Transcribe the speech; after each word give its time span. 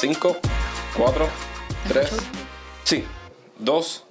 5, 0.00 0.34
4, 0.96 1.28
3, 1.88 2.10
sí, 2.84 3.04
2, 3.58 4.04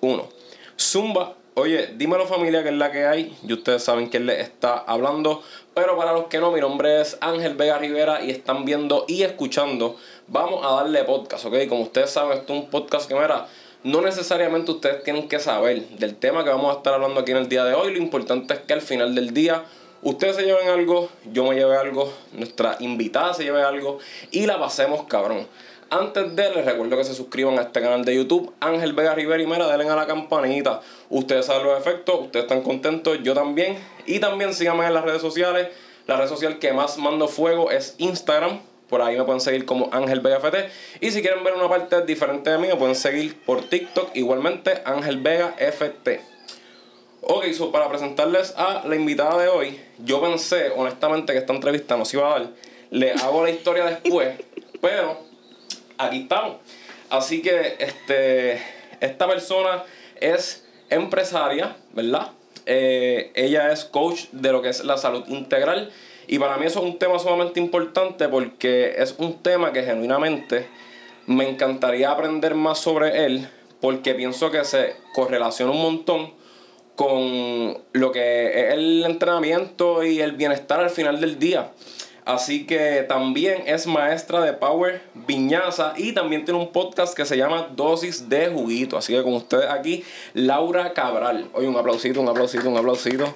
1. 0.00 0.28
Zumba. 0.76 1.34
Oye, 1.54 1.94
dímelo 1.94 2.26
familia 2.26 2.64
que 2.64 2.70
es 2.70 2.74
la 2.74 2.90
que 2.90 3.06
hay. 3.06 3.38
Y 3.46 3.52
ustedes 3.52 3.84
saben 3.84 4.08
quién 4.08 4.26
les 4.26 4.40
está 4.40 4.78
hablando. 4.78 5.44
Pero 5.74 5.96
para 5.96 6.12
los 6.12 6.24
que 6.24 6.40
no, 6.40 6.50
mi 6.50 6.60
nombre 6.60 7.00
es 7.00 7.18
Ángel 7.20 7.54
Vega 7.54 7.78
Rivera 7.78 8.20
y 8.20 8.32
están 8.32 8.64
viendo 8.64 9.04
y 9.06 9.22
escuchando. 9.22 9.94
Vamos 10.26 10.66
a 10.66 10.72
darle 10.72 11.04
podcast, 11.04 11.44
¿ok? 11.44 11.54
Como 11.68 11.82
ustedes 11.82 12.10
saben, 12.10 12.38
esto 12.38 12.52
es 12.52 12.60
un 12.62 12.70
podcast 12.70 13.06
que 13.06 13.14
mira, 13.14 13.46
no 13.84 14.00
necesariamente 14.00 14.72
ustedes 14.72 15.04
tienen 15.04 15.28
que 15.28 15.38
saber 15.38 15.86
del 15.90 16.16
tema 16.16 16.42
que 16.42 16.50
vamos 16.50 16.74
a 16.74 16.78
estar 16.78 16.94
hablando 16.94 17.20
aquí 17.20 17.30
en 17.30 17.36
el 17.36 17.48
día 17.48 17.64
de 17.64 17.74
hoy. 17.74 17.92
Lo 17.92 17.98
importante 17.98 18.54
es 18.54 18.60
que 18.62 18.72
al 18.72 18.82
final 18.82 19.14
del 19.14 19.32
día 19.32 19.62
ustedes 20.02 20.36
se 20.36 20.42
lleven 20.42 20.68
algo, 20.68 21.08
yo 21.32 21.44
me 21.44 21.54
lleve 21.54 21.76
algo, 21.76 22.12
nuestra 22.32 22.76
invitada 22.80 23.34
se 23.34 23.44
lleve 23.44 23.62
algo 23.62 23.98
y 24.30 24.46
la 24.46 24.58
pasemos 24.58 25.04
cabrón. 25.06 25.46
Antes 25.90 26.36
de, 26.36 26.50
les 26.50 26.66
recuerdo 26.66 26.98
que 26.98 27.04
se 27.04 27.14
suscriban 27.14 27.58
a 27.58 27.62
este 27.62 27.80
canal 27.80 28.04
de 28.04 28.14
YouTube, 28.14 28.52
Ángel 28.60 28.92
Vega 28.92 29.14
Rivera 29.14 29.42
y 29.42 29.46
mira, 29.46 29.66
denle 29.66 29.88
a 29.88 29.96
la 29.96 30.06
campanita. 30.06 30.82
Ustedes 31.08 31.46
saben 31.46 31.66
los 31.66 31.78
efectos, 31.78 32.20
ustedes 32.20 32.44
están 32.44 32.60
contentos, 32.60 33.18
yo 33.22 33.32
también. 33.32 33.78
Y 34.04 34.18
también 34.18 34.52
síganme 34.52 34.84
en 34.86 34.92
las 34.92 35.04
redes 35.04 35.22
sociales. 35.22 35.68
La 36.06 36.18
red 36.18 36.28
social 36.28 36.58
que 36.58 36.74
más 36.74 36.98
mando 36.98 37.26
fuego 37.26 37.70
es 37.70 37.94
Instagram. 37.96 38.60
Por 38.90 39.00
ahí 39.00 39.16
me 39.16 39.24
pueden 39.24 39.40
seguir 39.40 39.64
como 39.64 39.88
Ángel 39.92 40.20
Vega 40.20 40.40
FT. 40.40 40.68
Y 41.00 41.10
si 41.10 41.22
quieren 41.22 41.42
ver 41.42 41.54
una 41.54 41.70
parte 41.70 42.02
diferente 42.02 42.50
de 42.50 42.58
mí, 42.58 42.68
me 42.68 42.76
pueden 42.76 42.94
seguir 42.94 43.40
por 43.44 43.64
TikTok 43.64 44.14
igualmente 44.14 44.82
Ángel 44.84 45.18
Vega 45.18 45.54
FT. 45.58 46.37
Ok, 47.30 47.52
so 47.52 47.70
para 47.70 47.90
presentarles 47.90 48.54
a 48.56 48.84
la 48.88 48.96
invitada 48.96 49.36
de 49.42 49.48
hoy, 49.48 49.78
yo 49.98 50.18
pensé 50.18 50.70
honestamente 50.74 51.34
que 51.34 51.40
esta 51.40 51.52
entrevista 51.52 51.94
no 51.94 52.06
se 52.06 52.16
iba 52.16 52.26
a 52.26 52.38
dar. 52.38 52.48
Le 52.90 53.12
hago 53.12 53.44
la 53.44 53.50
historia 53.50 53.84
después, 53.84 54.30
pero 54.80 55.20
aquí 55.98 56.22
estamos. 56.22 56.56
Así 57.10 57.42
que 57.42 57.76
este, 57.80 58.62
esta 59.00 59.28
persona 59.28 59.84
es 60.18 60.66
empresaria, 60.88 61.76
¿verdad? 61.92 62.30
Eh, 62.64 63.30
ella 63.34 63.72
es 63.72 63.84
coach 63.84 64.28
de 64.32 64.50
lo 64.50 64.62
que 64.62 64.70
es 64.70 64.82
la 64.82 64.96
salud 64.96 65.28
integral. 65.28 65.92
Y 66.28 66.38
para 66.38 66.56
mí 66.56 66.64
eso 66.64 66.78
es 66.78 66.86
un 66.86 66.98
tema 66.98 67.18
sumamente 67.18 67.60
importante 67.60 68.26
porque 68.28 68.94
es 68.96 69.14
un 69.18 69.42
tema 69.42 69.74
que 69.74 69.82
genuinamente 69.82 70.66
me 71.26 71.46
encantaría 71.46 72.10
aprender 72.10 72.54
más 72.54 72.78
sobre 72.78 73.26
él 73.26 73.46
porque 73.82 74.14
pienso 74.14 74.50
que 74.50 74.64
se 74.64 74.96
correlaciona 75.12 75.72
un 75.72 75.82
montón 75.82 76.37
con 76.98 77.78
lo 77.92 78.10
que 78.10 78.48
es 78.48 78.74
el 78.74 79.04
entrenamiento 79.04 80.02
y 80.02 80.20
el 80.20 80.32
bienestar 80.32 80.80
al 80.80 80.90
final 80.90 81.20
del 81.20 81.38
día. 81.38 81.70
Así 82.24 82.66
que 82.66 83.06
también 83.08 83.62
es 83.66 83.86
maestra 83.86 84.40
de 84.40 84.52
Power 84.52 85.00
Viñaza 85.14 85.94
y 85.96 86.12
también 86.12 86.44
tiene 86.44 86.58
un 86.58 86.72
podcast 86.72 87.14
que 87.14 87.24
se 87.24 87.36
llama 87.36 87.68
Dosis 87.76 88.28
de 88.28 88.48
Juguito. 88.48 88.98
Así 88.98 89.12
que 89.12 89.22
con 89.22 89.34
ustedes 89.34 89.70
aquí, 89.70 90.02
Laura 90.34 90.92
Cabral. 90.92 91.48
Oye, 91.52 91.68
un 91.68 91.76
aplausito, 91.76 92.20
un 92.20 92.28
aplausito, 92.30 92.68
un 92.68 92.76
aplausito. 92.76 93.32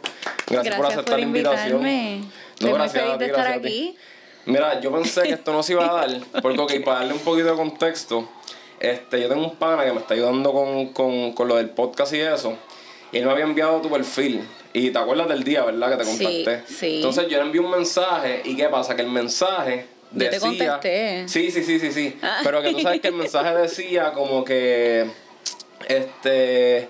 Gracias, 0.49 0.75
por 0.75 0.87
aceptar 0.87 1.21
la 1.21 1.25
invitación. 1.25 1.83
No, 1.83 1.89
Estoy 1.89 2.73
gracias, 2.73 3.05
feliz 3.05 3.19
de 3.21 3.27
estar 3.27 3.47
aquí. 3.47 3.97
Mira, 4.45 4.81
yo 4.81 4.91
pensé 4.91 5.23
que 5.23 5.35
esto 5.35 5.53
no 5.53 5.63
se 5.63 5.75
iba 5.75 5.89
a 5.89 5.95
dar, 6.05 6.21
porque 6.43 6.59
ok, 6.59 6.73
para 6.85 6.99
darle 6.99 7.13
un 7.13 7.21
poquito 7.21 7.47
de 7.47 7.55
contexto, 7.55 8.29
este, 8.81 9.21
yo 9.21 9.29
tengo 9.29 9.45
un 9.45 9.55
pana 9.55 9.85
que 9.85 9.93
me 9.93 10.01
está 10.01 10.15
ayudando 10.15 10.53
con, 10.53 10.89
con, 10.89 11.33
con 11.33 11.47
lo 11.47 11.55
del 11.59 11.71
podcast 11.71 12.13
y 12.13 12.19
eso. 12.19 12.59
Y 13.13 13.19
él 13.19 13.27
me 13.27 13.33
había 13.33 13.45
enviado 13.45 13.81
tu 13.81 13.91
perfil. 13.91 14.43
Y 14.73 14.91
te 14.91 14.99
acuerdas 14.99 15.29
del 15.29 15.45
día, 15.45 15.65
¿verdad? 15.65 15.91
Que 15.91 15.97
te 15.97 16.05
contacté. 16.05 16.63
Sí, 16.67 16.75
sí. 16.75 16.97
Entonces 16.97 17.29
yo 17.29 17.39
le 17.39 17.45
envié 17.45 17.61
un 17.61 17.71
mensaje. 17.71 18.41
¿Y 18.45 18.57
qué 18.57 18.69
pasa? 18.69 18.97
Que 18.97 19.03
el 19.03 19.11
mensaje 19.11 19.87
decía. 20.13 20.31
Yo 20.31 20.31
te 20.31 20.41
contesté. 20.41 21.29
Sí, 21.29 21.51
sí, 21.51 21.63
sí, 21.63 21.79
sí, 21.79 21.93
sí. 21.93 22.19
Ah. 22.23 22.41
Pero 22.43 22.63
que 22.63 22.73
tú 22.73 22.81
sabes 22.81 23.01
que 23.01 23.09
el 23.09 23.15
mensaje 23.15 23.55
decía 23.55 24.13
como 24.13 24.45
que. 24.45 25.11
Este. 25.89 26.89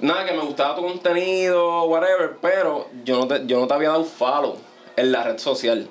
Nada, 0.00 0.24
que 0.24 0.32
me 0.32 0.42
gustaba 0.42 0.76
tu 0.76 0.82
contenido, 0.82 1.84
whatever. 1.84 2.36
Pero 2.40 2.88
yo 3.04 3.18
no 3.18 3.26
te, 3.26 3.46
yo 3.46 3.58
no 3.58 3.66
te 3.66 3.74
había 3.74 3.88
dado 3.88 4.04
follow 4.04 4.58
en 4.96 5.12
la 5.12 5.22
red 5.22 5.38
social. 5.38 5.88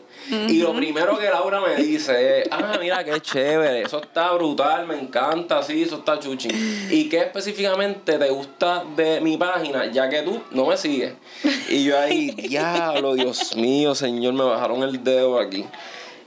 Y 0.47 0.57
lo 0.57 0.73
primero 0.73 1.19
que 1.19 1.25
Laura 1.25 1.61
me 1.61 1.75
dice 1.75 2.39
es, 2.39 2.47
ah, 2.49 2.77
mira 2.79 3.03
qué 3.03 3.21
chévere, 3.21 3.83
eso 3.83 4.01
está 4.01 4.31
brutal, 4.31 4.87
me 4.87 4.99
encanta, 4.99 5.61
sí, 5.61 5.83
eso 5.83 5.97
está 5.97 6.19
chuchi. 6.19 6.49
¿Y 6.89 7.07
qué 7.09 7.19
específicamente 7.19 8.17
te 8.17 8.29
gusta 8.29 8.83
de 8.95 9.21
mi 9.21 9.37
página, 9.37 9.85
ya 9.91 10.09
que 10.09 10.23
tú 10.23 10.41
no 10.51 10.65
me 10.65 10.77
sigues? 10.77 11.13
Y 11.69 11.83
yo 11.83 11.99
ahí, 11.99 12.31
diablo, 12.31 13.13
Dios 13.13 13.55
mío, 13.55 13.93
señor, 13.93 14.33
me 14.33 14.43
bajaron 14.43 14.81
el 14.81 15.03
dedo 15.03 15.39
aquí. 15.39 15.63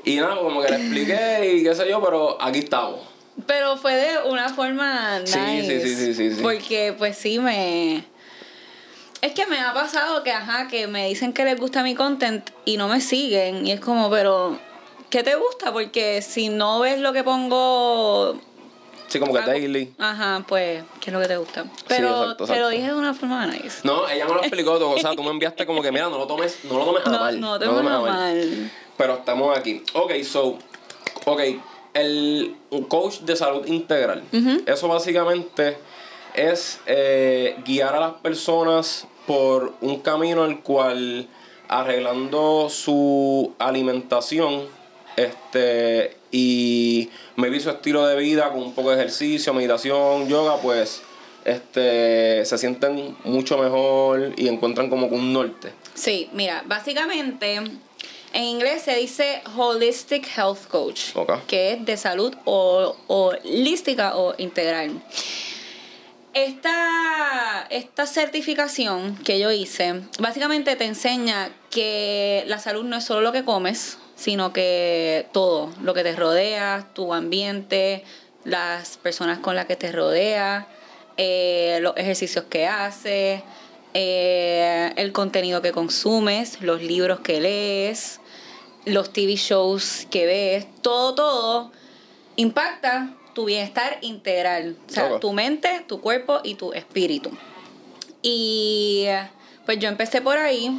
Y 0.05 0.17
nada, 0.17 0.37
como 0.37 0.63
que 0.63 0.69
le 0.71 0.77
expliqué 0.77 1.55
y 1.55 1.65
qué 1.65 1.75
sé 1.75 1.89
yo, 1.89 2.01
pero 2.01 2.41
aquí 2.41 2.61
estamos. 2.61 3.01
Pero 3.47 3.77
fue 3.77 3.95
de 3.95 4.29
una 4.29 4.49
forma 4.49 5.21
nice. 5.21 5.63
Sí, 5.63 5.81
sí, 5.81 5.97
sí, 5.97 6.15
sí, 6.15 6.35
sí. 6.35 6.43
Porque 6.43 6.95
pues 6.97 7.17
sí 7.17 7.39
me 7.39 8.05
es 9.21 9.33
que 9.33 9.47
me 9.47 9.61
ha 9.61 9.73
pasado 9.73 10.23
que, 10.23 10.33
ajá, 10.33 10.69
que 10.69 10.87
me 10.87 11.09
dicen 11.09 11.33
que 11.33 11.45
les 11.45 11.59
gusta 11.59 11.83
mi 11.83 11.95
content 11.95 12.51
y 12.65 12.77
no 12.77 12.89
me 12.89 13.01
siguen. 13.01 13.67
Y 13.67 13.73
es 13.73 13.81
como, 13.81 14.11
pero, 14.11 14.59
¿qué 15.11 15.23
te 15.23 15.35
gusta? 15.35 15.73
Porque 15.73 16.23
si 16.23 16.49
no 16.49 16.81
ves 16.81 17.01
lo 17.01 17.13
que 17.13 17.25
pongo... 17.25 18.39
Sí, 19.09 19.19
como 19.19 19.33
que 19.33 19.41
daily. 19.41 19.95
Ajá, 19.99 20.45
pues, 20.47 20.85
¿qué 21.01 21.11
es 21.11 21.15
lo 21.15 21.21
que 21.21 21.29
te 21.29 21.37
gusta? 21.39 21.65
Pero 21.89 22.37
te 22.37 22.61
lo 22.61 22.69
dije 22.69 22.89
de 22.89 22.95
una 22.95 23.15
forma 23.15 23.47
nice. 23.47 23.81
No, 23.83 24.07
ella 24.07 24.27
me 24.27 24.35
lo 24.35 24.41
explicó. 24.41 24.73
o 24.75 24.99
sea, 24.99 25.17
tú 25.17 25.23
me 25.23 25.31
enviaste 25.31 25.65
como 25.65 25.81
que, 25.81 25.91
mira, 25.91 26.11
no 26.11 26.19
lo 26.19 26.27
tomes, 26.27 26.59
no 26.65 26.79
lo 26.79 26.85
tomes 26.85 27.07
a 27.07 27.11
mal. 27.19 27.41
No, 27.41 27.59
te 27.59 27.65
no 27.65 27.77
tomes 27.77 27.93
a 27.93 28.01
mal. 28.01 28.71
Pero 28.99 29.15
estamos 29.15 29.57
aquí. 29.57 29.83
Ok, 29.95 30.13
so, 30.25 30.59
ok, 31.25 31.41
el 31.95 32.55
coach 32.89 33.21
de 33.21 33.35
salud 33.35 33.67
integral. 33.67 34.23
Eso 34.67 34.89
básicamente 34.89 35.79
es 36.35 36.81
eh, 36.87 37.57
guiar 37.65 37.95
a 37.95 38.01
las 38.01 38.13
personas 38.15 39.07
por 39.27 39.75
un 39.81 40.01
camino 40.01 40.45
el 40.45 40.61
cual 40.61 41.29
arreglando 41.69 42.69
su 42.71 43.55
alimentación 43.59 44.67
este 45.17 46.17
y 46.31 47.11
me 47.37 47.51
vi 47.51 47.61
su 47.61 47.71
estilo 47.71 48.07
de 48.07 48.17
vida 48.17 48.51
con 48.51 48.63
un 48.63 48.75
poco 48.75 48.91
de 48.91 48.97
ejercicio, 48.97 49.53
meditación, 49.53 50.29
yoga, 50.29 50.57
pues 50.63 51.03
este 51.45 52.45
se 52.45 52.59
sienten 52.59 53.17
mucho 53.25 53.59
mejor 53.59 54.33
y 54.37 54.49
encuentran 54.49 54.91
como 54.91 55.07
un 55.07 55.33
norte. 55.33 55.73
Sí, 55.95 56.29
mira, 56.33 56.63
básicamente 56.67 57.61
en 58.33 58.45
inglés 58.45 58.83
se 58.83 58.95
dice 58.97 59.43
Holistic 59.57 60.29
Health 60.37 60.67
Coach, 60.69 61.15
que 61.47 61.73
es 61.73 61.85
de 61.85 61.97
salud 61.97 62.35
o, 62.45 62.95
holística 63.07 64.17
o 64.17 64.35
integral. 64.39 65.03
Esta, 66.39 67.67
esta 67.69 68.07
certificación 68.07 69.17
que 69.25 69.41
yo 69.41 69.51
hice 69.51 70.03
básicamente 70.21 70.77
te 70.77 70.85
enseña 70.85 71.51
que 71.69 72.45
la 72.47 72.61
salud 72.61 72.85
no 72.85 72.97
es 72.97 73.05
solo 73.05 73.23
lo 73.23 73.33
que 73.33 73.45
comes, 73.45 73.99
sino 74.15 74.53
que 74.53 75.27
todo, 75.33 75.73
lo 75.83 75.95
que 75.95 76.05
te 76.05 76.15
rodea, 76.15 76.91
tu 76.95 77.13
ambiente, 77.13 78.05
las 78.45 78.99
personas 78.99 79.41
con 79.41 79.57
las 79.57 79.67
que 79.67 79.75
te 79.75 79.91
rodea, 79.91 80.69
eh, 81.17 81.81
los 81.83 81.97
ejercicios 81.97 82.45
que 82.45 82.69
haces, 82.69 83.43
eh, 83.95 84.93
el 84.95 85.11
contenido 85.11 85.61
que 85.61 85.73
consumes, 85.73 86.63
los 86.63 86.81
libros 86.81 87.19
que 87.19 87.41
lees, 87.41 88.21
los 88.85 89.13
TV 89.13 89.35
shows 89.35 90.07
que 90.09 90.25
ves, 90.27 90.67
todo, 90.83 91.17
todo 91.17 91.73
impacta 92.37 93.18
tu 93.39 93.45
bienestar 93.45 93.99
integral. 94.01 94.75
O 94.89 94.93
sea, 94.93 95.21
tu 95.21 95.33
mente, 95.33 95.85
tu 95.87 96.01
cuerpo 96.01 96.41
y 96.43 96.57
tu 96.57 96.73
espíritu. 96.73 97.31
Y 98.21 99.07
pues 99.65 99.79
yo 99.79 99.89
empecé 99.89 100.21
por 100.21 100.37
ahí. 100.37 100.77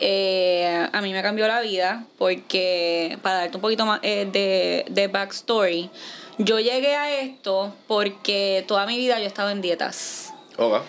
Eh, 0.00 0.88
a 0.90 1.02
mí 1.02 1.12
me 1.12 1.20
cambió 1.20 1.46
la 1.46 1.60
vida 1.60 2.06
porque, 2.16 3.18
para 3.20 3.40
darte 3.40 3.58
un 3.58 3.60
poquito 3.60 3.84
más 3.84 4.00
eh, 4.02 4.26
de, 4.32 4.86
de 4.88 5.08
backstory, 5.08 5.90
yo 6.38 6.58
llegué 6.60 6.96
a 6.96 7.20
esto 7.20 7.74
porque 7.86 8.64
toda 8.66 8.86
mi 8.86 8.96
vida 8.96 9.18
yo 9.18 9.24
he 9.24 9.26
estado 9.26 9.50
en 9.50 9.60
dietas. 9.60 10.32
Okay. 10.56 10.80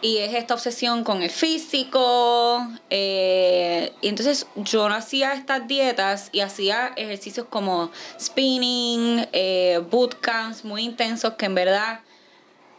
Y 0.00 0.18
es 0.18 0.34
esta 0.34 0.54
obsesión 0.54 1.02
con 1.02 1.22
el 1.22 1.30
físico. 1.30 2.66
Eh, 2.88 3.92
y 4.00 4.08
entonces 4.08 4.46
yo 4.54 4.88
no 4.88 4.94
hacía 4.94 5.32
estas 5.32 5.66
dietas 5.66 6.28
y 6.32 6.40
hacía 6.40 6.92
ejercicios 6.96 7.46
como 7.50 7.90
spinning, 8.20 9.26
eh, 9.32 9.80
bootcamps 9.90 10.64
muy 10.64 10.84
intensos 10.84 11.34
que 11.34 11.46
en 11.46 11.54
verdad 11.54 12.00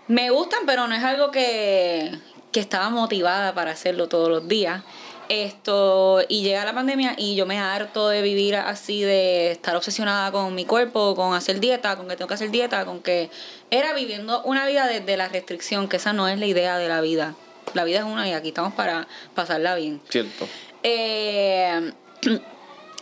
me 0.07 0.29
gustan, 0.29 0.61
pero 0.65 0.87
no 0.87 0.95
es 0.95 1.03
algo 1.03 1.29
que, 1.29 2.17
que 2.51 2.59
estaba 2.59 2.89
motivada 2.89 3.53
para 3.53 3.71
hacerlo 3.71 4.07
todos 4.07 4.29
los 4.29 4.47
días. 4.47 4.81
Esto, 5.29 6.21
y 6.27 6.41
llega 6.41 6.65
la 6.65 6.73
pandemia 6.73 7.13
y 7.17 7.35
yo 7.35 7.45
me 7.45 7.59
harto 7.59 8.09
de 8.09 8.21
vivir 8.21 8.55
así, 8.55 9.03
de 9.03 9.51
estar 9.51 9.75
obsesionada 9.75 10.31
con 10.31 10.55
mi 10.55 10.65
cuerpo, 10.65 11.15
con 11.15 11.35
hacer 11.35 11.59
dieta, 11.59 11.95
con 11.95 12.07
que 12.07 12.15
tengo 12.15 12.27
que 12.27 12.33
hacer 12.33 12.49
dieta, 12.49 12.83
con 12.85 13.01
que 13.01 13.29
era 13.69 13.93
viviendo 13.93 14.41
una 14.43 14.65
vida 14.65 14.87
desde 14.87 15.17
la 15.17 15.27
restricción, 15.27 15.87
que 15.87 15.97
esa 15.97 16.13
no 16.13 16.27
es 16.27 16.39
la 16.39 16.47
idea 16.47 16.77
de 16.77 16.87
la 16.89 16.99
vida. 17.01 17.35
La 17.75 17.83
vida 17.83 17.99
es 17.99 18.05
una 18.05 18.27
y 18.27 18.33
aquí 18.33 18.49
estamos 18.49 18.73
para 18.73 19.07
pasarla 19.35 19.75
bien. 19.75 20.01
Cierto. 20.09 20.47
Eh, 20.83 21.91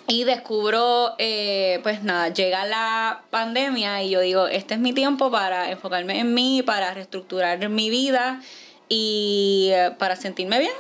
Y 0.10 0.24
descubro, 0.24 1.16
eh, 1.18 1.82
pues 1.84 2.02
nada, 2.02 2.30
llega 2.30 2.66
la 2.66 3.24
pandemia 3.30 4.02
y 4.04 4.10
yo 4.10 4.22
digo, 4.22 4.48
este 4.48 4.76
es 4.76 4.80
mi 4.80 4.94
tiempo 4.94 5.30
para 5.30 5.70
enfocarme 5.70 6.22
en 6.22 6.34
mí, 6.34 6.64
para 6.66 6.94
reestructurar 6.94 7.68
mi 7.68 7.90
vida 7.90 8.40
y 8.88 9.68
eh, 9.74 9.92
para 10.00 10.16
sentirme 10.16 10.60
bien. 10.60 10.72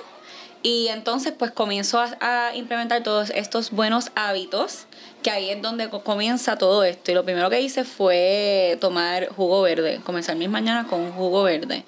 Y 0.63 0.87
entonces 0.87 1.33
pues 1.37 1.51
comienzo 1.51 1.99
a, 1.99 2.17
a, 2.19 2.55
implementar 2.55 3.03
todos 3.03 3.29
estos 3.29 3.71
buenos 3.71 4.11
hábitos, 4.15 4.87
que 5.23 5.31
ahí 5.31 5.49
es 5.49 5.61
donde 5.61 5.89
comienza 5.89 6.57
todo 6.57 6.83
esto. 6.83 7.11
Y 7.11 7.13
lo 7.13 7.23
primero 7.23 7.49
que 7.49 7.61
hice 7.61 7.83
fue 7.83 8.77
tomar 8.81 9.27
jugo 9.29 9.61
verde, 9.61 10.01
comenzar 10.03 10.35
mis 10.35 10.49
mañanas 10.49 10.87
con 10.87 11.11
jugo 11.11 11.43
verde. 11.43 11.85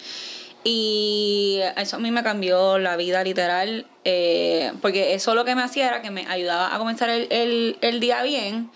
Y 0.64 1.62
eso 1.78 1.96
a 1.96 2.00
mí 2.00 2.12
me 2.12 2.22
cambió 2.22 2.80
la 2.80 2.98
vida 2.98 3.24
literal, 3.24 3.86
eh, 4.04 4.74
porque 4.82 5.14
eso 5.14 5.34
lo 5.34 5.46
que 5.46 5.56
me 5.56 5.64
hacía 5.64 5.88
era 5.88 6.02
que 6.02 6.12
me 6.12 6.28
ayudaba 6.28 6.76
a 6.76 6.78
comenzar 6.78 7.10
el, 7.10 7.28
el, 7.32 7.78
el, 7.80 8.00
día 8.02 8.24
bien 8.24 8.70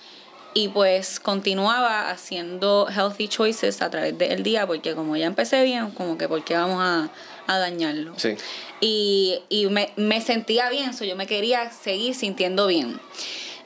y 0.53 0.67
pues 0.69 1.19
continuaba 1.19 2.09
haciendo 2.09 2.88
healthy 2.89 3.27
choices 3.27 3.81
a 3.81 3.89
través 3.89 4.17
del 4.17 4.44
día, 4.44 4.67
porque 4.67 4.95
como 4.95 5.15
ya 5.17 5.25
empecé 5.25 5.63
bien, 5.63 5.91
como 5.91 6.17
que 6.17 6.27
porque 6.27 6.55
vamos 6.55 6.79
a, 6.81 7.09
a 7.47 7.57
dañarlo. 7.59 8.13
Sí. 8.17 8.35
Y, 8.79 9.39
y 9.50 9.67
me, 9.67 9.91
me, 9.95 10.21
sentía 10.21 10.69
bien, 10.69 10.94
so 10.94 11.05
yo 11.05 11.15
me 11.15 11.27
quería 11.27 11.71
seguir 11.71 12.15
sintiendo 12.15 12.67
bien. 12.67 13.00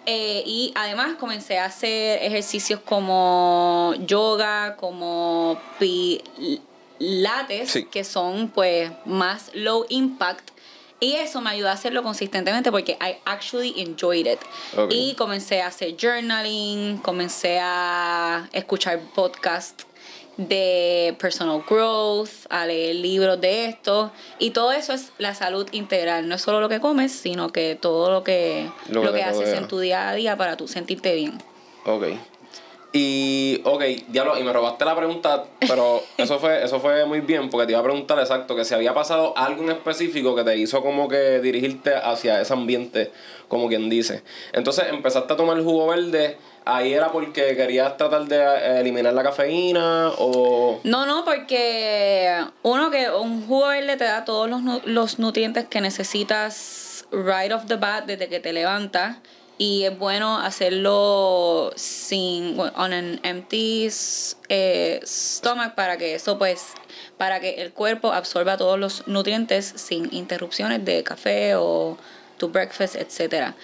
Eh, 0.05 0.43
y 0.45 0.71
además 0.75 1.17
comencé 1.19 1.59
a 1.59 1.65
hacer 1.65 2.23
ejercicios 2.23 2.79
como 2.79 3.93
yoga, 4.05 4.77
como 4.77 5.59
pi 5.79 6.21
lates 6.99 7.71
sí. 7.71 7.85
que 7.85 8.03
son 8.03 8.49
pues 8.49 8.89
más 9.05 9.51
low 9.53 9.85
impact 9.89 10.49
y 10.99 11.13
eso 11.13 11.41
me 11.41 11.51
ayudó 11.51 11.69
a 11.69 11.73
hacerlo 11.73 12.01
consistentemente 12.01 12.71
porque 12.71 12.93
I 12.93 13.17
actually 13.25 13.73
enjoyed 13.81 14.25
it. 14.25 14.39
Okay. 14.75 15.11
Y 15.11 15.15
comencé 15.15 15.61
a 15.61 15.67
hacer 15.67 15.95
journaling, 15.99 16.97
comencé 16.97 17.59
a 17.61 18.49
escuchar 18.51 18.99
podcasts 19.13 19.85
de 20.37 21.15
personal 21.19 21.63
growth, 21.67 22.29
a 22.49 22.65
leer 22.65 22.95
libros 22.95 23.39
de 23.41 23.65
esto. 23.65 24.11
Y 24.39 24.51
todo 24.51 24.71
eso 24.71 24.93
es 24.93 25.11
la 25.17 25.35
salud 25.35 25.67
integral. 25.71 26.27
No 26.27 26.35
es 26.35 26.41
solo 26.41 26.61
lo 26.61 26.69
que 26.69 26.79
comes, 26.79 27.11
sino 27.11 27.51
que 27.51 27.75
todo 27.75 28.11
lo 28.11 28.23
que, 28.23 28.69
lo, 28.89 29.03
lo 29.03 29.13
que 29.13 29.23
haces 29.23 29.57
en 29.57 29.67
tu 29.67 29.79
día 29.79 30.09
a 30.09 30.15
día 30.15 30.37
para 30.37 30.57
tú 30.57 30.67
sentirte 30.67 31.13
bien. 31.15 31.37
Ok. 31.85 32.05
Y, 32.99 33.61
ok, 33.63 33.83
diablo, 34.07 34.39
y 34.39 34.43
me 34.43 34.51
robaste 34.51 34.83
la 34.83 34.95
pregunta, 34.95 35.43
pero 35.59 36.01
eso 36.17 36.39
fue, 36.39 36.63
eso 36.63 36.79
fue 36.79 37.05
muy 37.05 37.19
bien, 37.21 37.47
porque 37.51 37.67
te 37.67 37.73
iba 37.73 37.79
a 37.79 37.83
preguntar 37.83 38.17
exacto 38.17 38.55
que 38.55 38.65
si 38.65 38.73
había 38.73 38.95
pasado 38.95 39.37
algo 39.37 39.61
en 39.61 39.69
específico 39.69 40.35
que 40.35 40.43
te 40.43 40.57
hizo 40.57 40.81
como 40.81 41.07
que 41.07 41.39
dirigirte 41.39 41.93
hacia 41.93 42.41
ese 42.41 42.53
ambiente, 42.53 43.11
como 43.49 43.67
quien 43.67 43.87
dice. 43.87 44.23
Entonces 44.51 44.85
empezaste 44.89 45.31
a 45.31 45.37
tomar 45.37 45.57
el 45.57 45.63
jugo 45.63 45.85
verde, 45.85 46.39
ahí 46.65 46.91
era 46.91 47.11
porque 47.11 47.55
querías 47.55 47.97
tratar 47.97 48.25
de 48.25 48.79
eliminar 48.79 49.13
la 49.13 49.21
cafeína 49.21 50.13
o... 50.17 50.79
No, 50.83 51.05
no, 51.05 51.23
porque 51.23 52.43
uno 52.63 52.89
que 52.89 53.11
un 53.11 53.45
jugo 53.45 53.67
verde 53.67 53.95
te 53.97 54.05
da 54.05 54.25
todos 54.25 54.49
los, 54.49 54.61
los 54.85 55.19
nutrientes 55.19 55.67
que 55.67 55.81
necesitas 55.81 57.05
right 57.11 57.51
off 57.51 57.67
the 57.67 57.75
bat 57.75 58.05
desde 58.07 58.27
que 58.27 58.39
te 58.39 58.53
levantas 58.53 59.17
y 59.57 59.83
es 59.83 59.97
bueno 59.97 60.37
hacerlo 60.37 61.71
sin 61.75 62.59
on 62.59 62.93
an 62.93 63.19
empty 63.23 63.89
eh, 64.49 64.99
stomach 65.03 65.73
para 65.75 65.97
que 65.97 66.15
eso 66.15 66.37
pues 66.37 66.73
para 67.17 67.39
que 67.39 67.61
el 67.61 67.71
cuerpo 67.73 68.13
absorba 68.13 68.57
todos 68.57 68.77
los 68.77 69.07
nutrientes 69.07 69.73
sin 69.75 70.13
interrupciones 70.13 70.85
de 70.85 71.03
café 71.03 71.55
o 71.55 71.97
tu 72.37 72.49
breakfast 72.49 72.95
etcétera. 72.95 73.55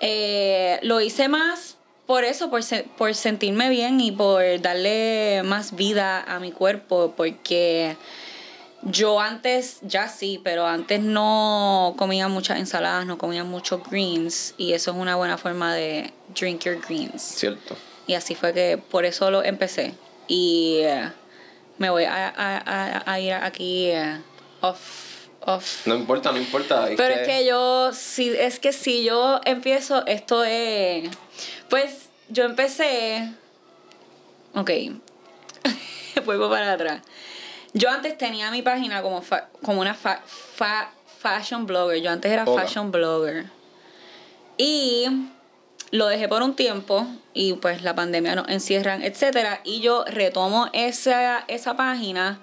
Eh, 0.00 0.78
lo 0.82 1.00
hice 1.00 1.28
más 1.28 1.76
por 2.06 2.24
eso 2.24 2.50
por, 2.50 2.62
por 2.96 3.14
sentirme 3.14 3.68
bien 3.68 4.00
y 4.00 4.12
por 4.12 4.60
darle 4.60 5.42
más 5.44 5.74
vida 5.74 6.22
a 6.22 6.38
mi 6.38 6.52
cuerpo 6.52 7.14
porque 7.16 7.96
yo 8.82 9.20
antes, 9.20 9.78
ya 9.82 10.08
sí, 10.08 10.40
pero 10.42 10.66
antes 10.66 11.00
no 11.00 11.94
comía 11.96 12.28
muchas 12.28 12.58
ensaladas, 12.58 13.06
no 13.06 13.16
comía 13.16 13.44
muchos 13.44 13.88
greens 13.88 14.54
y 14.58 14.72
eso 14.72 14.90
es 14.90 14.96
una 14.96 15.14
buena 15.16 15.38
forma 15.38 15.74
de 15.74 16.12
drink 16.34 16.64
your 16.64 16.80
greens. 16.80 17.22
Cierto. 17.22 17.76
Y 18.06 18.14
así 18.14 18.34
fue 18.34 18.52
que 18.52 18.78
por 18.78 19.04
eso 19.04 19.30
lo 19.30 19.44
empecé. 19.44 19.94
Y 20.26 20.82
uh, 20.84 21.10
me 21.78 21.90
voy 21.90 22.04
a, 22.04 22.28
a, 22.28 23.12
a 23.12 23.20
ir 23.20 23.34
aquí 23.34 23.92
uh, 23.92 24.66
off, 24.66 25.28
off. 25.40 25.86
No 25.86 25.94
importa, 25.94 26.32
no 26.32 26.38
importa. 26.38 26.90
Es 26.90 26.96
pero 26.96 27.14
que... 27.14 27.20
es 27.20 27.28
que 27.28 27.46
yo, 27.46 27.92
si, 27.92 28.30
es 28.30 28.58
que 28.58 28.72
si 28.72 29.04
yo 29.04 29.40
empiezo, 29.44 30.04
esto 30.06 30.42
es... 30.44 31.08
Pues 31.68 32.08
yo 32.28 32.44
empecé... 32.44 33.32
Ok. 34.54 34.70
Vuelvo 36.24 36.50
para 36.50 36.72
atrás. 36.72 37.02
Yo 37.74 37.90
antes 37.90 38.18
tenía 38.18 38.50
mi 38.50 38.62
página 38.62 39.02
como, 39.02 39.22
fa, 39.22 39.48
como 39.62 39.80
una 39.80 39.94
fa, 39.94 40.20
fa, 40.26 40.90
fashion 41.18 41.66
blogger. 41.66 42.02
Yo 42.02 42.10
antes 42.10 42.30
era 42.30 42.44
fashion 42.44 42.90
blogger. 42.90 43.46
Y 44.58 45.06
lo 45.90 46.06
dejé 46.06 46.28
por 46.28 46.42
un 46.42 46.54
tiempo 46.54 47.06
y 47.32 47.54
pues 47.54 47.82
la 47.82 47.94
pandemia 47.94 48.34
nos 48.34 48.48
encierran, 48.48 49.02
etc. 49.02 49.60
Y 49.64 49.80
yo 49.80 50.04
retomo 50.04 50.68
esa, 50.74 51.44
esa 51.48 51.74
página 51.74 52.40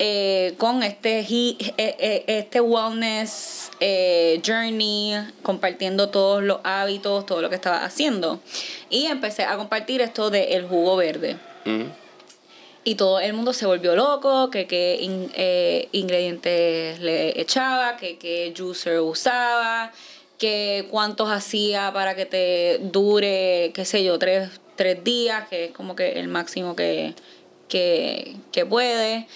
eh, 0.00 0.54
con 0.58 0.82
este, 0.82 1.24
eh, 1.28 2.24
este 2.26 2.60
wellness 2.60 3.70
eh, 3.78 4.42
journey, 4.44 5.14
compartiendo 5.42 6.08
todos 6.08 6.42
los 6.42 6.58
hábitos, 6.64 7.24
todo 7.24 7.40
lo 7.40 7.48
que 7.48 7.54
estaba 7.54 7.84
haciendo. 7.84 8.40
Y 8.90 9.06
empecé 9.06 9.44
a 9.44 9.56
compartir 9.56 10.00
esto 10.00 10.28
del 10.30 10.52
el 10.52 10.66
jugo 10.66 10.96
verde. 10.96 11.36
Mm 11.64 12.05
y 12.86 12.94
todo 12.94 13.18
el 13.18 13.32
mundo 13.32 13.52
se 13.52 13.66
volvió 13.66 13.96
loco, 13.96 14.48
que 14.48 14.68
qué 14.68 14.96
in, 15.00 15.28
eh, 15.34 15.88
ingredientes 15.90 17.00
le 17.00 17.40
echaba, 17.40 17.96
que 17.96 18.16
qué 18.16 18.54
juicer 18.56 19.00
usaba, 19.00 19.90
que 20.38 20.86
cuántos 20.88 21.28
hacía 21.28 21.92
para 21.92 22.14
que 22.14 22.26
te 22.26 22.78
dure, 22.80 23.72
qué 23.74 23.84
sé 23.84 24.04
yo, 24.04 24.20
tres, 24.20 24.50
tres 24.76 25.02
días, 25.02 25.48
que 25.48 25.64
es 25.64 25.72
como 25.72 25.96
que 25.96 26.20
el 26.20 26.28
máximo 26.28 26.76
que, 26.76 27.14
que, 27.68 28.36
que 28.52 28.64
puede. 28.64 29.26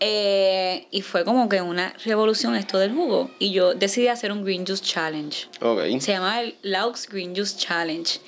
Eh, 0.00 0.86
y 0.90 1.00
fue 1.00 1.24
como 1.24 1.48
que 1.48 1.62
una 1.62 1.94
revolución 2.04 2.56
esto 2.56 2.78
del 2.78 2.92
jugo. 2.92 3.30
Y 3.38 3.52
yo 3.52 3.72
decidí 3.72 4.08
hacer 4.08 4.32
un 4.32 4.44
Green 4.44 4.66
Juice 4.66 4.84
Challenge. 4.84 5.48
Okay. 5.62 5.98
Se 6.02 6.12
llama 6.12 6.42
el 6.42 6.56
Laux 6.60 7.08
Green 7.08 7.34
Juice 7.34 7.56
Challenge. 7.56 8.20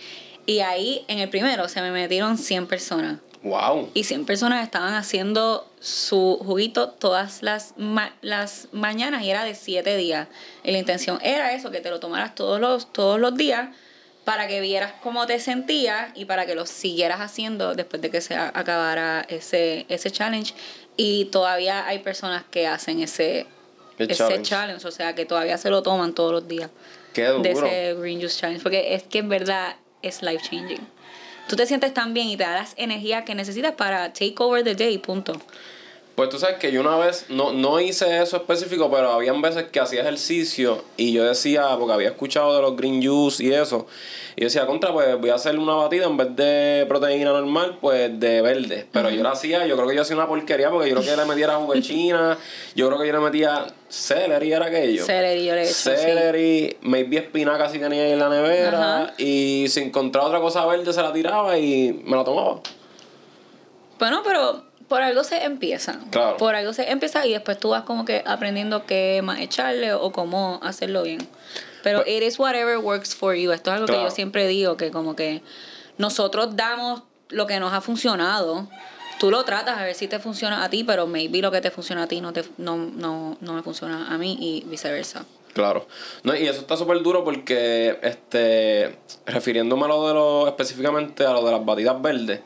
Y 0.47 0.61
ahí 0.61 1.05
en 1.07 1.19
el 1.19 1.29
primero 1.29 1.69
se 1.69 1.83
me 1.83 1.91
metieron 1.91 2.39
100 2.39 2.67
personas. 2.67 3.19
Wow. 3.43 3.91
Y 3.95 4.05
100 4.05 4.27
personas 4.27 4.63
estaban 4.63 4.95
haciendo 4.95 5.67
su 5.81 6.39
juguito 6.45 6.91
todas 6.91 7.43
las, 7.43 7.73
ma 7.79 8.15
las 8.21 8.69
mañanas 8.73 9.23
y 9.23 9.31
era 9.31 9.45
de 9.45 9.55
7 9.55 9.97
días. 9.97 10.29
Y 10.63 10.73
la 10.73 10.79
intención 10.79 11.19
era 11.23 11.55
eso, 11.55 11.71
que 11.71 11.81
te 11.81 11.89
lo 11.89 12.01
tomaras 12.01 12.35
todos 12.35 12.61
los, 12.61 12.93
todos 12.93 13.19
los 13.19 13.35
días 13.35 13.71
para 14.25 14.47
que 14.47 14.61
vieras 14.61 14.93
cómo 15.03 15.27
te 15.27 15.41
sentías 15.41 16.13
y 16.15 16.27
para 16.27 16.45
que 16.45 16.55
lo 16.55 16.67
siguieras 16.67 17.21
haciendo 17.21 17.75
después 17.75 18.03
de 18.03 18.11
que 18.11 18.21
se 18.21 18.35
acabara 18.35 19.25
ese, 19.29 19.87
ese 19.89 20.11
challenge. 20.11 20.55
Y 20.99 21.27
todavía 21.27 21.87
hay 21.87 22.01
personas 22.01 22.45
que 22.51 22.67
hacen 22.67 23.01
ese, 23.01 23.47
ese 23.97 24.15
challenge. 24.17 24.51
challenge. 24.51 24.87
o 24.87 24.91
sea, 24.91 25.15
que 25.15 25.25
todavía 25.25 25.57
se 25.57 25.71
lo 25.71 25.83
toman 25.83 26.15
todos 26.15 26.33
los 26.33 26.47
días. 26.47 26.71
Qué 27.15 27.27
duro. 27.27 27.43
De 27.43 27.53
ese 27.53 27.95
Green 27.95 28.21
Juice 28.21 28.39
Challenge, 28.39 28.63
porque 28.63 28.95
es 28.95 29.05
que 29.05 29.19
en 29.19 29.31
verdad 29.31 29.77
es 30.03 30.23
life 30.23 30.45
changing 30.49 30.87
tú 31.51 31.57
te 31.57 31.67
sientes 31.67 31.93
tan 31.93 32.15
bien 32.15 32.29
y 32.29 32.37
te 32.37 32.45
da 32.45 32.55
las 32.55 32.75
que 33.25 33.35
necesitas 33.35 33.75
para 33.75 34.13
take 34.13 34.37
over 34.39 34.63
the 34.63 34.77
day, 34.77 34.99
punto. 34.99 35.33
Pues 36.21 36.29
tú 36.29 36.39
sabes 36.39 36.59
que 36.59 36.71
yo 36.71 36.83
una 36.83 36.99
vez, 36.99 37.25
no, 37.31 37.55
no 37.55 37.81
hice 37.81 38.21
eso 38.21 38.37
específico, 38.37 38.91
pero 38.91 39.11
habían 39.11 39.41
veces 39.41 39.65
que 39.73 39.81
hacía 39.81 40.03
ejercicio 40.03 40.85
y 40.99 41.15
yo 41.15 41.25
decía, 41.25 41.75
porque 41.79 41.95
había 41.95 42.11
escuchado 42.11 42.55
de 42.55 42.61
los 42.61 42.77
green 42.77 43.03
juice 43.03 43.43
y 43.43 43.55
eso, 43.55 43.87
y 44.37 44.45
decía, 44.45 44.67
contra, 44.67 44.93
pues 44.93 45.19
voy 45.19 45.31
a 45.31 45.37
hacer 45.37 45.59
una 45.59 45.73
batida 45.77 46.05
en 46.05 46.19
vez 46.19 46.37
de 46.37 46.85
proteína 46.87 47.31
normal, 47.31 47.79
pues 47.81 48.21
de 48.21 48.43
verde. 48.43 48.87
Pero 48.93 49.09
uh 49.09 49.13
-huh. 49.13 49.17
yo 49.17 49.23
la 49.23 49.31
hacía, 49.31 49.67
yo 49.67 49.77
creo 49.77 49.89
que 49.89 49.95
yo 49.95 50.03
hacía 50.03 50.15
una 50.15 50.29
porquería 50.29 50.69
porque 50.69 50.91
yo 50.91 50.97
creo 50.97 51.09
que 51.11 51.17
le 51.17 51.25
metiera 51.25 51.55
jugo 51.55 51.73
de 51.73 51.81
china, 51.81 52.37
yo 52.75 52.89
creo 52.89 53.01
que 53.01 53.07
yo 53.07 53.15
le 53.15 53.21
metía 53.21 53.69
celery, 53.89 54.53
era 54.53 54.67
aquello. 54.67 55.07
Celery, 55.07 55.47
yo 55.47 55.55
le 55.55 55.63
he 55.63 55.65
hecho, 55.65 55.73
Celery, 55.73 56.69
sí. 56.69 56.77
maybe 56.83 57.17
espinaca 57.17 57.71
si 57.71 57.79
tenía 57.79 58.03
ahí 58.03 58.13
en 58.13 58.19
la 58.19 58.29
nevera, 58.29 59.15
y 59.17 59.65
si 59.71 59.81
encontraba 59.81 60.27
otra 60.27 60.41
cosa 60.41 60.67
verde 60.67 60.93
se 60.93 61.01
la 61.01 61.15
tiraba 61.15 61.57
y 61.57 61.99
me 62.05 62.15
la 62.15 62.25
tomaba. 62.25 62.61
Bueno, 63.99 64.23
pero 64.23 64.70
por 64.91 65.03
algo 65.03 65.23
se 65.23 65.45
empieza. 65.45 66.01
Claro. 66.11 66.37
Por 66.37 66.57
algo 66.57 66.73
se 66.73 66.91
empieza 66.91 67.25
y 67.25 67.33
después 67.33 67.61
tú 67.61 67.69
vas 67.71 67.85
como 67.85 68.05
que 68.05 68.25
aprendiendo 68.27 68.87
qué 68.87 69.21
más 69.23 69.39
echarle 69.39 69.95
o 69.95 70.11
cómo 70.11 70.59
hacerlo 70.65 71.05
bien. 71.05 71.29
Pero 71.85 72.01
it 72.01 72.25
is 72.25 72.41
whatever 72.41 72.77
works 72.79 73.15
for 73.15 73.37
you. 73.37 73.53
Esto 73.53 73.71
es 73.71 73.75
algo 73.75 73.87
claro. 73.87 74.03
que 74.03 74.09
yo 74.09 74.11
siempre 74.11 74.49
digo, 74.49 74.77
que 74.77 74.91
como 74.91 75.15
que 75.15 75.43
nosotros 75.97 76.57
damos 76.57 77.05
lo 77.29 77.47
que 77.47 77.61
nos 77.61 77.73
ha 77.73 77.81
funcionado. 77.81 78.69
Tú 79.21 79.31
lo 79.31 79.45
tratas 79.45 79.79
a 79.79 79.85
ver 79.85 79.95
si 79.95 80.09
te 80.09 80.19
funciona 80.19 80.65
a 80.65 80.71
ti, 80.71 80.83
pero 80.83 81.07
maybe 81.07 81.41
lo 81.41 81.53
que 81.53 81.61
te 81.61 81.71
funciona 81.71 82.03
a 82.03 82.07
ti 82.09 82.21
no, 82.21 82.33
te, 82.33 82.43
no, 82.59 82.77
no, 82.77 83.39
no 83.41 83.53
me 83.53 83.63
funciona 83.63 84.13
a 84.13 84.19
mí 84.19 84.37
y 84.41 84.69
viceversa. 84.69 85.25
Claro. 85.53 85.87
No, 86.25 86.35
y 86.35 86.49
eso 86.49 86.63
está 86.63 86.77
súper 86.77 87.01
duro 87.01 87.23
porque, 87.23 87.97
este, 88.03 88.99
refiriéndome 89.25 89.85
a 89.85 89.89
lo 89.89 90.09
de 90.09 90.15
lo, 90.15 90.49
específicamente 90.49 91.25
a 91.25 91.33
lo 91.33 91.45
de 91.45 91.53
las 91.53 91.65
batidas 91.65 92.03
verdes, 92.03 92.41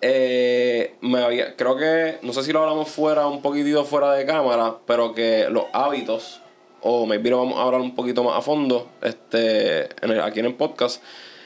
eh, 0.00 0.96
me 1.00 1.22
había, 1.22 1.56
creo 1.56 1.76
que, 1.76 2.18
no 2.22 2.32
sé 2.32 2.42
si 2.44 2.52
lo 2.52 2.60
hablamos 2.62 2.88
fuera, 2.88 3.26
un 3.26 3.42
poquitito 3.42 3.84
fuera 3.84 4.12
de 4.12 4.24
cámara, 4.26 4.76
pero 4.86 5.14
que 5.14 5.48
los 5.50 5.64
hábitos, 5.72 6.40
o 6.82 7.06
maybe 7.06 7.30
lo 7.30 7.38
vamos 7.38 7.58
a 7.58 7.62
hablar 7.62 7.80
un 7.80 7.94
poquito 7.94 8.22
más 8.22 8.36
a 8.38 8.42
fondo, 8.42 8.88
este, 9.02 9.88
en 10.04 10.20
aquí 10.20 10.40
en 10.40 10.46
el 10.46 10.54
podcast, 10.54 11.02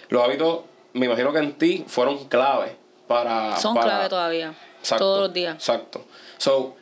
los 0.09 0.23
hábitos, 0.23 0.61
me 0.93 1.07
imagino 1.07 1.33
que 1.33 1.39
en 1.39 1.53
ti 1.55 1.85
fueron 1.87 2.29
clave 2.29 2.77
para... 3.09 3.57
Son 3.57 3.75
para- 3.75 3.87
clave 3.87 4.09
todavía. 4.09 4.55
todos 4.99 5.21
los 5.21 5.33
días. 5.33 5.55
Exacto. 5.55 6.05
So, 6.37 6.75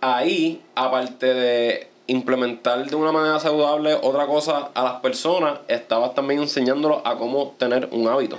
ahí, 0.00 0.62
aparte 0.74 1.32
de 1.34 1.88
implementar 2.08 2.84
de 2.86 2.94
una 2.96 3.10
manera 3.12 3.40
saludable 3.40 3.94
otra 3.94 4.26
cosa 4.26 4.70
a 4.74 4.82
las 4.82 4.94
personas, 5.00 5.60
estabas 5.68 6.14
también 6.14 6.40
enseñándolos 6.40 7.00
a 7.04 7.16
cómo 7.16 7.54
tener 7.58 7.88
un 7.92 8.08
hábito. 8.08 8.38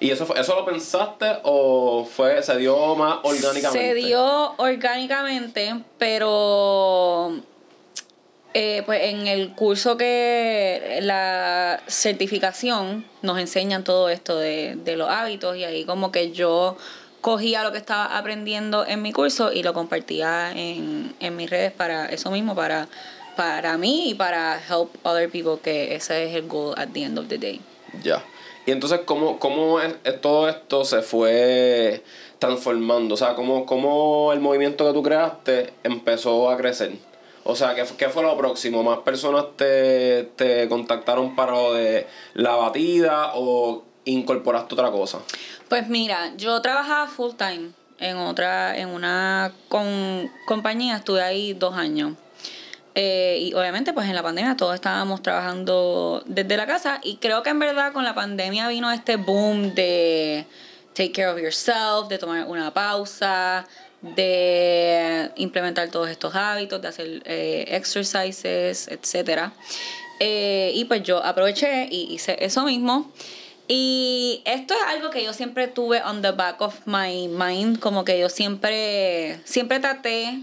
¿Y 0.00 0.10
eso, 0.10 0.24
fue- 0.26 0.40
eso 0.40 0.54
lo 0.54 0.64
pensaste 0.64 1.26
o 1.42 2.04
fue 2.06 2.42
se 2.42 2.56
dio 2.56 2.94
más 2.96 3.18
orgánicamente? 3.22 3.88
Se 3.88 3.94
dio 3.94 4.54
orgánicamente, 4.56 5.74
pero 5.98 7.34
eh, 8.54 8.82
pues 8.86 9.02
en 9.04 9.26
el 9.28 9.50
curso 9.54 9.96
que 9.96 10.98
la 11.02 11.80
certificación 11.86 13.04
nos 13.22 13.38
enseñan 13.38 13.84
todo 13.84 14.08
esto 14.08 14.38
de, 14.38 14.74
de 14.76 14.96
los 14.96 15.08
hábitos 15.08 15.56
y 15.56 15.64
ahí 15.64 15.84
como 15.84 16.10
que 16.10 16.32
yo 16.32 16.76
cogía 17.20 17.62
lo 17.62 17.70
que 17.70 17.78
estaba 17.78 18.16
aprendiendo 18.16 18.86
en 18.86 19.02
mi 19.02 19.12
curso 19.12 19.52
y 19.52 19.62
lo 19.62 19.74
compartía 19.74 20.50
en, 20.52 21.14
en 21.20 21.36
mis 21.36 21.50
redes 21.50 21.70
para 21.72 22.06
eso 22.06 22.30
mismo, 22.30 22.54
para, 22.56 22.88
para 23.36 23.76
mí 23.76 24.08
y 24.10 24.14
para 24.14 24.58
help 24.68 24.88
other 25.04 25.28
people, 25.30 25.58
que 25.62 25.94
ese 25.94 26.24
es 26.30 26.34
el 26.34 26.48
goal 26.48 26.74
at 26.78 26.88
the 26.94 27.02
end 27.04 27.18
of 27.18 27.28
the 27.28 27.36
day. 27.38 27.60
Ya. 28.02 28.24
Y 28.70 28.72
entonces, 28.72 29.00
¿cómo, 29.04 29.40
cómo 29.40 29.80
es- 29.80 29.96
es- 30.04 30.20
todo 30.20 30.48
esto 30.48 30.84
se 30.84 31.02
fue 31.02 32.04
transformando? 32.38 33.14
O 33.14 33.16
sea, 33.16 33.34
¿cómo, 33.34 33.66
¿cómo 33.66 34.32
el 34.32 34.38
movimiento 34.38 34.86
que 34.86 34.92
tú 34.92 35.02
creaste 35.02 35.72
empezó 35.82 36.48
a 36.48 36.56
crecer? 36.56 36.92
O 37.42 37.56
sea, 37.56 37.74
¿qué, 37.74 37.84
qué 37.98 38.08
fue 38.10 38.22
lo 38.22 38.36
próximo? 38.36 38.84
¿Más 38.84 38.98
personas 38.98 39.46
te, 39.56 40.30
te 40.36 40.68
contactaron 40.68 41.34
para 41.34 41.50
lo 41.50 41.74
de 41.74 42.06
la 42.34 42.54
batida 42.54 43.32
o 43.34 43.82
incorporaste 44.04 44.74
otra 44.74 44.92
cosa? 44.92 45.18
Pues 45.68 45.88
mira, 45.88 46.32
yo 46.36 46.62
trabajaba 46.62 47.08
full 47.08 47.32
time 47.36 47.70
en 47.98 48.18
otra, 48.18 48.78
en 48.78 48.88
una 48.90 49.52
con, 49.68 50.30
compañía, 50.46 50.98
estuve 50.98 51.22
ahí 51.22 51.54
dos 51.54 51.74
años. 51.74 52.12
Eh, 52.94 53.38
y 53.40 53.54
obviamente 53.54 53.92
pues 53.92 54.08
en 54.08 54.16
la 54.16 54.22
pandemia 54.22 54.56
todos 54.56 54.74
estábamos 54.74 55.22
trabajando 55.22 56.24
desde 56.26 56.56
la 56.56 56.66
casa 56.66 57.00
y 57.04 57.16
creo 57.16 57.44
que 57.44 57.50
en 57.50 57.60
verdad 57.60 57.92
con 57.92 58.02
la 58.02 58.16
pandemia 58.16 58.66
vino 58.66 58.90
este 58.90 59.14
boom 59.14 59.76
de 59.76 60.44
take 60.94 61.12
care 61.12 61.28
of 61.28 61.38
yourself, 61.38 62.08
de 62.08 62.18
tomar 62.18 62.46
una 62.48 62.74
pausa, 62.74 63.66
de 64.02 65.30
implementar 65.36 65.88
todos 65.90 66.08
estos 66.08 66.34
hábitos, 66.34 66.82
de 66.82 66.88
hacer 66.88 67.22
eh, 67.26 67.64
exercises, 67.68 68.88
etcétera. 68.88 69.52
Eh, 70.18 70.72
y 70.74 70.84
pues 70.84 71.02
yo 71.02 71.24
aproveché 71.24 71.88
y 71.90 72.12
hice 72.12 72.36
eso 72.40 72.64
mismo. 72.64 73.10
Y 73.68 74.42
esto 74.46 74.74
es 74.74 74.80
algo 74.88 75.10
que 75.10 75.22
yo 75.22 75.32
siempre 75.32 75.68
tuve 75.68 76.02
on 76.02 76.22
the 76.22 76.32
back 76.32 76.60
of 76.60 76.74
my 76.86 77.28
mind, 77.28 77.78
como 77.78 78.04
que 78.04 78.18
yo 78.18 78.28
siempre, 78.28 79.40
siempre 79.44 79.78
traté 79.78 80.40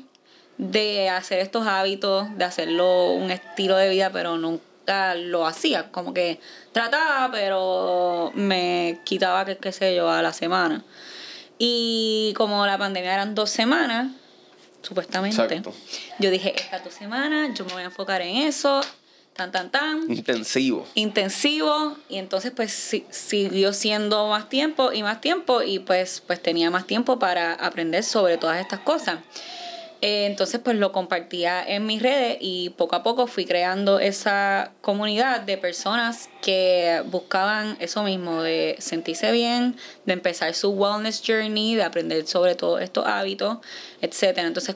de 0.58 1.10
hacer 1.10 1.40
estos 1.40 1.68
hábitos, 1.68 2.36
de 2.38 2.44
hacerlo 2.46 3.12
un 3.14 3.32
estilo 3.32 3.76
de 3.78 3.90
vida, 3.90 4.10
pero 4.12 4.38
nunca 4.38 5.16
lo 5.16 5.46
hacía. 5.46 5.92
Como 5.92 6.14
que 6.14 6.40
trataba, 6.72 7.30
pero 7.32 8.32
me 8.34 9.00
quitaba, 9.04 9.46
qué, 9.46 9.58
qué 9.58 9.72
sé 9.72 9.96
yo, 9.96 10.10
a 10.10 10.22
la 10.22 10.34
semana. 10.34 10.84
Y 11.60 12.34
como 12.38 12.66
la 12.66 12.78
pandemia 12.78 13.14
eran 13.14 13.36
dos 13.36 13.50
semanas, 13.50 14.12
supuestamente, 14.82 15.42
Exacto. 15.56 15.74
yo 16.20 16.30
dije, 16.30 16.54
estas 16.56 16.84
dos 16.84 16.94
semanas 16.94 17.52
yo 17.58 17.66
me 17.66 17.74
voy 17.74 17.82
a 17.82 17.86
enfocar 17.86 18.22
en 18.22 18.38
eso, 18.38 18.82
tan, 19.34 19.52
tan, 19.52 19.70
tan 19.70 20.10
Intensivo. 20.12 20.88
intensivo 20.96 21.96
y 22.10 22.18
entonces 22.18 22.52
pues 22.56 22.72
si- 22.72 23.06
siguió 23.10 23.74
siendo 23.74 24.28
más 24.28 24.50
tiempo 24.50 24.92
y 24.94 25.04
más 25.04 25.20
tiempo 25.22 25.62
y 25.62 25.80
pues 25.80 26.24
pues 26.26 26.42
tenía 26.42 26.70
más 26.72 26.88
tiempo 26.88 27.20
para 27.20 27.54
aprender 27.54 28.04
sobre 28.04 28.38
todas 28.38 28.60
estas 28.62 28.80
cosas. 28.80 29.20
Eh, 30.02 30.26
entonces 30.28 30.62
pues 30.64 30.78
lo 30.78 30.92
compartía 30.92 31.64
en 31.68 31.86
mis 31.88 32.02
redes 32.02 32.38
y 32.40 32.70
poco 32.72 32.96
a 32.96 33.04
poco 33.04 33.26
fui 33.26 33.46
creando 33.46 34.00
esa 34.00 34.72
comunidad 34.82 35.42
de 35.42 35.58
personas 35.58 36.30
que 36.42 37.02
buscaban 37.08 37.78
eso 37.80 38.04
mismo, 38.04 38.44
de 38.44 38.76
sentirse 38.80 39.32
bien, 39.32 39.76
de 40.06 40.14
empezar 40.14 40.54
su 40.54 40.70
wellness 40.72 41.24
journey, 41.26 41.76
de 41.76 41.84
aprender 41.84 42.28
sobre 42.28 42.54
todos 42.54 42.82
estos 42.82 43.08
hábitos, 43.08 43.58
etcétera. 44.02 44.48
Entonces 44.48 44.76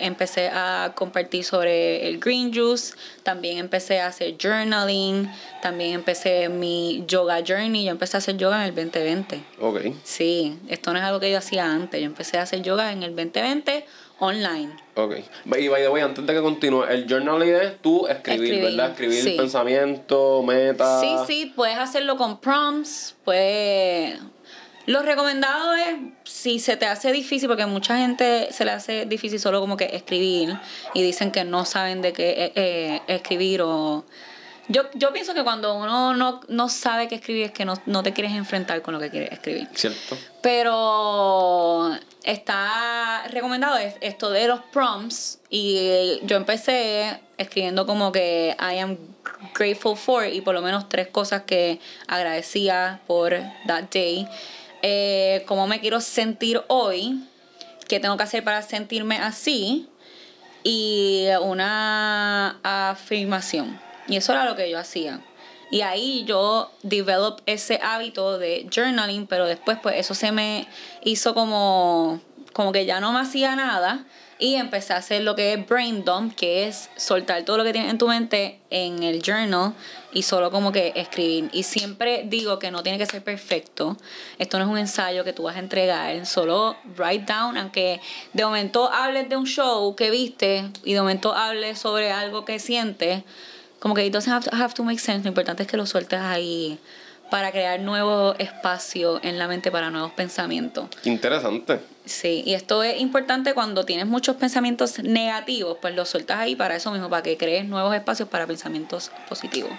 empecé 0.00 0.48
a 0.48 0.92
compartir 0.96 1.44
sobre 1.44 2.08
el 2.08 2.18
green 2.18 2.52
juice, 2.52 2.94
también 3.22 3.58
empecé 3.58 4.00
a 4.00 4.08
hacer 4.08 4.36
journaling, 4.36 5.30
también 5.62 5.92
empecé 5.92 6.48
mi 6.48 7.04
yoga 7.06 7.42
journey, 7.46 7.84
yo 7.84 7.90
empecé 7.92 8.16
a 8.16 8.18
hacer 8.18 8.36
yoga 8.36 8.66
en 8.66 8.70
el 8.70 8.74
2020. 8.74 9.44
Ok. 9.60 9.80
Sí, 10.02 10.58
esto 10.68 10.92
no 10.92 10.98
es 10.98 11.04
algo 11.04 11.20
que 11.20 11.30
yo 11.30 11.38
hacía 11.38 11.70
antes, 11.70 12.00
yo 12.00 12.06
empecé 12.06 12.38
a 12.38 12.42
hacer 12.42 12.62
yoga 12.62 12.90
en 12.92 13.04
el 13.04 13.14
2020 13.14 13.84
online. 14.20 14.70
Ok. 14.94 15.16
Y 15.58 15.68
by 15.68 15.82
the 15.82 15.88
way, 15.88 16.02
antes 16.02 16.24
de 16.24 16.32
que 16.32 16.40
continúe, 16.40 16.84
el 16.84 17.06
journaling 17.08 17.54
es 17.54 17.82
tú 17.82 18.06
escribir, 18.06 18.44
Escribir, 18.44 18.64
¿verdad? 18.64 18.90
Escribir 18.90 19.22
sí. 19.22 19.34
pensamiento, 19.36 20.42
meta. 20.42 21.00
Sí, 21.00 21.14
sí, 21.26 21.52
puedes 21.56 21.78
hacerlo 21.78 22.16
con 22.16 22.38
prompts, 22.38 23.16
puedes... 23.24 24.18
Lo 24.86 25.02
recomendado 25.02 25.74
es, 25.74 25.96
si 26.24 26.58
se 26.58 26.76
te 26.76 26.86
hace 26.86 27.12
difícil, 27.12 27.48
porque 27.48 27.66
mucha 27.66 27.98
gente 27.98 28.48
se 28.50 28.64
le 28.64 28.72
hace 28.72 29.06
difícil 29.06 29.38
solo 29.38 29.60
como 29.60 29.76
que 29.76 29.90
escribir 29.92 30.56
y 30.94 31.02
dicen 31.02 31.30
que 31.30 31.44
no 31.44 31.64
saben 31.64 32.02
de 32.02 32.12
qué 32.12 32.30
eh, 32.30 32.52
eh, 32.54 33.02
escribir 33.06 33.62
o... 33.62 34.04
Yo, 34.68 34.82
yo 34.94 35.12
pienso 35.12 35.34
que 35.34 35.42
cuando 35.42 35.74
uno 35.74 36.14
no, 36.14 36.40
no 36.48 36.68
sabe 36.68 37.08
qué 37.08 37.16
escribir 37.16 37.46
es 37.46 37.52
que 37.52 37.64
no, 37.64 37.74
no 37.86 38.02
te 38.02 38.12
quieres 38.12 38.32
enfrentar 38.32 38.82
con 38.82 38.94
lo 38.94 39.00
que 39.00 39.10
quieres 39.10 39.32
escribir. 39.32 39.68
Cierto. 39.74 40.16
Pero 40.42 41.90
está 42.24 43.24
recomendado 43.30 43.76
es- 43.78 43.94
esto 44.00 44.30
de 44.30 44.46
los 44.46 44.60
prompts 44.72 45.38
y 45.48 46.18
yo 46.22 46.36
empecé 46.36 47.20
escribiendo 47.38 47.86
como 47.86 48.12
que 48.12 48.56
I 48.60 48.78
am 48.78 48.96
grateful 49.54 49.96
for 49.96 50.26
y 50.26 50.40
por 50.40 50.54
lo 50.54 50.62
menos 50.62 50.88
tres 50.88 51.08
cosas 51.08 51.42
que 51.42 51.80
agradecía 52.06 53.00
por 53.06 53.30
that 53.66 53.84
day. 53.92 54.28
Eh, 54.82 55.44
cómo 55.46 55.66
me 55.66 55.80
quiero 55.80 56.00
sentir 56.00 56.62
hoy, 56.68 57.22
qué 57.88 58.00
tengo 58.00 58.16
que 58.16 58.22
hacer 58.22 58.44
para 58.44 58.62
sentirme 58.62 59.16
así 59.18 59.88
y 60.62 61.26
una 61.42 62.58
afirmación. 62.62 63.80
Y 64.08 64.16
eso 64.16 64.32
era 64.32 64.44
lo 64.44 64.56
que 64.56 64.70
yo 64.70 64.78
hacía. 64.78 65.20
Y 65.70 65.82
ahí 65.82 66.24
yo 66.24 66.70
develop 66.82 67.40
ese 67.46 67.78
hábito 67.82 68.38
de 68.38 68.68
journaling, 68.74 69.26
pero 69.26 69.46
después 69.46 69.78
pues 69.82 69.96
eso 69.96 70.14
se 70.14 70.32
me 70.32 70.66
hizo 71.04 71.32
como, 71.34 72.20
como 72.52 72.72
que 72.72 72.86
ya 72.86 73.00
no 73.00 73.12
me 73.12 73.20
hacía 73.20 73.54
nada 73.54 74.04
y 74.40 74.54
empecé 74.54 74.94
a 74.94 74.96
hacer 74.96 75.22
lo 75.22 75.36
que 75.36 75.52
es 75.52 75.68
brain 75.68 76.02
dump, 76.02 76.34
que 76.34 76.66
es 76.66 76.88
soltar 76.96 77.44
todo 77.44 77.58
lo 77.58 77.64
que 77.64 77.72
tienes 77.72 77.90
en 77.90 77.98
tu 77.98 78.08
mente 78.08 78.58
en 78.70 79.02
el 79.02 79.22
journal 79.22 79.74
y 80.12 80.22
solo 80.22 80.50
como 80.50 80.72
que 80.72 80.94
escribir. 80.96 81.50
Y 81.52 81.62
siempre 81.62 82.24
digo 82.26 82.58
que 82.58 82.70
no 82.70 82.82
tiene 82.82 82.96
que 82.96 83.04
ser 83.04 83.22
perfecto. 83.22 83.98
Esto 84.38 84.58
no 84.58 84.64
es 84.64 84.70
un 84.70 84.78
ensayo 84.78 85.24
que 85.24 85.34
tú 85.34 85.42
vas 85.42 85.56
a 85.56 85.58
entregar, 85.58 86.24
solo 86.24 86.74
write 86.96 87.30
down, 87.30 87.58
aunque 87.58 88.00
de 88.32 88.44
momento 88.44 88.90
hables 88.90 89.28
de 89.28 89.36
un 89.36 89.46
show 89.46 89.94
que 89.94 90.10
viste 90.10 90.70
y 90.84 90.94
de 90.94 91.00
momento 91.00 91.34
hables 91.34 91.78
sobre 91.78 92.10
algo 92.10 92.46
que 92.46 92.58
sientes, 92.58 93.22
como 93.80 93.94
que 93.94 94.06
it 94.06 94.12
doesn't 94.12 94.32
have 94.32 94.48
to, 94.48 94.54
have 94.56 94.72
to 94.74 94.84
make 94.84 95.00
sense. 95.00 95.24
Lo 95.24 95.28
importante 95.28 95.64
es 95.64 95.68
que 95.68 95.76
lo 95.76 95.86
sueltes 95.86 96.20
ahí 96.20 96.78
para 97.30 97.50
crear 97.52 97.78
nuevo 97.80 98.34
espacio 98.38 99.20
en 99.22 99.38
la 99.38 99.46
mente 99.48 99.70
para 99.70 99.90
nuevos 99.90 100.12
pensamientos. 100.12 100.88
Interesante. 101.04 101.80
Sí, 102.04 102.42
y 102.44 102.54
esto 102.54 102.82
es 102.82 103.00
importante 103.00 103.54
cuando 103.54 103.84
tienes 103.84 104.06
muchos 104.06 104.36
pensamientos 104.36 104.98
negativos, 105.00 105.78
pues 105.80 105.94
los 105.94 106.08
sueltas 106.08 106.38
ahí 106.38 106.56
para 106.56 106.74
eso 106.76 106.90
mismo, 106.90 107.08
para 107.08 107.22
que 107.22 107.36
crees 107.36 107.64
nuevos 107.66 107.94
espacios 107.94 108.28
para 108.28 108.46
pensamientos 108.46 109.10
positivos. 109.28 109.70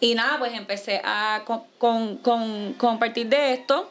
Y 0.00 0.14
nada, 0.14 0.38
pues 0.38 0.52
empecé 0.54 1.00
a 1.04 1.42
con, 1.44 1.62
con, 1.78 2.16
con- 2.18 2.72
compartir 2.74 3.28
de 3.28 3.52
esto. 3.54 3.90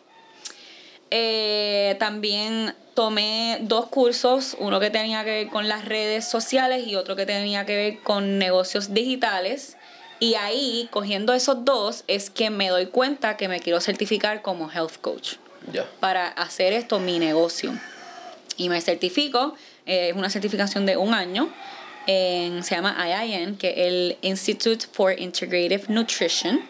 Eh, 1.16 1.96
también 2.00 2.74
tomé 2.96 3.60
dos 3.62 3.86
cursos, 3.86 4.58
uno 4.58 4.80
que 4.80 4.90
tenía 4.90 5.24
que 5.24 5.30
ver 5.30 5.48
con 5.50 5.68
las 5.68 5.86
redes 5.86 6.28
sociales 6.28 6.88
y 6.88 6.96
otro 6.96 7.16
que 7.16 7.28
tenía 7.28 7.68
que 7.68 7.76
ver 7.76 8.00
con 8.00 8.40
negocios 8.40 8.96
digitales. 8.96 9.78
Y 10.20 10.34
ahí, 10.34 10.88
cogiendo 10.90 11.36
esos 11.36 11.66
dos, 11.66 12.04
es 12.08 12.32
que 12.32 12.50
me 12.50 12.70
doy 12.70 12.88
cuenta 12.88 13.38
que 13.38 13.48
me 13.48 13.60
quiero 13.60 13.80
certificar 13.80 14.42
como 14.42 14.72
health 14.72 14.98
coach 15.02 15.36
para 16.00 16.30
hacer 16.30 16.74
esto 16.74 17.00
mi 17.00 17.20
negocio. 17.20 17.72
Y 18.58 18.70
me 18.70 18.82
certifico, 18.82 19.54
eh, 19.86 20.10
es 20.10 20.16
una 20.16 20.32
certificación 20.32 20.88
de 20.88 20.98
un 20.98 21.14
año. 21.14 21.54
en, 22.08 22.64
se 22.64 22.74
llama 22.74 22.98
IIN, 23.08 23.56
que 23.56 23.70
es 23.70 23.78
el 23.78 24.18
Institute 24.24 24.88
for 24.92 25.14
Integrative 25.20 25.84
Nutrition. 25.90 26.68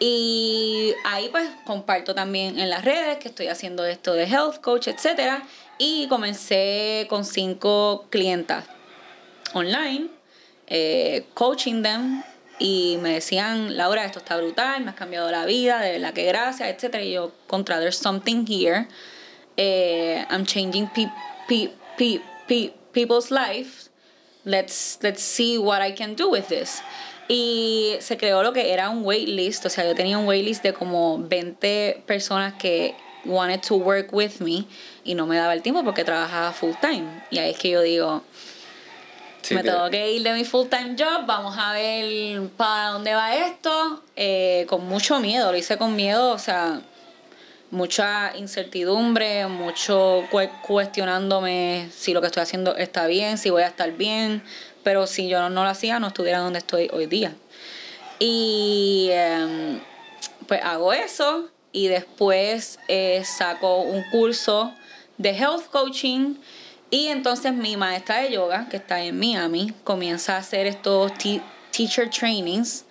Y 0.00 0.94
ahí 1.04 1.28
pues 1.30 1.48
comparto 1.64 2.14
también 2.14 2.58
en 2.58 2.70
las 2.70 2.84
redes 2.84 3.18
que 3.18 3.28
estoy 3.28 3.48
haciendo 3.48 3.84
esto 3.84 4.14
de 4.14 4.24
health 4.24 4.60
coach, 4.60 4.88
etc. 4.88 5.42
Y 5.78 6.06
comencé 6.08 7.06
con 7.08 7.24
cinco 7.24 8.06
clientas 8.10 8.64
online, 9.54 10.08
eh, 10.68 11.26
coaching 11.34 11.82
them. 11.82 12.22
Y 12.60 12.98
me 13.02 13.14
decían, 13.14 13.76
Laura, 13.76 14.04
esto 14.04 14.18
está 14.18 14.36
brutal, 14.36 14.82
me 14.82 14.90
has 14.90 14.96
cambiado 14.96 15.30
la 15.30 15.44
vida, 15.46 15.80
de 15.80 15.92
verdad 15.92 16.12
que 16.12 16.24
gracias, 16.24 16.68
etc. 16.68 17.02
Y 17.02 17.12
yo, 17.12 17.32
contra, 17.46 17.78
there's 17.78 17.96
something 17.96 18.44
here. 18.48 18.88
Eh, 19.56 20.24
I'm 20.30 20.44
changing 20.44 20.88
pe 20.88 21.08
pe 21.48 21.70
pe 21.96 22.72
people's 22.92 23.30
lives. 23.30 23.90
Let's, 24.44 24.98
let's 25.02 25.22
see 25.22 25.58
what 25.58 25.82
I 25.82 25.92
can 25.92 26.14
do 26.14 26.30
with 26.30 26.48
this. 26.48 26.80
Y 27.28 27.96
se 28.00 28.16
creó 28.16 28.42
lo 28.42 28.52
que 28.52 28.72
era 28.72 28.88
un 28.88 29.04
waitlist, 29.04 29.66
o 29.66 29.70
sea, 29.70 29.84
yo 29.84 29.94
tenía 29.94 30.16
un 30.16 30.26
waitlist 30.26 30.62
de 30.62 30.72
como 30.72 31.18
20 31.18 32.02
personas 32.06 32.54
que 32.54 32.94
wanted 33.24 33.60
to 33.60 33.76
work 33.76 34.12
with 34.12 34.40
me 34.40 34.64
y 35.04 35.14
no 35.14 35.26
me 35.26 35.36
daba 35.36 35.52
el 35.52 35.62
tiempo 35.62 35.84
porque 35.84 36.04
trabajaba 36.04 36.52
full 36.52 36.72
time. 36.80 37.22
Y 37.30 37.38
ahí 37.38 37.50
es 37.50 37.58
que 37.58 37.70
yo 37.70 37.82
digo, 37.82 38.22
me 39.50 39.62
tengo 39.62 39.90
que 39.90 40.12
ir 40.12 40.22
de 40.22 40.32
mi 40.32 40.44
full 40.44 40.68
time 40.68 40.96
job, 40.98 41.26
vamos 41.26 41.56
a 41.58 41.72
ver 41.72 42.48
para 42.56 42.88
dónde 42.90 43.14
va 43.14 43.34
esto, 43.34 44.02
eh, 44.16 44.66
con 44.68 44.86
mucho 44.86 45.20
miedo, 45.20 45.52
lo 45.52 45.58
hice 45.58 45.76
con 45.78 45.96
miedo, 45.96 46.32
o 46.32 46.38
sea, 46.38 46.80
mucha 47.70 48.36
incertidumbre, 48.36 49.46
mucho 49.46 50.24
cuestionándome 50.62 51.88
si 51.94 52.12
lo 52.12 52.20
que 52.20 52.28
estoy 52.28 52.42
haciendo 52.42 52.76
está 52.76 53.06
bien, 53.06 53.38
si 53.38 53.50
voy 53.50 53.62
a 53.62 53.68
estar 53.68 53.92
bien, 53.92 54.42
pero 54.82 55.06
si 55.06 55.28
yo 55.28 55.48
no, 55.48 55.64
lo 55.64 55.68
hacía, 55.68 55.98
no 55.98 56.08
estuviera 56.08 56.38
donde 56.38 56.58
estoy 56.58 56.88
hoy 56.92 57.06
día. 57.06 57.34
Y 58.18 59.08
em, 59.12 59.80
pues 60.46 60.62
hago 60.62 60.92
eso 60.92 61.48
y 61.72 61.88
después 61.88 62.78
eh, 62.88 63.22
saco 63.24 63.82
un 63.82 64.02
curso 64.10 64.74
de 65.18 65.30
health 65.30 65.66
coaching 65.70 66.36
y 66.90 67.08
entonces 67.08 67.52
mi 67.52 67.76
maestra 67.76 68.22
de 68.22 68.32
yoga, 68.32 68.68
que 68.70 68.78
está 68.78 69.02
en 69.02 69.18
Miami, 69.18 69.72
comienza 69.84 70.36
a 70.36 70.38
hacer 70.38 70.66
estos 70.66 71.12
teacher 71.70 72.08
trainings. 72.08 72.84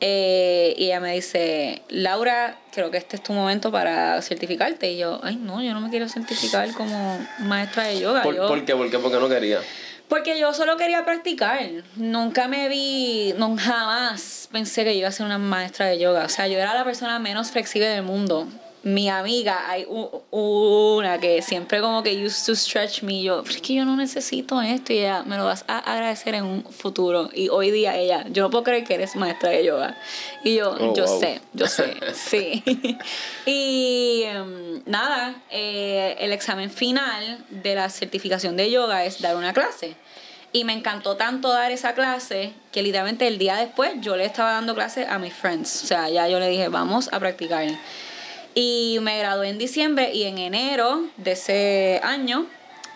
Eh, 0.00 0.74
y 0.76 0.86
ella 0.86 1.00
me 1.00 1.14
dice, 1.14 1.82
Laura, 1.88 2.58
creo 2.72 2.90
que 2.90 2.98
este 2.98 3.16
es 3.16 3.22
tu 3.22 3.32
momento 3.32 3.72
para 3.72 4.20
certificarte. 4.22 4.92
Y 4.92 4.98
yo, 4.98 5.18
ay, 5.22 5.36
no, 5.36 5.62
yo 5.62 5.72
no 5.72 5.80
me 5.80 5.90
quiero 5.90 6.08
certificar 6.08 6.70
como 6.74 7.18
maestra 7.40 7.84
de 7.84 7.98
yoga. 8.00 8.22
¿Por, 8.22 8.36
¿por 8.36 8.64
qué? 8.64 8.76
¿Por 8.76 8.90
qué? 8.90 8.98
Porque 8.98 9.18
no 9.18 9.28
quería. 9.28 9.60
Porque 10.08 10.38
yo 10.38 10.52
solo 10.52 10.76
quería 10.76 11.04
practicar. 11.04 11.60
Nunca 11.96 12.46
me 12.46 12.68
vi, 12.68 13.34
no, 13.36 13.56
jamás 13.56 14.48
pensé 14.52 14.84
que 14.84 14.94
iba 14.94 15.08
a 15.08 15.12
ser 15.12 15.26
una 15.26 15.38
maestra 15.38 15.86
de 15.86 15.98
yoga. 15.98 16.24
O 16.24 16.28
sea, 16.28 16.46
yo 16.46 16.58
era 16.58 16.74
la 16.74 16.84
persona 16.84 17.18
menos 17.18 17.50
flexible 17.50 17.88
del 17.88 18.02
mundo 18.02 18.46
mi 18.84 19.08
amiga, 19.08 19.70
hay 19.70 19.86
una 20.30 21.18
que 21.18 21.40
siempre 21.40 21.80
como 21.80 22.02
que 22.02 22.22
used 22.22 22.44
to 22.44 22.54
stretch 22.54 23.02
me. 23.02 23.22
Yo, 23.22 23.40
es 23.40 23.60
que 23.62 23.74
yo 23.74 23.84
no 23.86 23.96
necesito 23.96 24.60
esto 24.60 24.92
y 24.92 24.98
ella 24.98 25.22
me 25.22 25.38
lo 25.38 25.46
vas 25.46 25.64
a 25.68 25.78
agradecer 25.78 26.34
en 26.34 26.44
un 26.44 26.64
futuro. 26.64 27.30
Y 27.32 27.48
hoy 27.48 27.70
día 27.70 27.96
ella, 27.96 28.26
yo 28.28 28.42
no 28.42 28.50
puedo 28.50 28.62
creer 28.64 28.84
que 28.84 28.94
eres 28.94 29.16
maestra 29.16 29.48
de 29.50 29.64
yoga. 29.64 29.96
Y 30.44 30.56
yo, 30.56 30.76
oh, 30.78 30.94
yo 30.94 31.06
sé, 31.06 31.40
yo 31.54 31.66
sé, 31.66 31.94
sí. 32.14 32.62
y 33.46 34.22
em, 34.24 34.82
nada, 34.84 35.34
eh, 35.50 36.16
el 36.20 36.32
examen 36.32 36.70
final 36.70 37.42
de 37.48 37.74
la 37.74 37.88
certificación 37.88 38.54
de 38.54 38.70
yoga 38.70 39.06
es 39.06 39.22
dar 39.22 39.36
una 39.36 39.54
clase. 39.54 39.96
Y 40.52 40.64
me 40.64 40.74
encantó 40.74 41.16
tanto 41.16 41.48
dar 41.48 41.72
esa 41.72 41.94
clase 41.94 42.52
que 42.70 42.82
literalmente 42.82 43.26
el 43.26 43.38
día 43.38 43.56
después 43.56 43.94
yo 44.00 44.14
le 44.14 44.26
estaba 44.26 44.52
dando 44.52 44.74
clase 44.74 45.06
a 45.08 45.18
mis 45.18 45.32
friends. 45.32 45.84
O 45.84 45.86
sea, 45.86 46.10
ya 46.10 46.28
yo 46.28 46.38
le 46.38 46.48
dije, 46.48 46.68
vamos 46.68 47.08
a 47.12 47.18
practicar. 47.18 47.66
Y 48.54 48.98
me 49.02 49.18
gradué 49.18 49.48
en 49.48 49.58
diciembre 49.58 50.12
y 50.14 50.24
en 50.24 50.38
enero 50.38 51.04
de 51.16 51.32
ese 51.32 52.00
año 52.02 52.46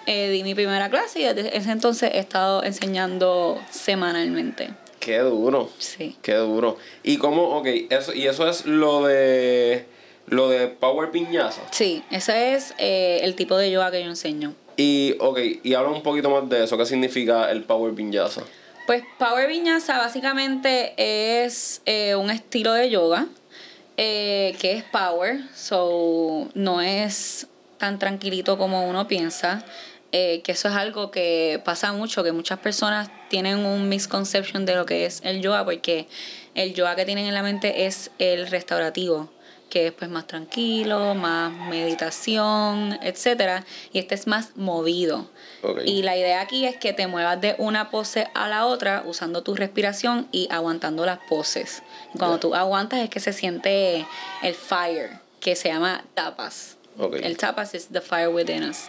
eh, 0.06 0.30
di 0.30 0.42
mi 0.42 0.54
primera 0.54 0.88
clase 0.88 1.20
y 1.20 1.24
desde 1.24 1.56
ese 1.56 1.70
entonces 1.70 2.10
he 2.14 2.18
estado 2.18 2.62
enseñando 2.62 3.60
semanalmente. 3.70 4.70
Qué 5.00 5.18
duro. 5.18 5.70
Sí. 5.78 6.16
Qué 6.22 6.34
duro. 6.34 6.76
¿Y 7.02 7.18
cómo, 7.18 7.58
ok, 7.58 7.66
eso, 7.90 8.14
y 8.14 8.26
eso 8.26 8.48
es 8.48 8.66
lo 8.66 9.04
de 9.06 9.86
lo 10.26 10.48
de 10.48 10.68
Power 10.68 11.10
Piñaza? 11.10 11.62
Sí, 11.70 12.02
ese 12.10 12.54
es 12.54 12.74
eh, 12.78 13.20
el 13.22 13.34
tipo 13.34 13.56
de 13.56 13.70
yoga 13.70 13.90
que 13.90 14.02
yo 14.02 14.08
enseño. 14.08 14.54
Y, 14.76 15.16
ok, 15.18 15.38
y 15.62 15.74
habla 15.74 15.90
un 15.90 16.02
poquito 16.02 16.30
más 16.30 16.48
de 16.48 16.64
eso. 16.64 16.76
¿Qué 16.76 16.86
significa 16.86 17.50
el 17.50 17.64
Power 17.64 17.92
Vinyasa? 17.92 18.42
Pues 18.86 19.02
Power 19.18 19.48
Vinyasa 19.48 19.98
básicamente 19.98 20.94
es 20.96 21.82
eh, 21.84 22.14
un 22.14 22.30
estilo 22.30 22.72
de 22.72 22.88
yoga 22.88 23.26
eh, 23.98 24.56
que 24.60 24.72
es 24.72 24.84
power, 24.84 25.40
so 25.54 26.48
no 26.54 26.80
es 26.80 27.48
tan 27.78 27.98
tranquilito 27.98 28.56
como 28.56 28.88
uno 28.88 29.08
piensa. 29.08 29.64
Eh, 30.10 30.40
que 30.42 30.52
eso 30.52 30.68
es 30.68 30.74
algo 30.74 31.10
que 31.10 31.60
pasa 31.66 31.92
mucho, 31.92 32.24
que 32.24 32.32
muchas 32.32 32.58
personas 32.60 33.10
tienen 33.28 33.58
un 33.58 33.90
misconception 33.90 34.64
de 34.64 34.74
lo 34.74 34.86
que 34.86 35.04
es 35.04 35.20
el 35.22 35.42
yoga, 35.42 35.66
porque 35.66 36.08
el 36.54 36.72
yoga 36.72 36.96
que 36.96 37.04
tienen 37.04 37.26
en 37.26 37.34
la 37.34 37.42
mente 37.42 37.84
es 37.84 38.10
el 38.18 38.46
restaurativo 38.46 39.28
que 39.68 39.88
es 39.88 39.92
pues 39.92 40.10
más 40.10 40.26
tranquilo, 40.26 41.14
más 41.14 41.52
meditación, 41.68 42.98
etcétera, 43.02 43.64
y 43.92 43.98
este 43.98 44.14
es 44.14 44.26
más 44.26 44.56
movido. 44.56 45.28
Y 45.84 46.02
la 46.02 46.16
idea 46.16 46.40
aquí 46.40 46.66
es 46.66 46.76
que 46.76 46.92
te 46.92 47.06
muevas 47.06 47.40
de 47.40 47.56
una 47.58 47.90
pose 47.90 48.28
a 48.34 48.48
la 48.48 48.66
otra 48.66 49.02
usando 49.06 49.42
tu 49.42 49.54
respiración 49.56 50.28
y 50.30 50.48
aguantando 50.50 51.04
las 51.04 51.18
poses. 51.28 51.82
cuando 52.16 52.38
tú 52.38 52.54
aguantas 52.54 53.00
es 53.00 53.10
que 53.10 53.20
se 53.20 53.32
siente 53.32 54.06
el 54.42 54.54
fire, 54.54 55.18
que 55.40 55.56
se 55.56 55.68
llama 55.68 56.04
tapas. 56.14 56.76
El 57.22 57.36
tapas 57.36 57.74
es 57.74 57.88
the 57.88 58.00
fire 58.00 58.28
within 58.28 58.64
us. 58.64 58.86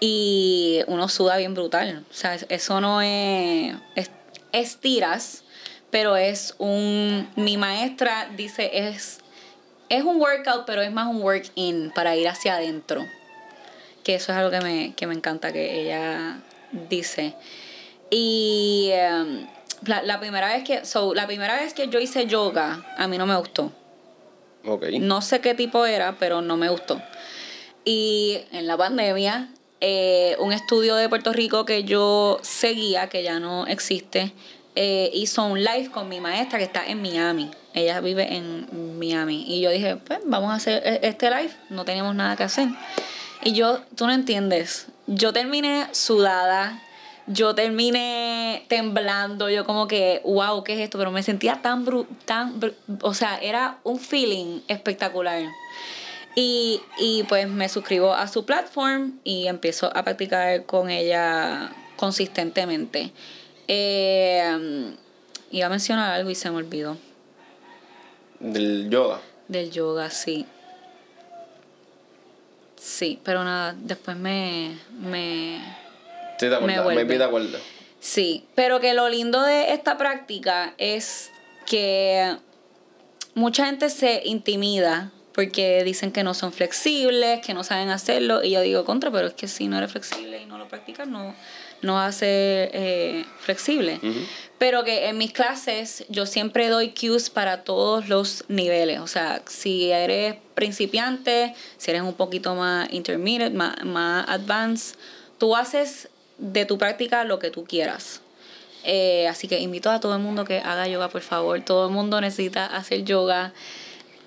Y 0.00 0.80
uno 0.88 1.08
suda 1.08 1.36
bien 1.36 1.54
brutal. 1.54 2.04
O 2.10 2.14
sea, 2.14 2.34
eso 2.34 2.80
no 2.80 3.00
es, 3.00 3.74
es 3.94 4.10
estiras, 4.50 5.44
pero 5.90 6.16
es 6.16 6.54
un 6.58 7.28
mi 7.36 7.56
maestra 7.56 8.28
dice 8.36 8.88
es 8.88 9.20
es 9.88 10.04
un 10.04 10.20
workout, 10.20 10.64
pero 10.64 10.80
es 10.80 10.90
más 10.90 11.06
un 11.06 11.20
work-in 11.20 11.92
para 11.94 12.16
ir 12.16 12.26
hacia 12.26 12.54
adentro. 12.54 13.04
Que 14.02 14.16
eso 14.16 14.32
es 14.32 14.38
algo 14.38 14.50
que 14.50 14.60
me, 15.06 15.14
encanta 15.14 15.52
que 15.52 15.82
ella 15.82 16.40
dice. 16.88 17.34
Y 18.10 18.90
em, 18.92 19.46
la, 19.86 20.20
primera 20.20 20.48
vez 20.48 20.64
que, 20.64 20.82
la 21.14 21.26
primera 21.26 21.56
vez 21.56 21.74
que 21.74 21.88
yo 21.88 22.00
hice 22.00 22.26
yoga, 22.26 22.84
a 22.96 23.06
mí 23.08 23.18
no 23.18 23.26
me 23.26 23.36
gustó. 23.36 23.72
No 25.00 25.22
sé 25.22 25.40
qué 25.40 25.54
tipo 25.54 25.86
era, 25.86 26.16
pero 26.18 26.40
no 26.40 26.56
me 26.56 26.68
gustó. 26.68 27.00
Y 27.84 28.40
en 28.52 28.66
la 28.66 28.76
pandemia, 28.76 29.48
eh, 29.80 30.36
un 30.38 30.52
estudio 30.52 30.94
de 30.94 31.08
Puerto 31.08 31.32
Rico 31.32 31.64
que 31.64 31.82
yo 31.82 32.38
seguía, 32.42 33.08
que 33.08 33.24
ya 33.24 33.40
no 33.40 33.66
existe, 33.66 34.32
eh, 34.76 35.10
hizo 35.12 35.44
un 35.44 35.62
live 35.62 35.90
con 35.90 36.08
mi 36.08 36.20
maestra 36.20 36.58
que 36.58 36.64
está 36.64 36.86
en 36.86 37.02
Miami. 37.02 37.50
Ella 37.74 38.00
vive 38.00 38.36
en 38.36 38.98
Miami. 38.98 39.44
Y 39.48 39.60
yo 39.60 39.70
dije, 39.70 39.96
pues 39.96 40.20
vamos 40.24 40.52
a 40.52 40.54
hacer 40.54 40.82
e-, 40.86 41.00
este 41.02 41.28
live, 41.30 41.52
no 41.68 41.84
tenemos 41.84 42.14
nada 42.14 42.36
que 42.36 42.44
hacer. 42.44 42.68
Y 43.44 43.54
yo, 43.54 43.80
tú 43.96 44.06
no 44.06 44.12
entiendes, 44.12 44.86
yo 45.06 45.32
terminé 45.32 45.88
sudada, 45.92 46.80
yo 47.26 47.54
terminé 47.54 48.64
temblando, 48.68 49.50
yo 49.50 49.64
como 49.64 49.88
que, 49.88 50.20
wow, 50.24 50.62
¿qué 50.62 50.74
es 50.74 50.80
esto? 50.80 50.98
Pero 50.98 51.10
me 51.10 51.22
sentía 51.22 51.60
tan, 51.60 51.84
bru 51.84 52.06
tan 52.24 52.60
o 53.00 53.14
sea, 53.14 53.38
era 53.38 53.78
un 53.82 53.98
feeling 53.98 54.60
espectacular. 54.68 55.42
Y, 56.34 56.80
y 56.98 57.24
pues 57.24 57.48
me 57.48 57.68
suscribo 57.68 58.14
a 58.14 58.26
su 58.26 58.46
platform 58.46 59.18
y 59.22 59.48
empiezo 59.48 59.94
a 59.94 60.02
practicar 60.02 60.64
con 60.64 60.88
ella 60.88 61.72
consistentemente. 61.96 63.12
Eh, 63.68 64.94
iba 65.50 65.66
a 65.66 65.70
mencionar 65.70 66.12
algo 66.12 66.30
y 66.30 66.34
se 66.34 66.50
me 66.50 66.56
olvidó. 66.56 66.96
¿Del 68.40 68.88
yoga? 68.88 69.20
Del 69.48 69.70
yoga, 69.70 70.10
sí. 70.10 70.46
Sí, 72.82 73.20
pero 73.22 73.44
nada, 73.44 73.76
después 73.78 74.16
me. 74.16 74.76
me 74.98 75.60
sí, 76.36 76.48
te 76.48 76.60
me, 76.60 77.04
me 77.04 77.18
Sí, 78.00 78.44
pero 78.56 78.80
que 78.80 78.92
lo 78.92 79.08
lindo 79.08 79.40
de 79.42 79.72
esta 79.72 79.96
práctica 79.96 80.74
es 80.78 81.30
que 81.64 82.36
mucha 83.34 83.66
gente 83.66 83.88
se 83.88 84.22
intimida 84.24 85.12
porque 85.32 85.84
dicen 85.84 86.10
que 86.10 86.24
no 86.24 86.34
son 86.34 86.52
flexibles, 86.52 87.40
que 87.46 87.54
no 87.54 87.62
saben 87.62 87.88
hacerlo, 87.88 88.42
y 88.42 88.50
yo 88.50 88.60
digo 88.60 88.84
contra, 88.84 89.12
pero 89.12 89.28
es 89.28 89.34
que 89.34 89.46
si 89.46 89.68
no 89.68 89.78
eres 89.78 89.92
flexible 89.92 90.42
y 90.42 90.46
no 90.46 90.58
lo 90.58 90.66
practicas, 90.66 91.06
no, 91.06 91.36
no 91.82 92.00
hace 92.00 92.70
eh, 92.72 93.24
flexible. 93.40 94.00
Pero 94.58 94.84
que 94.84 95.08
en 95.08 95.18
mis 95.18 95.32
clases 95.32 96.04
yo 96.08 96.24
siempre 96.24 96.68
doy 96.68 96.94
cues 96.94 97.30
para 97.30 97.64
todos 97.64 98.08
los 98.08 98.44
niveles. 98.48 99.00
O 99.00 99.08
sea, 99.08 99.42
si 99.46 99.90
eres 99.90 100.36
principiante, 100.54 101.54
si 101.76 101.90
eres 101.90 102.02
un 102.02 102.14
poquito 102.14 102.54
más 102.54 102.92
intermediate, 102.92 103.54
más, 103.54 103.84
más 103.84 104.28
advanced, 104.28 104.96
tú 105.38 105.56
haces 105.56 106.08
de 106.38 106.64
tu 106.64 106.78
práctica 106.78 107.24
lo 107.24 107.38
que 107.38 107.50
tú 107.50 107.64
quieras. 107.64 108.20
Eh, 108.84 109.28
así 109.28 109.48
que 109.48 109.60
invito 109.60 109.90
a 109.90 110.00
todo 110.00 110.14
el 110.14 110.22
mundo 110.22 110.44
que 110.44 110.58
haga 110.58 110.86
yoga, 110.88 111.08
por 111.08 111.22
favor. 111.22 111.60
Todo 111.62 111.88
el 111.88 111.92
mundo 111.92 112.20
necesita 112.20 112.66
hacer 112.66 113.04
yoga. 113.04 113.52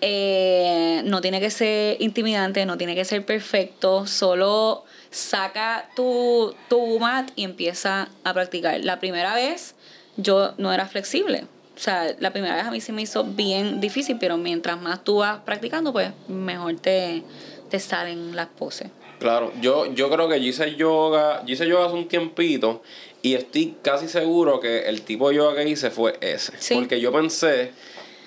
Eh, 0.01 1.01
no 1.05 1.21
tiene 1.21 1.39
que 1.39 1.49
ser 1.49 2.01
intimidante, 2.01 2.65
no 2.65 2.77
tiene 2.77 2.95
que 2.95 3.05
ser 3.05 3.25
perfecto, 3.25 4.05
solo 4.05 4.83
saca 5.15 5.89
tu, 5.95 6.53
tu 6.67 6.99
mat 6.99 7.31
y 7.37 7.45
empieza 7.45 8.09
a 8.25 8.33
practicar. 8.33 8.83
La 8.83 8.99
primera 8.99 9.33
vez 9.33 9.73
yo 10.17 10.53
no 10.57 10.73
era 10.73 10.87
flexible. 10.87 11.45
O 11.75 11.79
sea, 11.79 12.13
la 12.19 12.31
primera 12.31 12.55
vez 12.55 12.65
a 12.65 12.71
mí 12.71 12.81
se 12.81 12.91
me 12.91 13.01
hizo 13.01 13.23
bien 13.23 13.79
difícil, 13.79 14.17
pero 14.19 14.37
mientras 14.37 14.79
más 14.81 15.03
tú 15.05 15.17
vas 15.17 15.39
practicando, 15.39 15.93
pues 15.93 16.11
mejor 16.27 16.75
te, 16.75 17.23
te 17.69 17.79
salen 17.79 18.35
las 18.35 18.47
poses. 18.47 18.89
Claro, 19.19 19.53
yo, 19.61 19.85
yo 19.93 20.09
creo 20.09 20.27
que 20.27 20.41
yo 20.41 20.49
hice 20.49 20.75
yoga, 20.75 21.43
yo 21.45 21.53
hice 21.53 21.65
yoga 21.65 21.85
hace 21.85 21.95
un 21.95 22.09
tiempito 22.09 22.83
y 23.21 23.35
estoy 23.35 23.77
casi 23.81 24.09
seguro 24.09 24.59
que 24.59 24.89
el 24.89 25.01
tipo 25.01 25.29
de 25.29 25.37
yoga 25.37 25.55
que 25.55 25.69
hice 25.69 25.91
fue 25.91 26.17
ese. 26.19 26.51
Porque 26.75 26.99
yo 26.99 27.13
pensé 27.13 27.71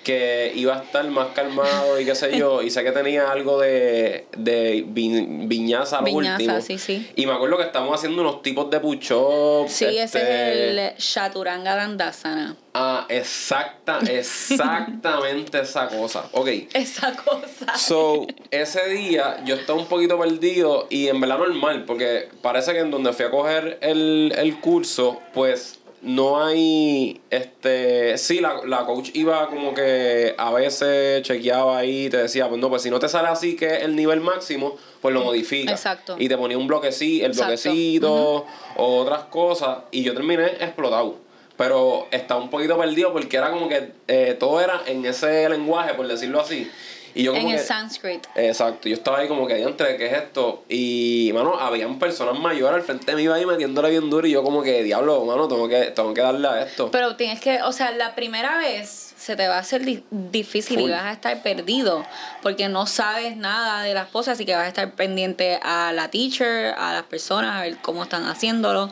que 0.03 0.51
iba 0.55 0.75
a 0.77 0.83
estar 0.83 1.05
más 1.09 1.29
calmado 1.29 1.99
y 1.99 2.05
qué 2.05 2.15
sé 2.15 2.37
yo, 2.37 2.61
y 2.61 2.69
sé 2.69 2.83
que 2.83 2.91
tenía 2.91 3.31
algo 3.31 3.59
de, 3.59 4.25
de 4.37 4.83
viñaza 4.87 5.99
al 5.99 6.09
último. 6.09 6.61
Sí, 6.61 6.77
sí. 6.77 7.09
Y 7.15 7.25
me 7.25 7.33
acuerdo 7.33 7.57
que 7.57 7.63
estamos 7.63 7.93
haciendo 7.95 8.21
unos 8.21 8.41
tipos 8.41 8.69
de 8.69 8.79
push-up. 8.79 9.67
Sí, 9.69 9.85
ese 9.85 9.97
es 9.97 10.05
este 10.05 10.69
el 10.69 10.97
Chaturanga 10.97 11.75
Dandasana. 11.75 12.55
Ah, 12.73 13.05
exacta, 13.09 13.99
exactamente 14.09 15.59
esa 15.61 15.87
cosa. 15.87 16.25
Ok. 16.33 16.47
Esa 16.73 17.15
cosa. 17.15 17.77
So, 17.77 18.27
ese 18.51 18.87
día 18.89 19.43
yo 19.45 19.55
estaba 19.55 19.79
un 19.79 19.87
poquito 19.87 20.19
perdido 20.19 20.87
y 20.89 21.07
en 21.07 21.19
verdad 21.19 21.39
normal, 21.39 21.85
porque 21.85 22.29
parece 22.41 22.73
que 22.73 22.79
en 22.79 22.91
donde 22.91 23.11
fui 23.13 23.25
a 23.25 23.31
coger 23.31 23.79
el, 23.81 24.33
el 24.37 24.59
curso, 24.59 25.19
pues 25.33 25.79
no 26.01 26.43
hay, 26.43 27.19
este, 27.29 28.17
sí, 28.17 28.39
la, 28.39 28.61
la 28.65 28.85
coach 28.85 29.09
iba 29.13 29.47
como 29.47 29.73
que 29.73 30.33
a 30.37 30.51
veces 30.51 31.21
chequeaba 31.23 31.79
ahí 31.79 32.05
y 32.05 32.09
te 32.09 32.17
decía, 32.17 32.47
pues 32.47 32.59
no, 32.61 32.69
pues 32.69 32.81
si 32.83 32.89
no 32.89 32.99
te 32.99 33.09
sale 33.09 33.27
así 33.27 33.55
que 33.55 33.77
es 33.77 33.83
el 33.83 33.95
nivel 33.95 34.21
máximo, 34.21 34.77
pues 35.01 35.13
lo 35.13 35.23
modifica. 35.23 35.71
Exacto. 35.71 36.15
Y 36.17 36.29
te 36.29 36.37
ponía 36.37 36.57
un 36.57 36.67
bloquecito, 36.67 37.25
el 37.25 37.33
bloquecito 37.33 38.45
o 38.77 38.97
otras 38.97 39.23
cosas 39.25 39.79
y 39.91 40.03
yo 40.03 40.13
terminé 40.13 40.45
explotado. 40.45 41.17
Pero 41.57 42.07
estaba 42.11 42.41
un 42.41 42.49
poquito 42.49 42.77
perdido 42.77 43.11
porque 43.11 43.35
era 43.35 43.51
como 43.51 43.67
que 43.67 43.91
eh, 44.07 44.37
todo 44.39 44.61
era 44.61 44.81
en 44.85 45.05
ese 45.05 45.49
lenguaje, 45.49 45.93
por 45.93 46.07
decirlo 46.07 46.39
así. 46.39 46.71
Y 47.15 47.23
yo 47.23 47.33
como 47.33 47.49
en 47.49 47.55
el 47.55 47.59
Sanskrit. 47.59 48.25
Exacto, 48.35 48.87
yo 48.89 48.95
estaba 48.95 49.19
ahí 49.19 49.27
como 49.27 49.47
que 49.47 49.61
entre 49.61 49.97
¿qué 49.97 50.07
es 50.07 50.13
esto? 50.13 50.63
Y, 50.69 51.31
mano, 51.33 51.59
habían 51.59 51.99
personas 51.99 52.39
mayores 52.39 52.75
al 52.75 52.83
frente 52.83 53.11
de 53.11 53.15
mí, 53.15 53.23
iba 53.23 53.35
ahí 53.35 53.45
metiéndole 53.45 53.89
bien 53.89 54.09
duro 54.09 54.27
y 54.27 54.31
yo 54.31 54.43
como 54.43 54.61
que, 54.61 54.83
diablo, 54.83 55.23
mano, 55.25 55.47
tengo 55.47 55.67
que, 55.67 55.85
tengo 55.91 56.13
que 56.13 56.21
darle 56.21 56.47
a 56.47 56.61
esto. 56.63 56.91
Pero 56.91 57.15
tienes 57.15 57.39
que, 57.39 57.61
o 57.61 57.71
sea, 57.71 57.91
la 57.91 58.15
primera 58.15 58.57
vez 58.57 59.13
se 59.17 59.35
te 59.35 59.47
va 59.47 59.57
a 59.57 59.59
hacer 59.59 59.81
difícil 60.09 60.79
y 60.79 60.89
vas 60.89 61.03
a 61.03 61.11
estar 61.11 61.41
perdido 61.43 62.05
porque 62.41 62.69
no 62.69 62.85
sabes 62.87 63.35
nada 63.35 63.83
de 63.83 63.93
las 63.93 64.07
cosas, 64.07 64.33
así 64.33 64.45
que 64.45 64.55
vas 64.55 64.65
a 64.65 64.69
estar 64.69 64.91
pendiente 64.93 65.59
a 65.61 65.91
la 65.93 66.09
teacher, 66.09 66.73
a 66.77 66.93
las 66.93 67.03
personas, 67.03 67.57
a 67.57 67.61
ver 67.61 67.77
cómo 67.81 68.03
están 68.03 68.25
haciéndolo. 68.25 68.89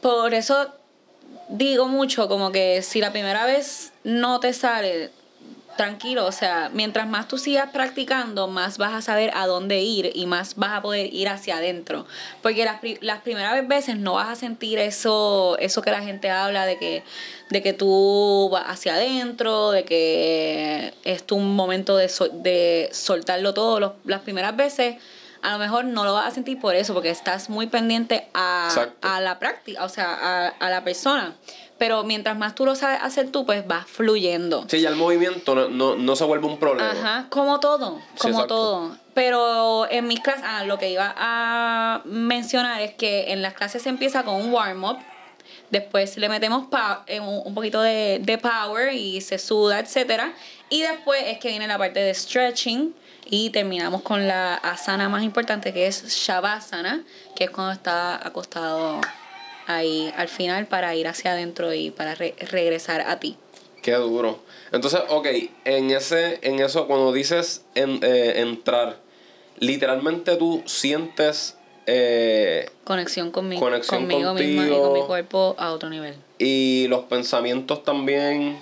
Por 0.00 0.34
eso 0.34 0.74
digo 1.48 1.86
mucho 1.88 2.28
como 2.28 2.52
que 2.52 2.82
si 2.82 3.00
la 3.00 3.12
primera 3.12 3.44
vez 3.44 3.92
no 4.04 4.40
te 4.40 4.52
sale, 4.52 5.10
tranquilo, 5.76 6.26
o 6.26 6.32
sea, 6.32 6.70
mientras 6.72 7.06
más 7.08 7.28
tú 7.28 7.38
sigas 7.38 7.70
practicando, 7.70 8.48
más 8.48 8.78
vas 8.78 8.92
a 8.92 9.02
saber 9.02 9.30
a 9.34 9.46
dónde 9.46 9.80
ir 9.80 10.10
y 10.14 10.26
más 10.26 10.56
vas 10.56 10.72
a 10.72 10.82
poder 10.82 11.12
ir 11.12 11.28
hacia 11.28 11.56
adentro. 11.56 12.06
Porque 12.42 12.64
las, 12.64 12.80
las 13.00 13.22
primeras 13.22 13.66
veces 13.66 13.96
no 13.96 14.14
vas 14.14 14.28
a 14.28 14.36
sentir 14.36 14.78
eso, 14.78 15.56
eso 15.58 15.82
que 15.82 15.90
la 15.90 16.02
gente 16.02 16.30
habla 16.30 16.66
de 16.66 16.78
que, 16.78 17.02
de 17.48 17.62
que 17.62 17.72
tú 17.72 18.48
vas 18.52 18.64
hacia 18.68 18.94
adentro, 18.94 19.70
de 19.70 19.84
que 19.84 20.94
es 21.04 21.24
tu 21.24 21.38
momento 21.38 21.96
de, 21.96 22.10
de 22.34 22.88
soltarlo 22.92 23.54
todo. 23.54 23.96
las 24.04 24.20
primeras 24.20 24.56
veces 24.56 24.96
a 25.42 25.52
lo 25.52 25.58
mejor 25.58 25.86
no 25.86 26.04
lo 26.04 26.12
vas 26.12 26.26
a 26.26 26.30
sentir 26.32 26.60
por 26.60 26.74
eso, 26.74 26.92
porque 26.92 27.08
estás 27.08 27.48
muy 27.48 27.66
pendiente 27.66 28.28
a, 28.34 28.68
a 29.00 29.20
la 29.22 29.38
práctica, 29.38 29.84
o 29.84 29.88
sea, 29.88 30.12
a, 30.12 30.48
a 30.48 30.70
la 30.70 30.84
persona 30.84 31.34
pero 31.80 32.04
mientras 32.04 32.36
más 32.36 32.54
tú 32.54 32.66
lo 32.66 32.74
sabes 32.74 32.98
hacer 33.00 33.32
tú, 33.32 33.46
pues 33.46 33.66
vas 33.66 33.86
fluyendo. 33.86 34.66
Sí, 34.68 34.82
ya 34.82 34.90
el 34.90 34.96
movimiento 34.96 35.54
no, 35.54 35.96
no, 35.96 36.14
se 36.14 36.24
vuelve 36.24 36.46
un 36.46 36.58
problema. 36.58 36.90
Ajá, 36.90 37.26
como 37.30 37.58
todo, 37.58 37.98
como 38.18 38.46
todo. 38.46 38.98
Pero 39.14 39.90
en 39.90 40.06
mis 40.06 40.20
clases, 40.20 40.44
ah, 40.46 40.64
lo 40.64 40.76
que 40.76 40.90
iba 40.90 41.14
a 41.16 42.02
mencionar 42.04 42.82
es 42.82 42.92
que 42.92 43.32
en 43.32 43.40
las 43.40 43.54
clases 43.54 43.80
se 43.80 43.88
empieza 43.88 44.24
con 44.24 44.34
un 44.34 44.52
warm-up, 44.52 44.98
después 45.70 46.18
le 46.18 46.28
metemos 46.28 46.66
eh, 47.06 47.18
un 47.18 47.54
poquito 47.54 47.80
de, 47.80 48.20
de 48.22 48.36
power 48.36 48.92
y 48.92 49.22
se 49.22 49.38
suda, 49.38 49.78
etcétera, 49.78 50.34
y 50.68 50.82
después 50.82 51.22
es 51.28 51.38
que 51.38 51.48
viene 51.48 51.66
la 51.66 51.78
parte 51.78 52.00
de 52.00 52.12
stretching, 52.12 52.94
y 53.24 53.48
terminamos 53.48 54.02
con 54.02 54.28
la 54.28 54.56
asana 54.56 55.08
más 55.08 55.22
importante 55.22 55.72
que 55.72 55.86
es 55.86 56.04
Shavasana, 56.08 57.04
que 57.34 57.44
es 57.44 57.50
cuando 57.50 57.72
está 57.72 58.16
acostado 58.26 59.00
ahí 59.76 60.12
al 60.16 60.28
final 60.28 60.66
para 60.66 60.94
ir 60.94 61.08
hacia 61.08 61.32
adentro 61.32 61.72
y 61.74 61.90
para 61.90 62.14
regresar 62.14 63.02
a 63.02 63.20
ti. 63.20 63.36
Qué 63.82 63.92
duro. 63.94 64.40
Entonces, 64.72 65.00
ok, 65.08 65.26
en 65.64 65.90
ese, 65.90 66.38
en 66.42 66.60
eso, 66.60 66.86
cuando 66.86 67.12
dices 67.12 67.64
en, 67.74 68.00
eh, 68.02 68.40
entrar, 68.40 68.98
literalmente 69.58 70.36
tú 70.36 70.62
sientes 70.66 71.56
eh, 71.86 72.70
conexión 72.84 73.30
conmigo, 73.30 73.60
conmigo 73.88 74.34
misma 74.34 74.66
y 74.66 74.70
con 74.70 74.92
mi 74.92 75.02
cuerpo 75.02 75.56
a 75.58 75.72
otro 75.72 75.88
nivel. 75.88 76.14
Y 76.38 76.86
los 76.88 77.04
pensamientos 77.06 77.82
también, 77.82 78.58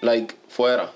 like, 0.00 0.34
fuera. 0.48 0.90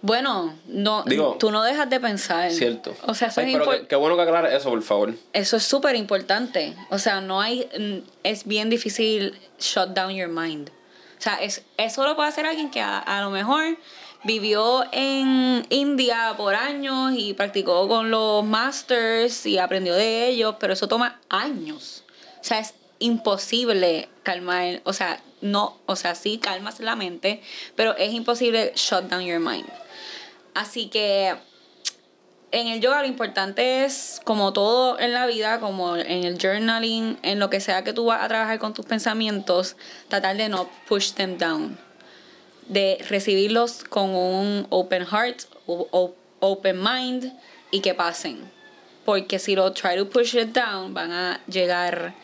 Bueno, 0.00 0.54
no, 0.66 1.04
tú 1.38 1.50
no 1.50 1.62
dejas 1.62 1.90
de 1.90 1.98
pensar. 1.98 2.52
Cierto. 2.52 2.94
O 3.06 3.14
sea, 3.14 3.28
eso 3.28 3.40
es 3.40 3.86
qué, 3.88 3.96
bueno 3.96 4.16
que 4.16 4.22
aclares 4.22 4.52
eso, 4.54 4.70
por 4.70 4.82
favor. 4.82 5.14
Eso 5.32 5.56
es 5.56 5.64
súper 5.64 5.96
importante. 5.96 6.74
O 6.90 6.98
sea, 6.98 7.20
no 7.20 7.40
hay. 7.40 8.04
Es 8.22 8.44
bien 8.44 8.70
difícil 8.70 9.36
shut 9.58 9.88
down 9.88 10.14
your 10.14 10.28
mind. 10.28 10.70
O 11.18 11.20
sea, 11.20 11.34
es, 11.36 11.64
eso 11.76 12.04
lo 12.04 12.14
puede 12.14 12.28
hacer 12.28 12.46
alguien 12.46 12.70
que 12.70 12.80
a, 12.80 13.20
lo 13.22 13.30
mejor 13.30 13.76
vivió 14.22 14.84
en 14.92 15.66
India 15.68 16.34
por 16.36 16.54
años 16.54 17.12
y 17.16 17.34
practicó 17.34 17.88
con 17.88 18.12
los 18.12 18.44
masters 18.44 19.44
y 19.46 19.58
aprendió 19.58 19.94
de 19.94 20.28
ellos, 20.28 20.54
pero 20.60 20.74
eso 20.74 20.86
toma 20.86 21.20
años. 21.28 22.04
O 22.40 22.44
sea, 22.44 22.60
es 22.60 22.74
imposible 23.00 24.08
calmar, 24.22 24.80
o 24.84 24.92
sea, 24.92 25.20
no, 25.40 25.78
o 25.86 25.96
sea, 25.96 26.14
sí 26.14 26.38
calmas 26.38 26.78
la 26.80 26.94
mente, 26.94 27.42
pero 27.74 27.96
es 27.96 28.12
imposible 28.12 28.72
shut 28.76 29.04
down 29.04 29.24
your 29.24 29.40
mind. 29.40 29.68
Así 30.58 30.88
que 30.88 31.36
en 32.50 32.66
el 32.66 32.80
yoga 32.80 33.02
lo 33.02 33.06
importante 33.06 33.84
es, 33.84 34.20
como 34.24 34.52
todo 34.52 34.98
en 34.98 35.12
la 35.12 35.24
vida, 35.28 35.60
como 35.60 35.96
en 35.96 36.24
el 36.24 36.36
journaling, 36.36 37.16
en 37.22 37.38
lo 37.38 37.48
que 37.48 37.60
sea 37.60 37.84
que 37.84 37.92
tú 37.92 38.06
vas 38.06 38.24
a 38.24 38.26
trabajar 38.26 38.58
con 38.58 38.74
tus 38.74 38.84
pensamientos, 38.84 39.76
tratar 40.08 40.36
de 40.36 40.48
no 40.48 40.68
push 40.88 41.12
them 41.12 41.38
down. 41.38 41.78
De 42.66 42.98
recibirlos 43.08 43.84
con 43.84 44.10
un 44.10 44.66
open 44.70 45.06
heart, 45.06 45.42
o, 45.66 46.12
open 46.40 46.82
mind 46.82 47.32
y 47.70 47.78
que 47.78 47.94
pasen. 47.94 48.50
Porque 49.04 49.38
si 49.38 49.54
lo 49.54 49.72
try 49.72 49.96
to 49.96 50.10
push 50.10 50.34
it 50.34 50.48
down, 50.48 50.92
van 50.92 51.12
a 51.12 51.40
llegar 51.46 52.14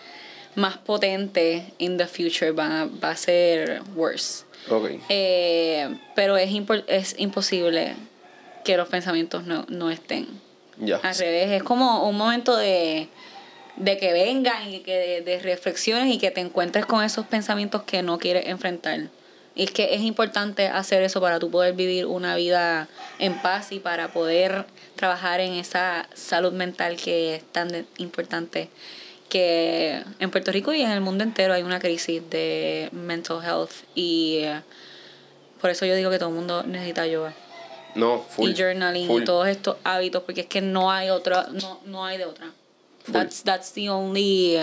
más 0.56 0.76
potente 0.76 1.72
in 1.78 1.98
the 1.98 2.08
future, 2.08 2.50
van 2.50 2.72
a, 2.72 2.86
va 2.86 3.10
a 3.10 3.16
ser 3.16 3.80
worse. 3.94 4.44
Okay. 4.68 5.00
Eh, 5.08 5.96
pero 6.16 6.36
es, 6.36 6.50
es 6.88 7.14
imposible 7.18 7.94
que 8.64 8.76
los 8.76 8.88
pensamientos 8.88 9.44
no, 9.44 9.64
no 9.68 9.90
estén. 9.90 10.26
Al 11.02 11.14
revés, 11.14 11.50
es 11.52 11.62
como 11.62 12.08
un 12.08 12.16
momento 12.16 12.56
de, 12.56 13.08
que 13.84 14.12
vengan 14.12 14.72
y 14.72 14.80
que 14.80 15.22
de, 15.24 15.38
reflexiones 15.38 16.12
y 16.12 16.18
que 16.18 16.30
te 16.30 16.40
encuentres 16.40 16.86
con 16.86 17.04
esos 17.04 17.26
pensamientos 17.26 17.82
que 17.82 18.02
no 18.02 18.18
quieres 18.18 18.46
enfrentar. 18.48 19.08
Y 19.54 19.64
es 19.64 19.70
que 19.70 19.94
es 19.94 20.00
importante 20.00 20.66
hacer 20.66 21.04
eso 21.04 21.20
para 21.20 21.38
tú 21.38 21.48
poder 21.48 21.74
vivir 21.74 22.06
una 22.06 22.34
vida 22.34 22.88
en 23.20 23.40
paz 23.40 23.70
y 23.70 23.78
para 23.78 24.08
poder 24.08 24.64
trabajar 24.96 25.38
en 25.38 25.52
esa 25.52 26.08
salud 26.12 26.52
mental 26.52 26.96
que 26.96 27.36
es 27.36 27.44
tan 27.44 27.86
importante. 27.98 28.68
Que 29.28 30.02
en 30.18 30.30
Puerto 30.30 30.50
Rico 30.50 30.72
y 30.72 30.82
en 30.82 30.90
el 30.90 31.00
mundo 31.00 31.22
entero 31.22 31.54
hay 31.54 31.62
una 31.62 31.78
crisis 31.78 32.20
de 32.30 32.88
mental 32.92 33.44
health 33.44 33.70
y 33.94 34.38
eh, 34.42 34.60
por 35.60 35.70
eso 35.70 35.86
yo 35.86 35.94
digo 35.94 36.10
que 36.10 36.18
todo 36.18 36.30
el 36.30 36.34
mundo 36.34 36.64
necesita 36.64 37.06
yoga. 37.06 37.32
No, 37.94 38.24
full. 38.28 38.50
Y 38.50 38.54
journaling 38.54 39.10
y 39.10 39.24
todos 39.24 39.48
estos 39.48 39.76
hábitos, 39.84 40.22
porque 40.24 40.42
es 40.42 40.46
que 40.46 40.60
no 40.60 40.90
hay 40.90 41.10
otra, 41.10 41.48
no, 41.52 41.80
no 41.86 42.04
hay 42.04 42.18
de 42.18 42.24
otra. 42.24 42.52
That's, 43.10 43.42
that's 43.42 43.72
the 43.72 43.90
only, 43.90 44.56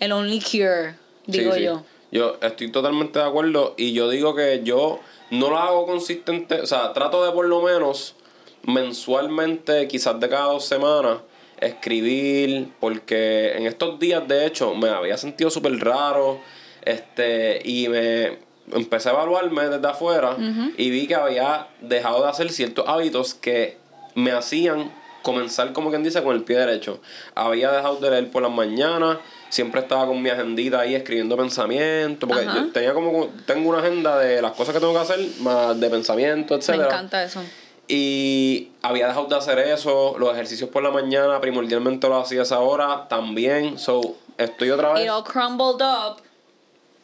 el 0.00 0.12
only 0.12 0.40
cure, 0.40 0.96
digo 1.26 1.56
yo. 1.56 1.84
Yo 2.10 2.36
estoy 2.42 2.70
totalmente 2.70 3.18
de 3.18 3.24
acuerdo 3.24 3.74
y 3.76 3.92
yo 3.92 4.08
digo 4.08 4.34
que 4.34 4.60
yo 4.62 5.00
no 5.30 5.50
lo 5.50 5.58
hago 5.58 5.86
consistente, 5.86 6.60
o 6.60 6.66
sea, 6.66 6.92
trato 6.92 7.24
de 7.24 7.32
por 7.32 7.46
lo 7.46 7.62
menos 7.62 8.14
mensualmente, 8.62 9.88
quizás 9.88 10.18
de 10.20 10.28
cada 10.28 10.46
dos 10.46 10.64
semanas, 10.64 11.18
escribir, 11.60 12.68
porque 12.80 13.52
en 13.56 13.66
estos 13.66 13.98
días 13.98 14.26
de 14.28 14.46
hecho 14.46 14.74
me 14.74 14.88
había 14.88 15.16
sentido 15.16 15.50
súper 15.50 15.78
raro 15.78 16.40
Este, 16.84 17.60
y 17.64 17.88
me 17.88 18.38
empecé 18.72 19.10
a 19.10 19.12
evaluarme 19.12 19.68
desde 19.68 19.86
afuera 19.86 20.36
y 20.76 20.90
vi 20.90 21.06
que 21.06 21.14
había 21.14 21.68
dejado 21.80 22.22
de 22.22 22.30
hacer 22.30 22.50
ciertos 22.50 22.88
hábitos 22.88 23.34
que 23.34 23.78
me 24.14 24.32
hacían 24.32 24.90
comenzar, 25.22 25.72
como 25.72 25.90
quien 25.90 26.04
dice, 26.04 26.22
con 26.22 26.36
el 26.36 26.44
pie 26.44 26.58
derecho. 26.58 27.00
Había 27.34 27.72
dejado 27.72 27.96
de 27.96 28.10
leer 28.10 28.30
por 28.30 28.42
las 28.42 28.52
mañanas, 28.52 29.18
siempre 29.48 29.80
estaba 29.80 30.06
con 30.06 30.20
mi 30.22 30.28
agendita 30.30 30.80
ahí 30.80 30.94
escribiendo 30.94 31.36
pensamientos, 31.36 32.28
porque 32.28 32.44
yo 32.44 32.70
tenía 32.72 32.94
como, 32.94 33.28
tengo 33.46 33.70
una 33.70 33.78
agenda 33.78 34.18
de 34.18 34.40
las 34.42 34.52
cosas 34.52 34.74
que 34.74 34.80
tengo 34.80 34.92
que 34.92 35.00
hacer, 35.00 35.20
más 35.40 35.80
de 35.80 35.90
pensamiento, 35.90 36.54
etc. 36.54 36.68
Me 36.70 36.84
encanta 36.84 37.24
eso. 37.24 37.40
Y 37.88 38.70
había 38.82 39.08
dejado 39.08 39.26
de 39.26 39.36
hacer 39.36 39.58
eso, 39.58 40.16
los 40.18 40.32
ejercicios 40.32 40.70
por 40.70 40.82
la 40.82 40.90
mañana, 40.90 41.40
primordialmente 41.40 42.08
lo 42.08 42.16
hacía 42.16 42.40
a 42.40 42.42
esa 42.44 42.60
hora, 42.60 43.08
también, 43.08 43.78
so, 43.78 44.16
estoy 44.38 44.70
otra 44.70 44.92
vez... 44.92 45.04
It 45.04 45.10
all 45.10 45.24
crumbled 45.24 45.82
up 45.82 46.22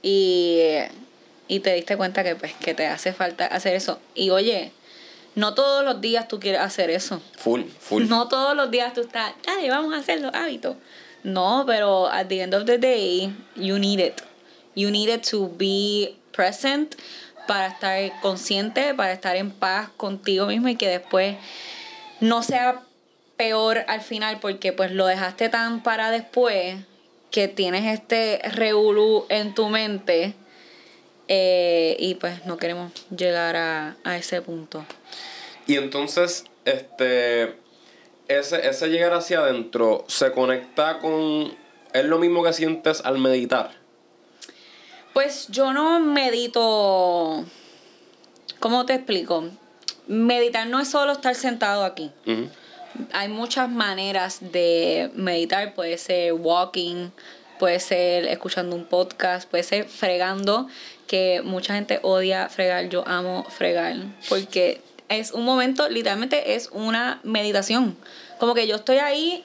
y, 0.03 0.59
y 1.51 1.59
te 1.59 1.75
diste 1.75 1.97
cuenta 1.97 2.23
que 2.23 2.37
pues 2.37 2.55
que 2.55 2.75
te 2.75 2.87
hace 2.87 3.13
falta 3.13 3.45
hacer 3.45 3.75
eso. 3.75 3.99
Y 4.15 4.31
oye, 4.31 4.71
no 5.35 5.53
todos 5.53 5.85
los 5.85 6.01
días 6.01 6.29
tú 6.29 6.39
quieres 6.39 6.61
hacer 6.61 6.91
eso. 6.91 7.21
Full, 7.39 7.63
full. 7.81 8.07
No 8.09 8.29
todos 8.29 8.55
los 8.55 8.71
días 8.71 8.95
tú 8.95 9.01
estás, 9.01 9.33
dale, 9.45 9.69
vamos 9.69 9.93
a 9.93 9.97
hacer 9.97 10.21
los 10.21 10.33
hábitos. 10.33 10.77
No, 11.25 11.65
pero 11.67 12.07
at 12.07 12.29
the 12.29 12.41
end 12.41 12.55
of 12.55 12.67
the 12.67 12.79
day, 12.79 13.35
you 13.57 13.81
need 13.81 13.99
it. 13.99 14.23
You 14.77 14.93
need 14.93 15.09
it 15.09 15.29
to 15.31 15.51
be 15.59 16.15
present 16.31 16.95
para 17.49 17.67
estar 17.67 18.21
consciente, 18.21 18.95
para 18.95 19.13
estar 19.13 19.35
en 19.35 19.51
paz 19.51 19.89
contigo 19.97 20.47
mismo 20.47 20.69
y 20.69 20.77
que 20.77 20.89
después 20.89 21.37
no 22.21 22.45
sea 22.45 22.81
peor 23.37 23.85
al 23.89 24.03
final 24.03 24.39
porque 24.39 24.73
pues 24.73 24.93
lo 24.93 25.05
dejaste 25.05 25.49
tan 25.49 25.83
para 25.83 26.13
después 26.13 26.77
que 27.33 27.49
tienes 27.49 27.93
este 27.93 28.41
revolú 28.45 29.27
en 29.29 29.53
tu 29.53 29.69
mente 29.69 30.37
eh, 31.33 31.97
y 32.01 32.17
pues 32.17 32.45
no 32.45 32.57
queremos 32.57 32.91
llegar 33.17 33.55
a, 33.55 33.97
a 34.03 34.17
ese 34.17 34.43
punto. 34.43 34.85
Y 35.65 35.77
entonces, 35.77 36.45
este, 36.65 37.55
ese, 38.27 38.69
ese 38.69 38.89
llegar 38.89 39.15
hacia 39.15 39.39
adentro 39.39 40.05
se 40.09 40.33
conecta 40.33 40.99
con, 40.99 41.55
es 41.93 42.05
lo 42.05 42.19
mismo 42.19 42.43
que 42.43 42.53
sientes 42.53 43.03
al 43.05 43.19
meditar. 43.19 43.71
Pues 45.13 45.47
yo 45.47 45.73
no 45.73 46.01
medito, 46.01 47.45
¿cómo 48.59 48.85
te 48.85 48.95
explico? 48.95 49.45
Meditar 50.09 50.67
no 50.67 50.81
es 50.81 50.91
solo 50.91 51.13
estar 51.13 51.37
sentado 51.37 51.85
aquí. 51.85 52.11
Hay 53.13 53.29
muchas 53.29 53.71
maneras 53.71 54.39
de 54.41 55.13
meditar, 55.15 55.75
puede 55.75 55.97
ser 55.97 56.33
walking, 56.33 57.11
puede 57.61 57.79
ser 57.79 58.27
escuchando 58.27 58.75
un 58.75 58.85
podcast, 58.87 59.49
puede 59.49 59.63
ser 59.63 59.85
fregando, 59.85 60.67
que 61.11 61.43
mucha 61.43 61.75
gente 61.75 61.99
odia 62.05 62.49
fregar, 62.49 62.89
yo 62.89 63.03
amo 63.05 63.45
fregar, 63.51 63.97
porque 64.29 64.81
es 65.09 65.33
un 65.33 65.45
momento, 65.45 65.89
literalmente 65.89 66.55
es 66.55 66.69
una 66.71 67.19
meditación. 67.25 67.97
Como 68.39 68.55
que 68.55 68.69
yo 68.69 68.77
estoy 68.77 68.99
ahí 68.99 69.45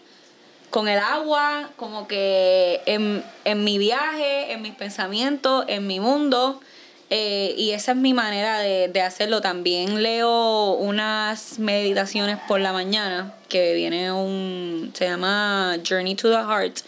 con 0.69 0.87
el 0.87 0.99
agua, 0.99 1.71
como 1.75 2.07
que 2.07 2.81
en, 2.85 3.63
mi 3.63 3.79
viaje, 3.79 4.51
en 4.51 4.61
mis 4.61 4.75
pensamientos, 4.75 5.65
en 5.67 5.87
mi 5.87 5.99
mundo. 5.99 6.61
Eh, 7.09 7.55
y 7.57 7.71
esa 7.71 7.93
es 7.93 7.97
mi 7.97 8.13
manera 8.13 8.59
de, 8.59 8.87
de, 8.87 9.01
hacerlo. 9.01 9.41
También 9.41 10.03
leo 10.03 10.73
unas 10.73 11.57
meditaciones 11.57 12.37
por 12.47 12.59
la 12.59 12.73
mañana 12.73 13.33
que 13.49 13.73
viene 13.73 14.11
un. 14.11 14.91
se 14.93 15.05
llama 15.05 15.77
Journey 15.83 16.13
to 16.13 16.29
the 16.29 16.43
Heart. 16.43 16.81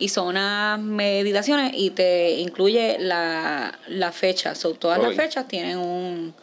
Y 0.00 0.08
son 0.08 0.28
unas 0.28 0.80
meditaciones 0.80 1.72
y 1.74 1.90
te 1.90 2.32
incluye 2.32 2.96
la, 2.98 3.78
la 3.86 4.10
fecha. 4.10 4.56
So, 4.56 4.74
todas 4.74 4.98
las 4.98 5.14
fechas 5.14 5.46
tienen 5.46 5.78
un 5.78 6.34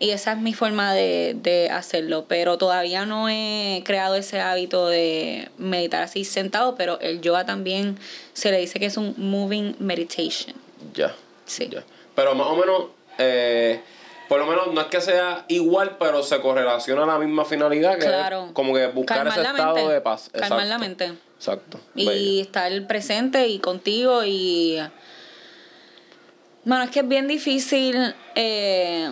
y 0.00 0.10
esa 0.10 0.32
es 0.32 0.38
mi 0.38 0.54
forma 0.54 0.94
de, 0.94 1.70
hacerlo. 1.72 2.26
Pero 2.28 2.58
todavía 2.58 3.04
no 3.04 3.28
he 3.28 3.82
creado 3.84 4.14
ese 4.14 4.40
hábito 4.40 4.86
de 4.86 5.50
meditar 5.58 6.02
así 6.02 6.24
sentado, 6.24 6.76
pero 6.76 7.00
el 7.00 7.20
yoga 7.20 7.44
también 7.44 7.98
se 8.32 8.50
le 8.50 8.58
dice 8.58 8.78
que 8.78 8.86
es 8.86 8.96
un 8.96 9.14
moving 9.16 9.74
meditation. 9.78 10.54
Ya. 10.94 11.14
Sí. 11.46 11.68
Pero 12.14 12.34
más 12.34 12.46
o 12.46 12.56
menos, 12.56 12.84
eh, 13.18 13.80
por 14.28 14.38
lo 14.38 14.46
menos 14.46 14.72
no 14.72 14.80
es 14.80 14.86
que 14.86 15.00
sea 15.00 15.44
igual, 15.48 15.96
pero 15.98 16.22
se 16.22 16.40
correlaciona 16.40 17.02
a 17.02 17.06
la 17.06 17.18
misma 17.18 17.44
finalidad, 17.44 17.98
que 17.98 18.06
claro. 18.06 18.50
como 18.52 18.74
que 18.74 18.86
buscar 18.88 19.26
ese 19.26 19.40
estado 19.40 19.88
de 19.88 20.00
paz. 20.00 20.30
Calmar 20.32 20.66
la 20.66 20.78
mente. 20.78 21.12
Exacto. 21.38 21.80
Y 21.94 22.40
estar 22.40 22.86
presente 22.86 23.48
y 23.48 23.58
contigo 23.60 24.24
y... 24.24 24.78
Bueno, 26.64 26.84
es 26.84 26.90
que 26.90 27.00
es 27.00 27.08
bien 27.08 27.28
difícil... 27.28 28.14
Eh, 28.34 29.10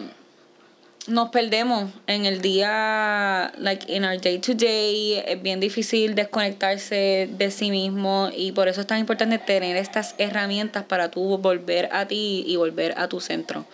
nos 1.06 1.28
perdemos 1.28 1.90
en 2.08 2.26
el 2.26 2.40
día, 2.42 3.52
like 3.58 3.92
in 3.92 4.04
our 4.04 4.20
day 4.20 4.38
to 4.38 4.54
day, 4.54 5.22
es 5.24 5.40
bien 5.40 5.60
difícil 5.60 6.16
desconectarse 6.16 7.28
de 7.30 7.50
sí 7.50 7.70
mismo 7.70 8.28
y 8.36 8.52
por 8.52 8.66
eso 8.66 8.80
es 8.80 8.86
tan 8.88 8.98
importante 8.98 9.38
tener 9.38 9.76
estas 9.76 10.16
herramientas 10.18 10.84
para 10.84 11.10
tú 11.10 11.38
volver 11.38 11.88
a 11.92 12.06
ti 12.06 12.44
y 12.46 12.56
volver 12.56 12.94
a 12.98 13.08
tu 13.08 13.20
centro. 13.20 13.66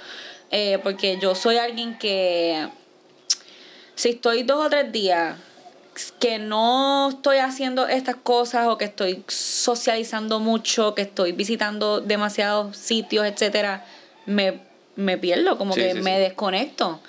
Eh, 0.51 0.79
porque 0.83 1.19
yo 1.21 1.35
soy 1.35 1.57
alguien 1.57 1.99
que 1.99 2.69
si 3.95 4.11
estoy 4.11 4.43
dos 4.43 4.67
o 4.67 4.69
tres 4.69 4.93
días 4.93 5.37
que 6.19 6.39
no 6.39 7.11
estoy 7.11 7.39
haciendo 7.39 7.87
estas 7.87 8.17
cosas 8.17 8.69
o 8.69 8.79
que 8.79 8.87
estoy 8.87 9.25
socializando 9.29 10.41
mucho, 10.41 10.95
que 10.95 11.03
estoy 11.03 11.33
visitando 11.33 12.01
demasiados 12.01 12.77
sitios, 12.77 13.27
etcétera, 13.27 13.85
me, 14.27 14.61
me 14.97 15.19
pierdo, 15.19 15.59
como 15.59 15.75
que 15.75 15.95
me 15.95 16.19
desconecto. 16.19 17.01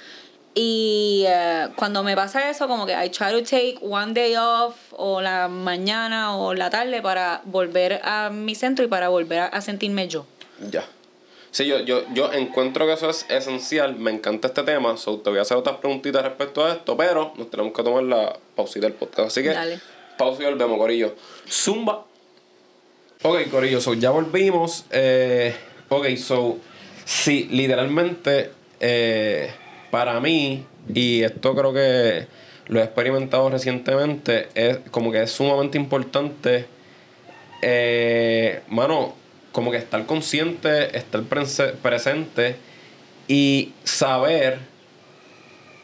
Y 0.56 1.24
eh, 1.28 1.70
cuando 1.76 2.04
me 2.04 2.16
pasa 2.16 2.50
eso, 2.50 2.68
como 2.68 2.86
que 2.86 2.94
I 2.94 3.10
try 3.10 3.32
to 3.32 3.42
take 3.42 3.78
one 3.82 4.14
day 4.14 4.36
off 4.36 4.76
o 4.92 5.20
la 5.20 5.48
mañana 5.48 6.38
o 6.38 6.54
la 6.54 6.70
tarde 6.70 7.02
para 7.02 7.42
volver 7.46 8.02
a 8.04 8.30
mi 8.30 8.54
centro 8.54 8.86
y 8.86 8.88
para 8.88 9.10
volver 9.10 9.40
a, 9.52 9.62
sentirme 9.62 10.08
yo. 10.08 10.26
Ya. 10.70 10.84
Sí, 11.54 11.68
yo, 11.68 11.82
yo, 11.82 12.04
yo 12.16 12.34
encuentro 12.34 12.88
que 12.88 12.94
eso 12.94 13.12
es 13.12 13.28
esencial. 13.30 13.96
Me 13.96 14.10
encanta 14.10 14.48
este 14.48 14.64
tema. 14.64 14.98
So, 14.98 15.20
te 15.20 15.30
voy 15.30 15.38
a 15.38 15.44
hacer 15.44 15.56
otras 15.56 15.78
preguntitas 15.78 16.24
respecto 16.24 16.66
a 16.66 16.74
esto, 16.74 16.98
pero 16.98 17.32
nos 17.38 17.52
tenemos 17.52 17.74
que 17.74 17.84
tomar 17.84 18.02
la 18.02 18.36
pausita 18.56 18.88
del 18.88 18.96
podcast. 18.96 19.28
Así 19.28 19.44
que, 19.44 19.50
Dale. 19.50 19.80
pausa 20.18 20.42
y 20.42 20.46
volvemos, 20.46 20.80
Corillo. 20.80 21.14
Zumba. 21.48 22.06
Ok, 23.22 23.50
Corillo, 23.52 23.80
so 23.82 23.94
ya 23.94 24.10
volvimos. 24.10 24.86
Eh, 24.90 25.56
ok, 25.90 26.16
so, 26.16 26.58
sí, 27.06 27.48
literalmente. 27.52 28.50
Eh, 28.80 29.52
para 29.92 30.20
mí, 30.20 30.66
y 30.92 31.22
esto 31.22 31.54
creo 31.54 31.72
que 31.72 32.26
lo 32.66 32.80
he 32.80 32.84
experimentado 32.84 33.52
recientemente, 33.52 34.50
es 34.56 34.80
como 34.90 35.12
que 35.12 35.22
es 35.22 35.30
sumamente 35.32 35.78
importante, 35.78 36.66
eh, 37.62 38.62
mano, 38.70 39.22
como 39.54 39.72
que 39.72 39.78
estar 39.78 40.06
consciente, 40.06 40.98
estar 40.98 41.22
presente 41.24 42.58
y 43.30 43.72
saber 43.86 44.60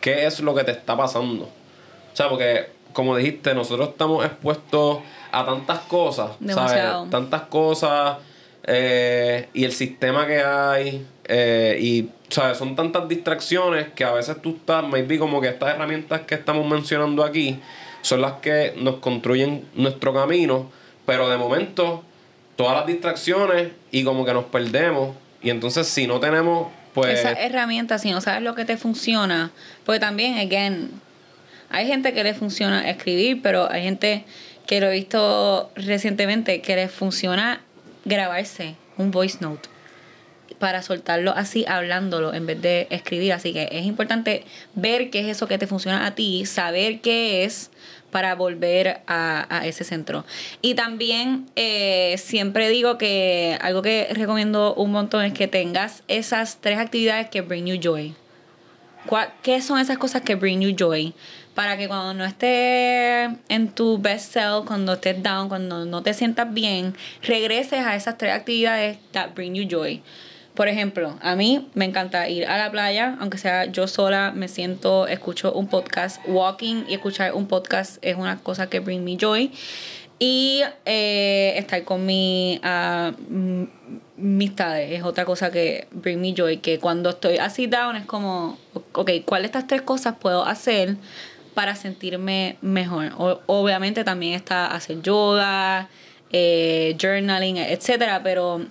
qué 0.02 0.26
es 0.26 0.42
lo 0.42 0.54
que 0.54 0.66
te 0.66 0.72
está 0.72 0.98
pasando. 0.98 1.46
O 1.46 2.16
sea, 2.16 2.28
porque 2.28 2.68
como 2.92 3.16
dijiste, 3.16 3.54
nosotros 3.54 3.90
estamos 3.90 4.26
expuestos 4.26 5.00
a 5.32 5.46
tantas 5.46 5.80
cosas, 5.82 6.32
¿sabes? 6.48 7.10
Tantas 7.12 7.44
cosas 7.44 8.18
eh, 8.64 9.48
y 9.54 9.64
el 9.64 9.72
sistema 9.72 10.26
que 10.26 10.42
hay 10.44 11.06
eh, 11.26 11.78
y 11.80 12.10
¿sabes? 12.30 12.58
Son 12.58 12.76
tantas 12.76 13.08
distracciones 13.08 13.90
que 13.90 14.04
a 14.04 14.12
veces 14.14 14.42
tú 14.42 14.56
estás, 14.58 14.84
maybe 14.88 15.20
como 15.20 15.40
que 15.42 15.50
estas 15.50 15.76
herramientas 15.76 16.22
que 16.22 16.36
estamos 16.36 16.68
mencionando 16.68 17.24
aquí 17.24 17.60
son 18.02 18.22
las 18.22 18.34
que 18.34 18.74
nos 18.78 18.96
construyen 18.96 19.66
nuestro 19.76 20.12
camino, 20.12 20.72
pero 21.06 21.30
de 21.30 21.38
momento 21.38 22.04
todas 22.60 22.76
las 22.76 22.88
distracciones 22.88 23.70
y 23.90 24.04
como 24.04 24.26
que 24.26 24.34
nos 24.34 24.44
perdemos 24.44 25.16
y 25.42 25.50
entonces 25.50 25.88
si 25.88 26.08
no 26.08 26.20
tenemos 26.20 26.68
pues 26.94 27.20
esa 27.20 27.32
herramienta 27.32 27.98
si 28.00 28.12
no 28.12 28.20
sabes 28.20 28.42
lo 28.42 28.54
que 28.54 28.66
te 28.66 28.76
funciona, 28.76 29.52
porque 29.86 30.02
también 30.02 30.38
again 30.38 30.92
hay 31.70 31.88
gente 31.88 32.14
que 32.14 32.22
le 32.22 32.34
funciona 32.34 32.90
escribir, 32.90 33.42
pero 33.42 33.72
hay 33.72 33.84
gente 33.84 34.26
que 34.68 34.82
lo 34.82 34.88
he 34.88 34.92
visto 34.92 35.72
recientemente 35.76 36.62
que 36.62 36.76
le 36.76 36.90
funciona 36.90 37.62
grabarse 38.04 38.76
un 38.98 39.12
voice 39.12 39.38
note 39.40 39.70
para 40.60 40.82
soltarlo 40.82 41.32
así 41.32 41.64
hablándolo 41.66 42.34
en 42.34 42.46
vez 42.46 42.62
de 42.62 42.88
escribir. 42.90 43.32
Así 43.32 43.54
que 43.54 43.70
es 43.72 43.86
importante 43.86 44.44
ver 44.76 45.12
qué 45.12 45.22
es 45.22 45.28
eso 45.28 45.48
que 45.48 45.58
te 45.58 45.68
funciona 45.68 46.06
a 46.06 46.14
ti, 46.14 46.46
saber 46.46 47.00
qué 47.00 47.46
es 47.46 47.72
para 48.12 48.36
volver 48.36 49.02
a, 49.08 49.62
ese 49.66 49.84
centro. 49.84 50.26
Y 50.62 50.74
también 50.76 51.50
eh, 51.56 52.16
siempre 52.18 52.70
digo 52.70 52.98
que 52.98 53.58
algo 53.62 53.82
que 53.82 54.08
recomiendo 54.12 54.74
un 54.76 54.92
montón 54.92 55.24
es 55.26 55.34
que 55.34 55.48
tengas 55.48 56.04
esas 56.08 56.58
tres 56.62 56.78
actividades 56.80 57.30
que 57.30 57.42
bring 57.42 57.66
you 57.68 57.80
joy. 57.82 58.16
¿Cuál- 59.06 59.32
¿Qué 59.44 59.62
son 59.62 59.80
esas 59.80 59.98
cosas 59.98 60.22
que 60.22 60.36
bring 60.36 60.62
you 60.62 60.76
joy? 60.78 61.14
Para 61.56 61.78
que 61.78 61.88
cuando 61.88 62.14
no 62.14 62.26
estés 62.26 63.30
en 63.50 63.70
tu 63.74 63.98
best 63.98 64.34
self, 64.34 64.66
cuando 64.66 64.94
estés 64.94 65.22
down, 65.22 65.50
cuando 65.50 65.86
no 65.86 66.04
te 66.04 66.14
sientas 66.14 66.54
bien, 66.54 66.96
regreses 67.22 67.86
a 67.86 67.96
esas 67.96 68.18
tres 68.18 68.34
actividades 68.34 68.98
that 69.12 69.32
bring 69.36 69.56
you 69.56 69.66
joy. 69.68 70.02
Por 70.60 70.68
ejemplo, 70.68 71.18
a 71.22 71.38
mí 71.38 71.70
me 71.74 71.86
encanta 71.86 72.28
ir 72.28 72.46
a 72.46 72.58
la 72.58 72.70
playa, 72.70 73.16
aunque 73.22 73.38
sea 73.38 73.64
yo 73.64 73.88
sola, 73.88 74.34
me 74.36 74.50
siento, 74.50 75.08
escucho 75.08 75.54
un 75.54 75.68
podcast. 75.70 76.20
Walking 76.28 76.84
y 76.90 76.96
escuchar 76.96 77.34
un 77.34 77.48
podcast 77.48 77.98
es 78.02 78.18
una 78.18 78.40
cosa 78.40 78.68
que 78.70 78.82
bring 78.82 79.06
me 79.06 79.16
joy. 79.16 79.54
Y 80.20 80.64
eh, 80.84 81.54
estar 81.56 81.86
con 81.86 82.06
mi 82.06 82.60
ah, 82.62 83.14
m- 83.30 83.70
amistades 84.18 84.92
es 84.92 85.04
otra 85.04 85.24
cosa 85.24 85.50
que 85.50 85.88
bring 85.92 86.20
me 86.20 86.34
joy. 86.36 86.58
Que 86.58 86.78
cuando 86.78 87.12
estoy 87.12 87.38
así 87.38 87.68
down 87.68 87.96
es 87.96 88.06
como, 88.06 88.58
ok, 88.92 89.12
¿cuál 89.24 89.44
de 89.44 89.46
estas 89.46 89.66
tres 89.66 89.82
cosas 89.84 90.16
puedo 90.20 90.44
hacer 90.44 90.98
para 91.54 91.74
sentirme 91.78 92.58
mejor? 92.60 93.14
Obviamente 93.46 94.04
también 94.04 94.34
está 94.34 94.66
hacer 94.76 95.02
yoga, 95.02 95.88
eh, 96.34 96.98
journaling, 97.00 97.56
etcétera, 97.60 98.22
pero 98.24 98.66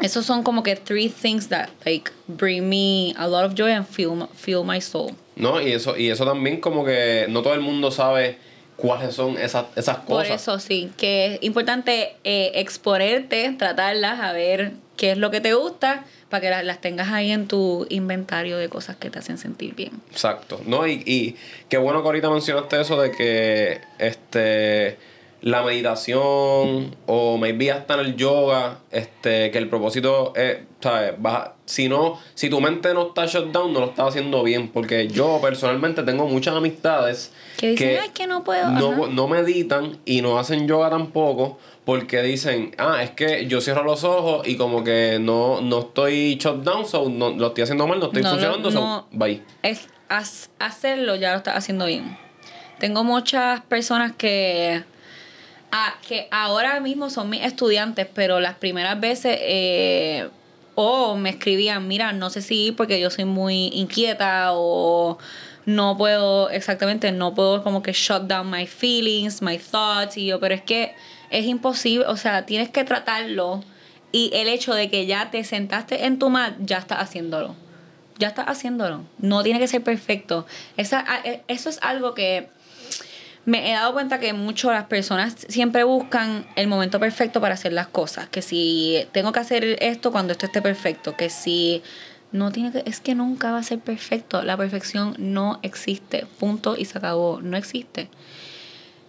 esos 0.00 0.26
son 0.26 0.42
como 0.42 0.62
que 0.62 0.76
three 0.76 1.08
things 1.08 1.48
that 1.48 1.68
like 1.84 2.10
bring 2.26 2.68
me 2.68 3.14
a 3.16 3.26
lot 3.28 3.44
of 3.44 3.54
joy 3.54 3.70
and 3.72 3.86
feel, 3.86 4.28
feel 4.34 4.64
my 4.64 4.80
soul. 4.80 5.12
No, 5.36 5.60
y 5.60 5.72
eso, 5.72 5.96
y 5.96 6.10
eso 6.10 6.24
también 6.24 6.60
como 6.60 6.84
que 6.84 7.26
no 7.28 7.42
todo 7.42 7.54
el 7.54 7.60
mundo 7.60 7.90
sabe 7.90 8.38
cuáles 8.76 9.14
son 9.14 9.38
esas, 9.38 9.66
esas 9.76 9.98
Por 9.98 10.22
cosas. 10.22 10.42
eso 10.42 10.58
sí, 10.58 10.90
que 10.96 11.34
es 11.34 11.42
importante 11.42 12.16
eh, 12.24 12.52
exponerte, 12.54 13.54
tratarlas, 13.56 14.20
a 14.20 14.32
ver 14.32 14.72
qué 14.96 15.12
es 15.12 15.18
lo 15.18 15.30
que 15.30 15.40
te 15.40 15.54
gusta, 15.54 16.04
para 16.28 16.40
que 16.40 16.50
las, 16.50 16.64
las 16.64 16.80
tengas 16.80 17.08
ahí 17.12 17.30
en 17.30 17.46
tu 17.46 17.86
inventario 17.90 18.56
de 18.56 18.68
cosas 18.68 18.96
que 18.96 19.10
te 19.10 19.18
hacen 19.20 19.38
sentir 19.38 19.74
bien. 19.74 19.92
Exacto. 20.10 20.60
No, 20.66 20.86
y, 20.86 21.02
y 21.06 21.36
qué 21.68 21.78
bueno 21.78 22.02
que 22.02 22.08
ahorita 22.08 22.30
mencionaste 22.30 22.80
eso 22.80 23.00
de 23.00 23.10
que 23.12 23.80
este 23.98 24.98
la 25.44 25.62
meditación 25.62 26.96
o 27.06 27.36
maybe 27.38 27.70
hasta 27.70 27.94
en 27.94 28.00
el 28.00 28.16
yoga, 28.16 28.78
este, 28.90 29.50
que 29.50 29.58
el 29.58 29.68
propósito 29.68 30.32
es, 30.34 30.58
¿sabes? 30.80 31.12
Baja- 31.18 31.52
si 31.66 31.86
no, 31.88 32.18
si 32.34 32.48
tu 32.48 32.62
mente 32.62 32.94
no 32.94 33.08
está 33.08 33.26
shut 33.26 33.52
down, 33.52 33.72
no 33.74 33.80
lo 33.80 33.86
estás 33.86 34.08
haciendo 34.08 34.42
bien. 34.42 34.68
Porque 34.70 35.06
yo 35.08 35.40
personalmente 35.42 36.02
tengo 36.02 36.26
muchas 36.26 36.54
amistades 36.56 37.30
Que 37.58 37.70
dicen, 37.72 37.98
"Ay, 38.02 38.08
que 38.14 38.26
no 38.26 38.42
puedo", 38.42 38.70
no, 38.70 39.06
no 39.06 39.28
meditan 39.28 39.98
y 40.06 40.22
no 40.22 40.38
hacen 40.38 40.66
yoga 40.66 40.88
tampoco. 40.88 41.58
Porque 41.84 42.22
dicen, 42.22 42.74
ah, 42.78 43.02
es 43.02 43.10
que 43.10 43.46
yo 43.46 43.60
cierro 43.60 43.82
los 43.84 44.02
ojos 44.04 44.48
y 44.48 44.56
como 44.56 44.82
que 44.82 45.18
no, 45.20 45.60
no 45.60 45.80
estoy 45.80 46.36
shut 46.36 46.62
down, 46.64 46.86
so 46.86 47.10
no, 47.10 47.28
lo 47.30 47.48
estoy 47.48 47.64
haciendo 47.64 47.86
mal, 47.86 47.98
no 48.00 48.06
estoy 48.06 48.22
No, 48.22 48.30
funcionando, 48.30 48.70
so 48.70 49.06
bye. 49.12 49.42
Es 49.62 49.88
hacerlo, 50.58 51.16
ya 51.16 51.32
lo 51.32 51.36
estás 51.38 51.56
haciendo 51.56 51.84
bien. 51.84 52.16
Tengo 52.78 53.04
muchas 53.04 53.60
personas 53.62 54.12
que, 54.12 54.82
ah, 55.76 55.94
que 56.06 56.28
ahora 56.30 56.78
mismo 56.80 57.10
son 57.10 57.28
mis 57.30 57.42
estudiantes, 57.42 58.06
pero 58.14 58.38
las 58.40 58.54
primeras 58.54 58.98
veces 59.00 59.36
eh, 59.40 60.28
o 60.76 61.16
me 61.16 61.30
escribían, 61.30 61.86
mira, 61.88 62.12
no 62.12 62.30
sé 62.30 62.42
si 62.42 62.72
porque 62.72 63.00
yo 63.00 63.10
soy 63.10 63.24
muy 63.24 63.70
inquieta 63.74 64.50
o 64.52 65.18
no 65.66 65.96
puedo, 65.98 66.48
exactamente, 66.50 67.10
no 67.10 67.34
puedo 67.34 67.62
como 67.64 67.82
que 67.82 67.92
shut 67.92 68.22
down 68.22 68.50
my 68.50 68.66
feelings, 68.66 69.42
my 69.42 69.58
thoughts, 69.58 70.16
y 70.16 70.26
yo, 70.26 70.38
pero 70.38 70.54
es 70.54 70.62
que 70.62 70.94
es 71.30 71.44
imposible, 71.46 72.06
o 72.06 72.16
sea, 72.16 72.46
tienes 72.46 72.68
que 72.68 72.84
tratarlo 72.84 73.62
y 74.12 74.30
el 74.34 74.46
hecho 74.46 74.74
de 74.74 74.88
que 74.90 75.06
ya 75.06 75.30
te 75.32 75.42
sentaste 75.42 76.04
en 76.06 76.18
tu 76.20 76.30
mat, 76.30 76.54
ya 76.60 76.78
estás 76.78 77.00
haciéndolo 77.00 77.56
ya 78.16 78.28
estás 78.28 78.46
haciéndolo. 78.46 79.00
No 79.18 79.42
tiene 79.42 79.58
que 79.58 79.66
ser 79.66 79.82
perfecto. 79.82 80.46
Esa, 80.76 81.00
a- 81.00 81.18
e- 81.24 81.42
eso 81.48 81.68
es 81.68 81.80
algo 81.82 82.14
que 82.14 82.48
me 83.46 83.70
he 83.70 83.74
dado 83.74 83.92
cuenta 83.92 84.18
que 84.20 84.32
mucho 84.32 84.72
las 84.72 84.84
personas 84.84 85.36
siempre 85.48 85.84
buscan 85.84 86.46
el 86.56 86.66
momento 86.66 86.98
perfecto 86.98 87.40
para 87.40 87.54
hacer 87.54 87.72
las 87.72 87.86
cosas. 87.88 88.28
Que 88.28 88.40
si 88.42 89.06
tengo 89.12 89.32
que 89.32 89.40
hacer 89.40 89.64
esto 89.82 90.12
cuando 90.12 90.32
esto 90.32 90.46
esté 90.46 90.62
perfecto. 90.62 91.16
Que 91.16 91.28
si 91.30 91.82
no 92.32 92.50
tiene 92.52 92.72
que, 92.72 92.82
es 92.86 93.00
que 93.00 93.14
nunca 93.14 93.52
va 93.52 93.58
a 93.58 93.62
ser 93.62 93.80
perfecto. 93.80 94.42
La 94.42 94.56
perfección 94.56 95.14
no 95.18 95.58
existe. 95.62 96.26
Punto 96.38 96.74
y 96.76 96.86
se 96.86 96.96
acabó. 96.98 97.40
No 97.42 97.56
existe. 97.56 98.08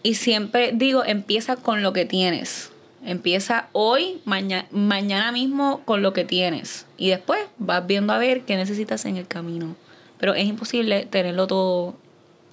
Y 0.04 0.15
siempre 0.15 0.71
digo, 0.74 1.04
empieza 1.06 1.56
con 1.56 1.82
lo 1.82 1.93
que 1.93 2.06
tienes. 2.06 2.71
Empieza 3.06 3.67
hoy, 3.71 4.21
maña- 4.26 4.65
mañana 4.71 5.32
mismo 5.32 5.82
con 5.86 6.02
lo 6.02 6.12
que 6.13 6.26
tienes. 6.26 6.86
Y 6.98 7.10
después 7.10 7.39
vas 7.58 7.86
viendo 7.88 8.12
a 8.13 8.17
ver 8.17 8.41
qué 8.41 8.56
necesitas 8.58 9.06
en 9.06 9.17
el 9.17 9.28
camino. 9.28 9.76
Pero 10.19 10.34
es 10.34 10.45
imposible 10.45 11.06
tenerlo 11.06 11.48
todo 11.48 11.95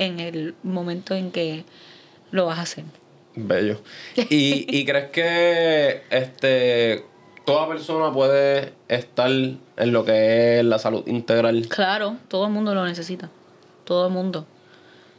en 0.04 0.20
el 0.20 0.54
momento 0.62 1.14
en 1.14 1.30
que 1.30 1.64
lo 2.30 2.46
vas 2.46 2.58
a 2.58 2.62
hacer. 2.62 2.84
Bello. 3.34 3.80
¿Y, 4.16 4.66
y 4.68 4.84
crees 4.86 5.10
que 5.10 6.02
este 6.10 7.04
toda 7.44 7.68
persona 7.68 8.12
puede 8.12 8.72
estar 8.88 9.30
en 9.30 9.58
lo 9.92 10.04
que 10.04 10.58
es 10.60 10.64
la 10.64 10.78
salud 10.78 11.06
integral? 11.06 11.66
Claro, 11.68 12.16
todo 12.28 12.46
el 12.46 12.52
mundo 12.52 12.74
lo 12.74 12.84
necesita. 12.84 13.30
Todo 13.84 14.06
el 14.06 14.12
mundo. 14.12 14.46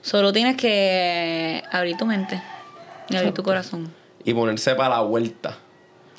Solo 0.02 0.32
tienes 0.34 0.58
que 0.58 1.64
abrir 1.72 1.98
tu 1.98 2.06
mente 2.06 2.42
y 3.10 3.16
abrir 3.16 3.34
tu 3.34 3.44
corazón. 3.44 3.94
Y 4.24 4.34
ponerse 4.34 4.76
para 4.76 4.96
la 4.96 5.02
vuelta. 5.02 5.58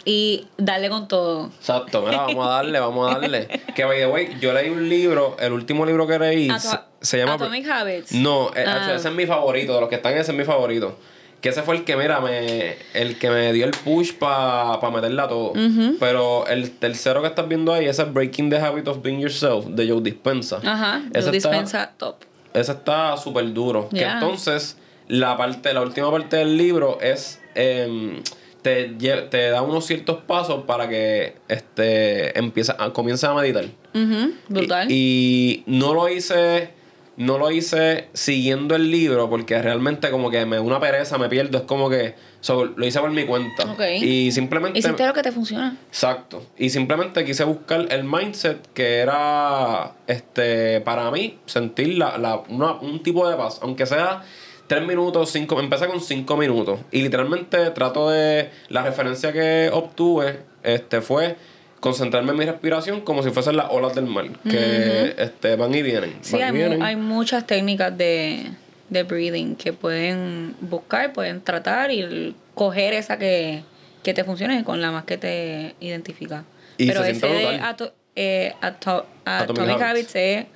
Y 0.06 0.46
darle 0.58 0.90
con 0.90 1.08
todo. 1.08 1.46
Exacto, 1.46 2.02
mira, 2.02 2.18
vamos 2.22 2.46
a 2.46 2.50
darle, 2.50 2.78
vamos 2.80 3.10
a 3.10 3.18
darle. 3.18 3.48
Que 3.74 3.84
by 3.84 3.98
the 3.98 4.06
way, 4.06 4.36
yo 4.40 4.52
leí 4.52 4.68
un 4.68 4.88
libro, 4.88 5.36
el 5.40 5.52
último 5.52 5.86
libro 5.86 6.06
que 6.06 6.18
leí 6.18 6.48
Ato- 6.50 6.84
se, 7.04 7.18
llama 7.18 7.34
Atomic 7.34 7.68
Habits. 7.68 8.12
No, 8.12 8.48
eh, 8.54 8.64
Ah. 8.66 8.92
ese 8.94 9.08
es 9.08 9.14
mi 9.14 9.26
favorito, 9.26 9.74
de 9.74 9.80
los 9.80 9.88
que 9.88 9.96
están 9.96 10.12
ese 10.16 10.32
es 10.32 10.36
mi 10.38 10.44
favorito. 10.44 10.98
Que 11.40 11.50
ese 11.50 11.62
fue 11.62 11.76
el 11.76 11.84
que, 11.84 11.94
mira, 11.96 12.20
me, 12.20 12.74
el 12.94 13.18
que 13.18 13.28
me 13.28 13.52
dio 13.52 13.66
el 13.66 13.72
push 13.72 14.14
para 14.14 14.80
pa 14.80 14.90
meterla 14.90 15.28
todo. 15.28 15.52
Pero 16.00 16.46
el 16.46 16.70
tercero 16.70 17.20
que 17.20 17.28
estás 17.28 17.46
viendo 17.46 17.72
ahí, 17.74 17.84
ese 17.86 18.02
es 18.02 18.12
Breaking 18.12 18.48
the 18.48 18.56
Habit 18.56 18.88
of 18.88 19.02
Being 19.02 19.20
Yourself, 19.20 19.66
de 19.66 19.86
Joe 19.88 20.00
Dispensa. 20.00 20.60
Ajá, 20.64 21.02
Ese 21.12 21.28
Joe 21.28 21.36
está- 21.36 21.50
Dispensa, 21.50 21.92
top. 21.98 22.16
Ese 22.54 22.72
está 22.72 23.16
súper 23.18 23.52
duro. 23.52 23.90
Que 23.90 24.04
entonces, 24.04 24.78
la 25.08 25.36
parte, 25.36 25.74
la 25.74 25.82
última 25.82 26.10
parte 26.10 26.36
del 26.38 26.56
libro 26.56 26.98
es. 27.02 27.40
em, 27.54 28.22
te, 28.62 28.84
te 29.30 29.50
da 29.50 29.60
unos 29.60 29.84
ciertos 29.84 30.22
pasos 30.22 30.64
para 30.64 30.88
que 30.88 31.36
este 31.48 32.38
empieza 32.38 32.74
comiences 32.94 33.28
a 33.28 33.34
meditar. 33.34 33.66
Ujú, 33.92 34.32
brutal. 34.48 34.90
Y, 34.90 35.62
y 35.66 35.70
no 35.70 35.92
lo 35.92 36.08
hice. 36.08 36.70
No 37.16 37.38
lo 37.38 37.50
hice 37.50 38.08
siguiendo 38.12 38.74
el 38.74 38.90
libro 38.90 39.30
porque 39.30 39.60
realmente 39.62 40.10
como 40.10 40.30
que 40.30 40.44
me 40.46 40.58
una 40.58 40.80
pereza, 40.80 41.16
me 41.16 41.28
pierdo. 41.28 41.58
Es 41.58 41.64
como 41.64 41.88
que 41.88 42.14
so, 42.40 42.64
lo 42.64 42.86
hice 42.86 42.98
por 42.98 43.10
mi 43.10 43.24
cuenta. 43.24 43.64
Ok. 43.70 43.80
Y 44.00 44.32
simplemente... 44.32 44.78
Hiciste 44.80 45.06
lo 45.06 45.12
que 45.12 45.22
te 45.22 45.30
funciona. 45.30 45.76
Exacto. 45.88 46.44
Y 46.58 46.70
simplemente 46.70 47.24
quise 47.24 47.44
buscar 47.44 47.86
el 47.90 48.02
mindset 48.04 48.66
que 48.74 48.98
era, 48.98 49.92
este, 50.08 50.80
para 50.80 51.10
mí, 51.12 51.38
sentir 51.46 51.96
la, 51.98 52.18
la, 52.18 52.42
una- 52.48 52.72
un 52.80 53.02
tipo 53.02 53.28
de 53.28 53.36
paz. 53.36 53.60
Aunque 53.62 53.86
sea 53.86 54.22
tres 54.66 54.84
minutos, 54.86 55.30
cinco, 55.30 55.60
empecé 55.60 55.86
con 55.86 56.00
cinco 56.00 56.36
minutos. 56.36 56.80
Y 56.90 57.02
literalmente 57.02 57.70
trato 57.70 58.10
de, 58.10 58.50
la 58.68 58.82
referencia 58.82 59.32
que 59.32 59.70
obtuve, 59.72 60.40
este, 60.62 61.00
fue 61.00 61.36
concentrarme 61.84 62.30
en 62.32 62.38
mi 62.38 62.46
respiración 62.46 63.02
como 63.02 63.22
si 63.22 63.28
fuesen 63.30 63.58
las 63.58 63.66
olas 63.70 63.94
del 63.94 64.06
mar. 64.06 64.24
Que, 64.48 65.14
este, 65.18 65.54
van 65.56 65.74
y 65.74 65.82
vienen. 65.82 66.16
Sí, 66.22 66.32
van 66.32 66.40
y 66.40 66.44
hay, 66.44 66.52
vienen. 66.52 66.82
hay 66.82 66.96
muchas 66.96 67.46
técnicas 67.46 67.94
de, 67.98 68.46
de 68.88 69.02
breathing 69.02 69.54
que 69.54 69.74
pueden 69.74 70.56
buscar, 70.62 71.12
pueden 71.12 71.42
tratar 71.42 71.90
y 71.90 72.34
coger 72.54 72.94
esa 72.94 73.18
que, 73.18 73.64
que 74.02 74.14
te 74.14 74.24
funcione 74.24 74.64
con 74.64 74.80
la 74.80 74.92
más 74.92 75.04
que 75.04 75.18
te 75.18 75.74
identifica. 75.80 76.44
Y 76.78 76.86
Pero 76.86 77.02
se 77.04 77.10
ese 77.10 77.26
de 77.26 77.60
ato- 77.60 77.92
eh, 78.16 78.54
ato- 78.62 79.04
Atomic 79.26 79.60
Atomic, 79.60 79.82
Habits. 79.82 79.82
Habits 79.82 80.16
es 80.16 80.46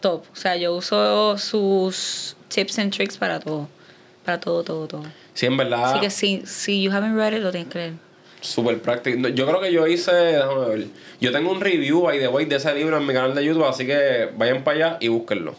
top. 0.00 0.24
O 0.32 0.36
sea, 0.36 0.56
yo 0.56 0.74
uso 0.74 1.38
sus 1.38 2.34
tips 2.48 2.80
and 2.80 2.92
tricks 2.92 3.16
para 3.16 3.38
todo. 3.38 3.68
Para 4.24 4.40
todo, 4.40 4.64
todo, 4.64 4.88
todo. 4.88 5.04
Sí, 5.34 5.46
en 5.46 5.56
verdad. 5.56 5.92
Así 5.92 6.00
que 6.00 6.10
si, 6.10 6.42
si 6.44 6.82
you 6.82 6.90
haven't 6.90 7.14
read 7.16 7.34
it, 7.34 7.40
lo 7.42 7.52
tienes 7.52 7.70
que 7.72 7.78
leer. 7.78 7.92
Súper 8.42 8.82
práctico. 8.82 9.28
Yo 9.28 9.46
creo 9.46 9.60
que 9.60 9.72
yo 9.72 9.86
hice, 9.86 10.12
déjame 10.12 10.68
ver. 10.68 10.86
Yo 11.20 11.30
tengo 11.30 11.52
un 11.52 11.60
review 11.60 12.02
by 12.02 12.18
the 12.18 12.26
way 12.26 12.44
de 12.44 12.56
ese 12.56 12.74
libro 12.74 12.96
en 12.96 13.06
mi 13.06 13.14
canal 13.14 13.36
de 13.36 13.44
YouTube, 13.44 13.64
así 13.64 13.86
que 13.86 14.30
vayan 14.36 14.64
para 14.64 14.76
allá 14.76 14.96
y 15.00 15.08
búsquenlo. 15.08 15.54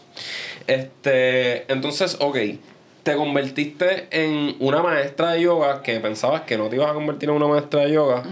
Este, 0.66 1.70
entonces, 1.72 2.18
ok. 2.20 2.36
Te 3.04 3.16
convertiste 3.16 4.08
en 4.10 4.56
una 4.60 4.82
maestra 4.82 5.32
de 5.32 5.42
yoga 5.42 5.82
que 5.82 6.00
pensabas 6.00 6.40
que 6.42 6.56
no 6.56 6.68
te 6.68 6.76
ibas 6.76 6.90
a 6.90 6.94
convertir 6.94 7.28
en 7.28 7.34
una 7.36 7.46
maestra 7.46 7.82
de 7.82 7.92
yoga. 7.92 8.22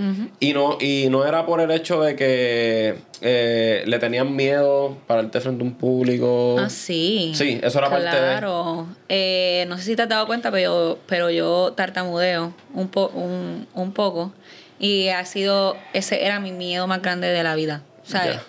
y, 0.41 0.55
no, 0.55 0.79
y 0.81 1.09
no 1.11 1.27
era 1.27 1.45
por 1.45 1.61
el 1.61 1.71
hecho 1.71 2.01
de 2.01 2.17
que 2.17 2.95
eh, 3.21 3.83
le 3.87 3.99
tenían 3.99 4.35
miedo 4.35 4.97
pararte 5.07 5.41
frente 5.43 5.63
a 5.63 5.67
un 5.67 5.75
público. 5.75 6.57
Ah, 6.59 6.71
sí. 6.71 7.33
Sí, 7.35 7.61
eso 7.63 7.79
era 7.81 7.91
parte 7.91 8.05
de- 8.07 8.11
Claro. 8.11 8.87
Eh, 9.11 9.67
no 9.69 9.77
sé 9.77 9.85
si 9.85 9.95
te 9.97 10.03
has 10.03 10.09
dado 10.09 10.27
cuenta, 10.27 10.51
pero, 10.51 10.99
pero 11.07 11.29
yo 11.31 11.75
tartamudeo 11.77 12.55
un, 12.73 12.89
po, 12.89 13.09
un, 13.15 13.69
un 13.75 13.93
poco. 13.93 14.33
Y 14.79 15.09
ha 15.09 15.25
sido, 15.27 15.77
ese 15.93 16.25
era 16.25 16.41
mi 16.41 16.51
miedo 16.51 16.87
más 16.87 17.03
grande 17.03 17.29
de 17.29 17.43
la 17.43 17.55
vida. 17.55 17.83
¿Sabes? 18.05 18.37
Ya. 18.37 18.43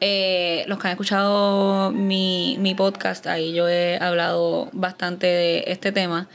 Eh, 0.00 0.64
los 0.68 0.78
que 0.78 0.86
han 0.88 0.92
escuchado 0.92 1.90
mi, 1.90 2.56
mi 2.60 2.74
podcast, 2.74 3.26
ahí 3.26 3.52
yo 3.52 3.68
he 3.68 3.98
hablado 4.00 4.68
bastante 4.72 5.26
de 5.26 5.64
este 5.66 5.92
tema. 5.92 6.28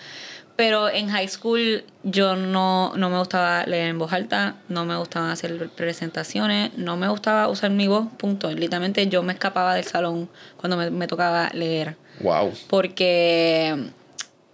Pero 0.56 0.88
en 0.90 1.10
high 1.10 1.28
school 1.30 1.84
yo 2.04 2.36
no, 2.36 2.94
no 2.96 3.10
me 3.10 3.18
gustaba 3.18 3.64
leer 3.66 3.88
en 3.88 3.98
voz 3.98 4.14
alta, 4.14 4.56
no 4.70 4.86
me 4.86 4.96
gustaba 4.98 5.32
hacer 5.32 5.70
presentaciones, 5.70 6.78
no 6.78 6.96
me 6.96 7.08
gustaba 7.08 7.48
usar 7.48 7.72
mi 7.72 7.88
voz, 7.88 8.06
punto. 8.18 8.52
Literalmente 8.52 9.08
yo 9.08 9.24
me 9.24 9.34
escapaba 9.34 9.74
del 9.74 9.86
salón 9.86 10.30
cuando 10.58 10.78
me, 10.78 10.92
me 10.92 11.08
tocaba 11.08 11.50
leer. 11.54 11.96
Wow. 12.20 12.54
Porque 12.70 13.76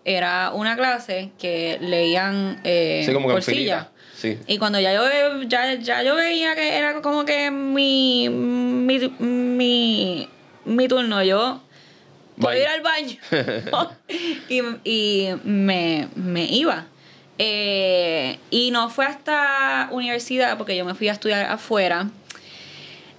era 0.05 0.51
una 0.53 0.78
clase 0.78 1.32
que 1.38 1.78
leían 1.82 2.62
eh, 2.64 3.03
Sí, 3.05 3.12
como 3.14 3.28
que 3.28 3.34
por 3.34 3.41
en 3.41 3.45
filita. 3.45 3.80
silla. 3.80 3.89
Sí. 4.20 4.38
Y 4.47 4.57
cuando 4.57 4.80
ya 4.82 4.93
yo, 4.93 5.41
ya, 5.43 5.76
ya 5.76 6.03
yo 6.03 6.15
veía 6.15 6.53
que 6.55 6.76
era 6.78 7.01
como 7.01 7.24
que 7.24 7.51
mi, 7.51 8.28
mi, 8.30 8.99
mi, 9.20 10.28
mi 10.65 10.88
turno, 10.89 11.24
yo 11.24 11.61
voy 12.36 12.55
a 12.55 12.59
ir 12.59 12.67
al 12.67 12.82
baño. 12.82 13.17
y 14.49 14.61
y 14.84 15.30
me, 15.45 16.09
me 16.15 16.43
iba. 16.45 16.86
Eh, 17.38 18.38
y 18.51 18.72
no 18.72 18.89
fue 18.89 19.05
hasta 19.05 19.88
universidad, 19.91 20.57
porque 20.57 20.76
yo 20.76 20.84
me 20.84 20.95
fui 20.95 21.07
a 21.07 21.13
estudiar 21.13 21.45
afuera. 21.49 22.09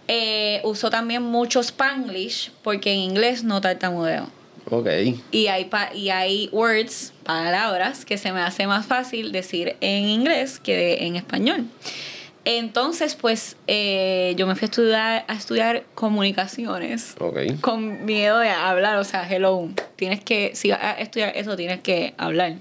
Eh, 0.08 0.60
uso 0.64 0.90
también 0.90 1.22
mucho 1.22 1.60
Spanglish, 1.60 2.50
porque 2.62 2.92
en 2.92 2.98
inglés 2.98 3.44
no 3.44 3.60
tartamudeo. 3.62 4.28
Ok. 4.68 4.88
Y 5.32 5.46
hay, 5.46 5.64
pa- 5.66 5.94
y 5.94 6.10
hay 6.10 6.48
words, 6.52 7.12
palabras, 7.34 8.04
que 8.04 8.18
se 8.18 8.32
me 8.32 8.40
hace 8.40 8.66
más 8.66 8.86
fácil 8.86 9.30
decir 9.30 9.76
en 9.80 10.04
inglés 10.08 10.58
que 10.58 11.04
en 11.06 11.14
español. 11.16 11.64
Entonces, 12.44 13.14
pues, 13.14 13.56
eh, 13.68 14.34
yo 14.36 14.46
me 14.48 14.54
fui 14.56 14.64
a 14.66 14.68
estudiar, 14.70 15.24
a 15.28 15.34
estudiar 15.34 15.84
comunicaciones 15.94 17.14
con 17.60 18.04
miedo 18.04 18.38
de 18.40 18.48
hablar. 18.50 18.96
O 18.96 19.04
sea, 19.04 19.28
hello, 19.30 19.68
tienes 19.96 20.20
que, 20.24 20.52
si 20.54 20.70
vas 20.70 20.80
a 20.82 20.92
estudiar 20.94 21.36
eso, 21.36 21.54
tienes 21.56 21.80
que 21.80 22.14
hablar. 22.18 22.54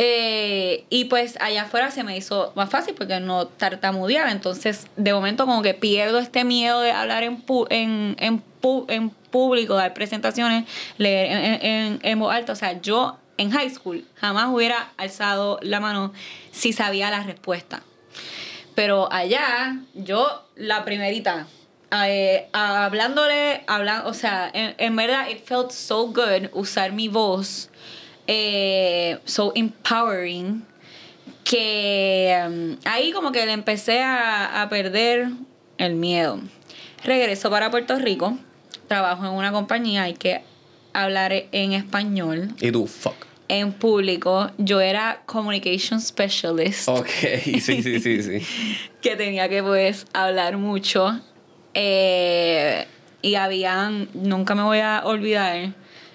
Eh, 0.00 0.84
y 0.90 1.06
pues 1.06 1.36
allá 1.40 1.62
afuera 1.62 1.90
se 1.90 2.04
me 2.04 2.16
hizo 2.16 2.52
más 2.54 2.70
fácil 2.70 2.94
porque 2.94 3.18
no 3.20 3.46
tartamudeaba. 3.46 4.30
Entonces, 4.32 4.86
de 4.96 5.12
momento, 5.14 5.46
como 5.46 5.62
que 5.62 5.74
pierdo 5.74 6.18
este 6.18 6.44
miedo 6.44 6.80
de 6.82 6.90
hablar 6.92 7.22
en, 7.22 7.44
pu- 7.44 7.66
en, 7.70 8.16
en, 8.18 8.42
pu- 8.60 8.84
en 8.88 9.10
público, 9.10 9.74
dar 9.74 9.94
presentaciones, 9.94 10.64
leer 10.98 11.30
en- 11.32 11.66
en, 11.66 11.98
en 12.02 12.18
voz 12.20 12.34
alta. 12.34 12.52
O 12.52 12.56
sea, 12.56 12.80
yo 12.80 13.16
en 13.38 13.50
high 13.50 13.70
school 13.70 14.04
jamás 14.16 14.48
hubiera 14.52 14.92
alzado 14.98 15.58
la 15.62 15.80
mano 15.80 16.12
si 16.50 16.72
sabía 16.72 17.10
la 17.10 17.22
respuesta. 17.22 17.82
Pero 18.74 19.12
allá, 19.12 19.80
yo, 19.94 20.46
la 20.54 20.84
primerita, 20.84 21.46
eh, 21.90 22.48
hablándole, 22.52 23.64
hablan, 23.66 24.06
o 24.06 24.14
sea, 24.14 24.50
en, 24.52 24.74
en 24.78 24.94
verdad, 24.94 25.28
it 25.30 25.44
felt 25.44 25.70
so 25.70 26.06
good 26.06 26.50
usar 26.52 26.92
mi 26.92 27.08
voz, 27.08 27.70
eh, 28.26 29.18
so 29.24 29.52
empowering, 29.56 30.64
que 31.42 32.38
um, 32.46 32.76
ahí 32.84 33.10
como 33.12 33.32
que 33.32 33.46
le 33.46 33.52
empecé 33.52 34.02
a, 34.02 34.62
a 34.62 34.68
perder 34.68 35.28
el 35.78 35.94
miedo. 35.94 36.38
Regreso 37.04 37.50
para 37.50 37.70
Puerto 37.70 37.98
Rico, 37.98 38.36
trabajo 38.86 39.24
en 39.24 39.32
una 39.32 39.50
compañía, 39.50 40.02
hay 40.02 40.14
que 40.14 40.42
hablar 40.92 41.32
en 41.32 41.72
español. 41.72 42.54
Y 42.60 42.70
tú, 42.70 42.86
fuck. 42.86 43.27
En 43.48 43.72
público, 43.72 44.50
yo 44.58 44.80
era 44.80 45.22
communication 45.24 46.00
specialist. 46.02 46.86
Ok, 46.88 47.08
sí, 47.42 47.60
sí, 47.60 48.00
sí, 48.00 48.22
sí. 48.22 48.46
que 49.00 49.16
tenía 49.16 49.48
que 49.48 49.62
pues 49.62 50.06
hablar 50.12 50.58
mucho. 50.58 51.18
Eh, 51.72 52.86
y 53.22 53.34
habían 53.36 54.08
nunca 54.14 54.54
me 54.54 54.62
voy 54.62 54.80
a 54.80 55.02
olvidar 55.04 55.72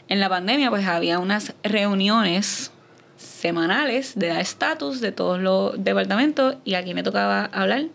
en 0.07 0.19
la 0.19 0.29
pandemia 0.29 0.69
pues 0.69 0.85
había 0.85 1.19
unas 1.19 1.53
reuniones 1.63 2.71
semanales 3.17 4.13
de 4.15 4.27
dar 4.27 4.39
estatus 4.39 5.01
de 5.01 5.11
todos 5.11 5.39
los 5.39 5.83
departamentos 5.83 6.57
y 6.65 6.75
aquí 6.75 6.93
me 6.93 7.03
tocaba 7.03 7.45
hablar 7.45 7.85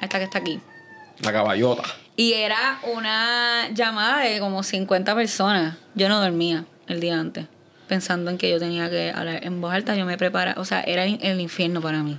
hasta 0.00 0.18
que 0.18 0.24
está 0.24 0.38
aquí. 0.38 0.60
La 1.20 1.32
caballota. 1.32 1.82
y 2.16 2.32
era 2.32 2.80
una 2.92 3.68
llamada 3.72 4.22
de 4.22 4.40
como 4.40 4.62
50 4.62 5.14
personas. 5.14 5.76
Yo 5.94 6.08
no 6.08 6.20
dormía 6.20 6.64
el 6.88 7.00
día 7.00 7.18
antes 7.18 7.46
pensando 7.92 8.30
en 8.30 8.38
que 8.38 8.48
yo 8.48 8.58
tenía 8.58 8.88
que 8.88 9.12
hablar 9.14 9.44
en 9.44 9.60
voz 9.60 9.70
alta 9.74 9.94
yo 9.94 10.06
me 10.06 10.16
preparaba 10.16 10.58
o 10.58 10.64
sea 10.64 10.80
era 10.80 11.04
el 11.04 11.40
infierno 11.40 11.82
para 11.82 12.02
mí. 12.02 12.18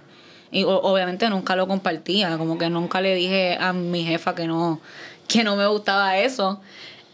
Y 0.51 0.65
obviamente 0.65 1.27
nunca 1.29 1.55
lo 1.55 1.65
compartía 1.67 2.37
como 2.37 2.59
que 2.59 2.69
nunca 2.69 3.01
le 3.01 3.15
dije 3.15 3.57
a 3.59 3.73
mi 3.73 4.03
jefa 4.03 4.35
que 4.35 4.45
no 4.45 4.79
que 5.27 5.43
no 5.43 5.55
me 5.55 5.65
gustaba 5.65 6.17
eso. 6.19 6.61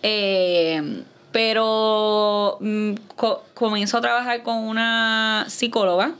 Eh, 0.04 1.04
pero 1.32 2.58
mm, 2.60 2.94
co- 3.16 3.44
comienzo 3.54 3.98
a 4.00 4.02
trabajar 4.02 4.44
con 4.44 4.58
una 4.58 5.46
psicóloga 5.48 6.12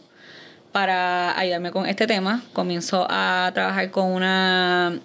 para 0.72 1.38
ayudarme 1.38 1.72
con 1.72 1.86
este 1.88 2.08
tema. 2.08 2.42
Comienzo 2.54 3.06
a 3.10 3.52
trabajar 3.54 3.92
con 3.92 4.06
una 4.06 4.98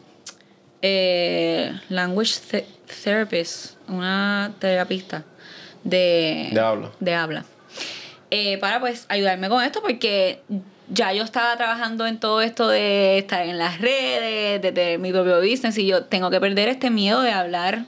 eh, 0.83 1.73
language 1.89 2.35
the- 2.51 2.67
therapist, 3.03 3.75
una 3.89 4.53
terapista 4.61 5.25
de, 5.85 6.49
De 6.53 6.61
habla. 6.61 6.91
de 7.01 7.15
habla. 7.15 7.45
Eh, 8.31 8.59
para 8.59 8.81
pues 8.81 9.07
ayudarme 9.09 9.49
con 9.49 9.63
esto 9.63 9.81
porque 9.81 10.41
ya 10.89 11.13
yo 11.13 11.23
estaba 11.23 11.57
trabajando 11.57 12.07
en 12.07 12.19
todo 12.19 12.41
esto 12.41 12.69
de 12.69 13.19
estar 13.19 13.47
en 13.47 13.59
las 13.59 13.81
redes, 13.81 14.61
de 14.61 14.73
tener 14.73 14.99
mi 14.99 15.13
propio 15.13 15.41
business 15.41 15.79
y 15.79 15.87
yo 15.87 16.05
tengo 16.05 16.31
que 16.31 16.41
perder 16.41 16.69
este 16.69 16.91
miedo 16.91 17.23
de 17.23 17.31
hablar 17.31 17.85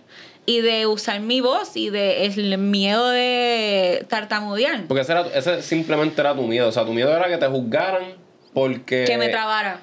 y 0.46 0.60
de 0.60 0.86
usar 0.86 1.20
mi 1.20 1.40
voz 1.40 1.76
y 1.76 1.90
de 1.90 2.24
el 2.26 2.56
miedo 2.58 3.10
de 3.10 4.06
tartamudear. 4.08 4.84
Porque 4.86 5.02
ese, 5.02 5.12
era, 5.12 5.26
ese 5.34 5.62
simplemente 5.62 6.20
era 6.20 6.34
tu 6.34 6.42
miedo. 6.42 6.68
O 6.68 6.72
sea, 6.72 6.84
tu 6.84 6.92
miedo 6.92 7.14
era 7.14 7.28
que 7.28 7.36
te 7.36 7.46
juzgaran 7.46 8.14
porque... 8.54 9.04
que 9.04 9.18
me 9.18 9.28
trabara. 9.28 9.80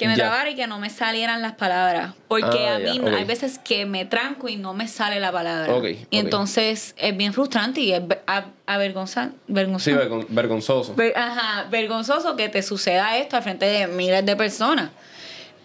Que 0.00 0.08
me 0.08 0.16
trabara 0.16 0.50
y 0.50 0.54
que 0.56 0.66
no 0.66 0.78
me 0.78 0.90
salieran 0.90 1.42
las 1.42 1.52
palabras. 1.52 2.14
Porque 2.26 2.66
Ah, 2.68 2.76
a 2.76 2.78
mí 2.78 3.00
hay 3.16 3.24
veces 3.24 3.58
que 3.58 3.86
me 3.86 4.04
tranco 4.06 4.48
y 4.48 4.56
no 4.56 4.74
me 4.74 4.88
sale 4.88 5.20
la 5.20 5.30
palabra. 5.30 5.72
Y 6.10 6.18
entonces 6.18 6.94
es 6.98 7.16
bien 7.16 7.32
frustrante 7.32 7.80
y 7.80 7.92
es 7.92 8.06
ver- 8.08 8.22
a- 8.26 8.46
avergonza- 8.66 9.30
Sí, 9.30 9.52
vergonzoso. 9.52 9.96
vergon- 9.98 10.26
vergonzoso. 10.28 10.94
Ver- 10.96 11.16
ajá, 11.16 11.66
vergonzoso 11.70 12.34
que 12.36 12.48
te 12.48 12.62
suceda 12.62 13.16
esto 13.18 13.36
al 13.36 13.42
frente 13.42 13.66
de 13.66 13.86
miles 13.86 14.24
de 14.26 14.34
personas. 14.36 14.90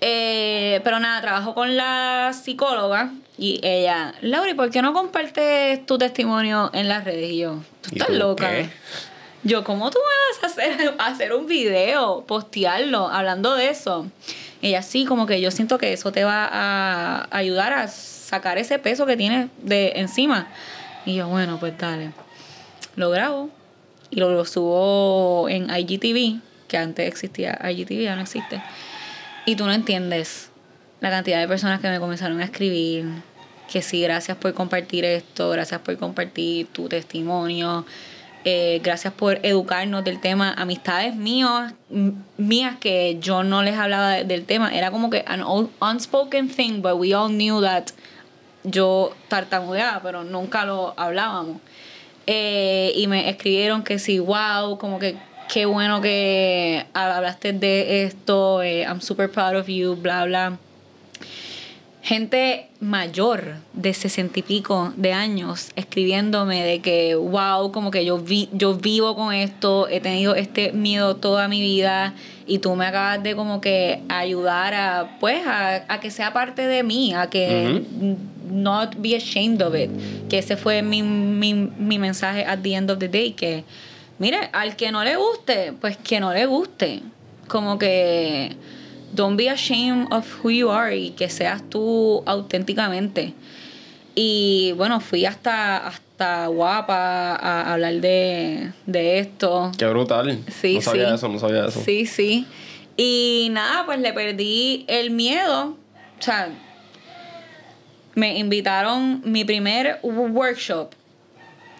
Eh, 0.01 0.81
pero 0.83 0.99
nada, 0.99 1.21
trabajo 1.21 1.55
con 1.55 1.77
la 1.77 2.33
psicóloga 2.33 3.11
y 3.38 3.59
ella, 3.63 4.13
Laura, 4.21 4.49
¿y 4.51 4.53
por 4.53 4.69
qué 4.69 4.81
no 4.81 4.93
compartes 4.93 5.86
tu 5.86 5.97
testimonio 5.97 6.69
en 6.73 6.89
las 6.89 7.05
redes? 7.05 7.31
Y 7.31 7.38
yo, 7.39 7.61
tú 7.81 7.89
¿Y 7.91 7.95
estás 7.95 8.07
tú 8.09 8.13
loca. 8.15 8.49
qué? 8.49 8.69
Yo, 9.45 9.63
¿cómo 9.63 9.91
tú 9.91 9.99
me 9.99 10.41
vas 10.41 10.43
a 10.43 10.47
hacer, 10.47 10.95
hacer 10.99 11.33
un 11.33 11.45
video, 11.45 12.25
postearlo, 12.25 13.07
hablando 13.09 13.53
de 13.53 13.69
eso? 13.69 14.07
Ella, 14.63 14.81
sí, 14.81 15.05
como 15.05 15.27
que 15.27 15.39
yo 15.39 15.51
siento 15.51 15.77
que 15.77 15.93
eso 15.93 16.11
te 16.11 16.23
va 16.23 16.49
a 16.51 17.27
ayudar 17.29 17.71
a 17.71 17.87
sacar 17.87 18.57
ese 18.57 18.79
peso 18.79 19.05
que 19.05 19.15
tienes 19.15 19.49
de 19.61 19.93
encima. 19.97 20.47
Y 21.05 21.13
yo, 21.13 21.27
bueno, 21.27 21.59
pues 21.59 21.77
dale. 21.77 22.09
Lo 22.95 23.11
grabo 23.11 23.51
y 24.09 24.19
lo, 24.19 24.31
lo 24.31 24.45
subo 24.45 25.47
en 25.47 25.69
IGTV, 25.69 26.41
que 26.67 26.77
antes 26.79 27.07
existía 27.07 27.59
IGTV, 27.69 28.01
ya 28.01 28.15
no 28.15 28.23
existe. 28.23 28.63
Y 29.45 29.55
tú 29.55 29.65
no 29.65 29.73
entiendes 29.73 30.49
la 31.01 31.11
cantidad 31.11 31.39
de 31.39 31.47
personas 31.47 31.81
que 31.81 31.87
me 31.87 31.99
comenzaron 31.99 32.39
a 32.39 32.45
escribir, 32.45 33.05
que 33.71 33.83
sí, 33.83 34.01
gracias 34.01 34.37
por 34.37 34.55
compartir 34.55 35.05
esto, 35.05 35.51
gracias 35.51 35.81
por 35.81 35.95
compartir 35.97 36.65
tu 36.65 36.89
testimonio, 36.89 37.85
eh, 38.45 38.79
gracias 38.83 39.11
por 39.13 39.39
educarnos 39.43 40.03
del 40.03 40.21
tema, 40.21 40.53
amistades 40.53 41.15
míos, 41.15 41.73
mías 42.37 42.75
que 42.79 43.17
yo 43.19 43.43
no 43.43 43.63
les 43.63 43.75
hablaba 43.77 44.11
de- 44.11 44.23
del 44.23 44.45
tema, 44.45 44.73
era 44.75 44.91
como 44.91 45.09
que 45.09 45.23
an 45.27 45.43
un- 45.43 45.71
unspoken 45.81 46.47
thing, 46.49 46.81
but 46.81 46.93
we 46.95 47.13
all 47.13 47.27
knew 47.29 47.59
that 47.61 47.87
yo 48.63 49.13
tartamudeaba, 49.29 50.01
pero 50.03 50.23
nunca 50.23 50.63
lo 50.65 50.93
hablábamos. 50.97 51.57
Eh, 52.27 52.93
y 52.95 53.07
me 53.07 53.29
escribieron 53.29 53.83
que 53.83 53.99
sí, 53.99 54.19
wow, 54.19 54.77
como 54.79 54.99
que 54.99 55.15
qué 55.51 55.65
bueno 55.65 56.01
que 56.01 56.85
hablaste 56.93 57.53
de 57.53 58.03
esto, 58.05 58.61
eh, 58.63 58.81
I'm 58.83 59.01
super 59.01 59.29
proud 59.29 59.55
of 59.55 59.67
you, 59.67 59.95
bla, 59.95 60.25
bla. 60.25 60.57
Gente 62.05 62.67
mayor 62.79 63.55
de 63.73 63.91
sesenta 63.95 64.37
y 64.37 64.43
pico 64.43 64.93
de 64.95 65.11
años 65.11 65.71
escribiéndome 65.75 66.63
de 66.63 66.79
que, 66.79 67.15
wow, 67.15 67.71
como 67.71 67.89
que 67.89 68.05
yo, 68.05 68.19
vi, 68.19 68.47
yo 68.51 68.75
vivo 68.75 69.15
con 69.15 69.33
esto, 69.33 69.87
he 69.87 70.01
tenido 70.01 70.35
este 70.35 70.71
miedo 70.71 71.15
toda 71.15 71.47
mi 71.47 71.61
vida 71.61 72.13
y 72.45 72.59
tú 72.59 72.75
me 72.75 72.85
acabas 72.85 73.23
de 73.23 73.35
como 73.35 73.59
que 73.59 74.03
ayudar 74.07 74.75
a, 74.75 75.17
pues, 75.19 75.47
a, 75.47 75.83
a 75.91 75.99
que 75.99 76.11
sea 76.11 76.31
parte 76.31 76.67
de 76.67 76.83
mí, 76.83 77.15
a 77.15 77.27
que 77.31 77.83
not 78.51 78.97
be 78.99 79.15
ashamed 79.15 79.63
of 79.63 79.73
it. 79.75 79.89
Que 80.29 80.37
ese 80.37 80.57
fue 80.57 80.83
mi, 80.83 81.01
mi, 81.01 81.55
mi 81.55 81.97
mensaje 81.97 82.45
at 82.45 82.59
the 82.59 82.75
end 82.75 82.91
of 82.91 82.99
the 82.99 83.07
day, 83.07 83.31
que, 83.31 83.63
mire, 84.19 84.51
al 84.53 84.75
que 84.75 84.91
no 84.91 85.03
le 85.03 85.15
guste, 85.15 85.73
pues 85.81 85.97
que 85.97 86.19
no 86.19 86.31
le 86.31 86.45
guste. 86.45 87.01
Como 87.47 87.79
que 87.79 88.55
don't 89.16 89.38
be 89.38 89.47
ashamed 89.47 90.07
of 90.11 90.26
who 90.43 90.49
you 90.51 90.70
are 90.70 90.95
y 90.95 91.11
que 91.11 91.30
seas 91.30 91.61
tú 91.70 92.24
auténticamente. 92.26 93.34
Y 94.13 94.74
bueno, 94.78 94.99
fui 95.01 95.26
hasta, 95.26 95.88
hasta 95.88 96.47
guapa 96.47 97.36
a 97.36 97.74
hablar 97.74 97.95
de, 97.95 98.72
de 98.86 99.20
esto. 99.20 99.72
Qué 99.78 99.86
brutal. 99.88 100.39
Sí, 100.47 100.76
no 100.76 100.82
sabía 100.82 101.09
sí. 101.09 101.16
eso, 101.16 101.30
no 101.30 101.39
sabía 101.39 101.66
eso. 101.66 101.82
Sí, 101.84 102.05
sí. 102.05 102.45
Y 102.97 103.49
nada, 103.51 103.86
pues 103.86 103.99
le 103.99 104.13
perdí 104.13 104.86
el 104.88 105.11
miedo. 105.11 105.76
O 106.18 106.22
sea, 106.22 106.49
me 108.13 108.38
invitaron 108.38 109.22
mi 109.26 109.43
primer 109.43 109.99
workshop. 110.03 110.91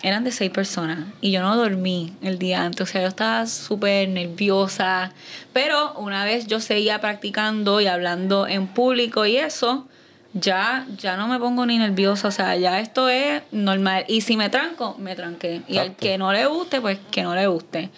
Eran 0.06 0.24
de 0.24 0.32
seis 0.32 0.52
personas 0.52 1.00
y 1.20 1.32
yo 1.32 1.42
no 1.42 1.58
dormí 1.58 2.14
el 2.22 2.38
día 2.38 2.62
antes. 2.62 2.82
O 2.82 2.86
sea, 2.86 3.02
yo 3.02 3.08
estaba 3.08 3.48
súper 3.48 4.08
nerviosa. 4.08 5.12
Pero 5.52 5.94
una 5.94 6.24
vez 6.24 6.46
yo 6.46 6.60
seguía 6.60 7.02
practicando 7.02 7.82
y 7.82 7.88
hablando 7.88 8.46
en 8.46 8.68
público 8.68 9.26
y 9.26 9.38
eso, 9.38 9.88
ya, 10.34 10.86
ya 10.96 11.18
no 11.18 11.28
me 11.28 11.40
pongo 11.40 11.66
ni 11.66 11.80
nerviosa. 11.80 12.28
O 12.28 12.32
sea, 12.32 12.56
ya 12.56 12.80
esto 12.82 13.10
es 13.10 13.42
normal. 13.52 14.06
Y 14.08 14.22
si 14.22 14.38
me 14.38 14.52
tranco, 14.52 14.96
me 15.00 15.16
tranqué. 15.16 15.64
Y 15.68 15.78
al 15.80 15.96
que 15.96 16.20
no 16.20 16.32
le 16.32 16.46
guste, 16.46 16.82
pues 16.82 17.00
que 17.10 17.24
no 17.24 17.34
le 17.34 17.48
guste. 17.48 17.90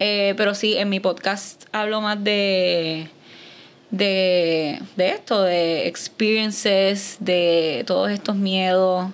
Eh, 0.00 0.34
pero 0.36 0.56
sí, 0.56 0.76
en 0.76 0.88
mi 0.88 0.98
podcast 0.98 1.66
hablo 1.70 2.00
más 2.00 2.24
de, 2.24 3.08
de, 3.92 4.82
de 4.96 5.08
esto, 5.10 5.44
de 5.44 5.86
experiences, 5.86 7.18
de 7.20 7.84
todos 7.86 8.10
estos 8.10 8.34
miedos. 8.34 9.12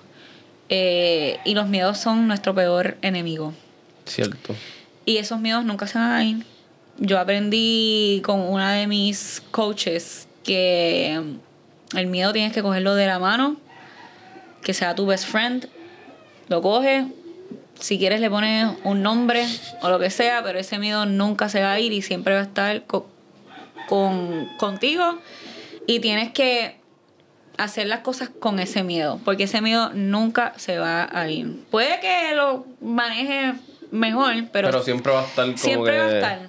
Eh, 0.68 1.38
y 1.44 1.54
los 1.54 1.66
miedos 1.68 1.98
son 1.98 2.26
nuestro 2.28 2.54
peor 2.54 2.96
enemigo. 3.02 3.54
Cierto. 4.04 4.54
Y 5.04 5.16
esos 5.16 5.40
miedos 5.40 5.64
nunca 5.64 5.86
se 5.86 5.98
van 5.98 6.10
a 6.12 6.24
ir. 6.24 6.44
Yo 6.98 7.18
aprendí 7.18 8.20
con 8.24 8.40
una 8.40 8.72
de 8.72 8.86
mis 8.86 9.42
coaches 9.50 10.28
que 10.44 11.20
el 11.96 12.06
miedo 12.08 12.32
tienes 12.32 12.52
que 12.52 12.62
cogerlo 12.62 12.94
de 12.94 13.06
la 13.06 13.18
mano, 13.18 13.56
que 14.62 14.74
sea 14.74 14.94
tu 14.94 15.06
best 15.06 15.26
friend, 15.26 15.68
lo 16.48 16.60
coges, 16.60 17.04
si 17.78 17.98
quieres 17.98 18.20
le 18.20 18.28
pones 18.28 18.68
un 18.84 19.02
nombre 19.02 19.46
o 19.82 19.88
lo 19.88 19.98
que 20.00 20.10
sea, 20.10 20.42
pero 20.42 20.58
ese 20.58 20.78
miedo 20.78 21.06
nunca 21.06 21.48
se 21.48 21.62
va 21.62 21.72
a 21.72 21.80
ir 21.80 21.92
y 21.92 22.02
siempre 22.02 22.34
va 22.34 22.40
a 22.40 22.44
estar 22.44 22.84
co- 22.86 23.06
con, 23.88 24.48
contigo 24.58 25.18
y 25.86 26.00
tienes 26.00 26.32
que 26.32 26.77
hacer 27.58 27.86
las 27.86 28.00
cosas 28.00 28.30
con 28.30 28.58
ese 28.60 28.82
miedo, 28.82 29.20
porque 29.24 29.44
ese 29.44 29.60
miedo 29.60 29.90
nunca 29.94 30.54
se 30.56 30.78
va 30.78 31.08
a 31.12 31.28
ir. 31.28 31.64
Puede 31.70 32.00
que 32.00 32.34
lo 32.34 32.64
manejes 32.80 33.54
mejor, 33.90 34.34
pero, 34.52 34.68
Pero, 34.68 34.82
siempre 34.82 35.12
va 35.12 35.20
a 35.22 35.26
estar 35.26 35.44
como 35.46 35.58
siempre 35.58 35.92
que... 35.92 35.98
va 35.98 36.04
a 36.04 36.14
estar. 36.14 36.48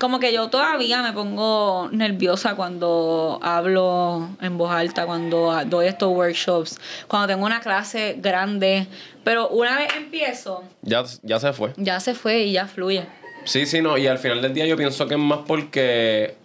Como 0.00 0.20
que 0.20 0.32
yo 0.32 0.48
todavía 0.48 1.02
me 1.02 1.12
pongo 1.12 1.88
nerviosa 1.90 2.54
cuando 2.54 3.40
hablo 3.42 4.28
en 4.40 4.56
voz 4.56 4.70
alta, 4.70 5.06
cuando 5.06 5.52
doy 5.66 5.86
estos 5.88 6.08
workshops, 6.12 6.78
cuando 7.08 7.26
tengo 7.26 7.44
una 7.44 7.58
clase 7.60 8.14
grande, 8.18 8.86
pero 9.24 9.48
una 9.48 9.76
vez 9.76 9.88
empiezo, 9.96 10.62
Ya, 10.82 11.02
ya 11.22 11.40
se 11.40 11.52
fue. 11.52 11.72
ya 11.76 11.98
se 11.98 12.14
fue 12.14 12.42
y 12.42 12.52
ya 12.52 12.68
fluye. 12.68 13.06
Sí, 13.44 13.66
sí, 13.66 13.80
no. 13.82 13.98
Y 13.98 14.06
al 14.06 14.18
final 14.18 14.40
del 14.40 14.54
día 14.54 14.66
yo 14.66 14.76
pienso 14.76 15.08
que 15.08 15.14
es 15.14 15.20
más 15.20 15.40
porque 15.48 16.36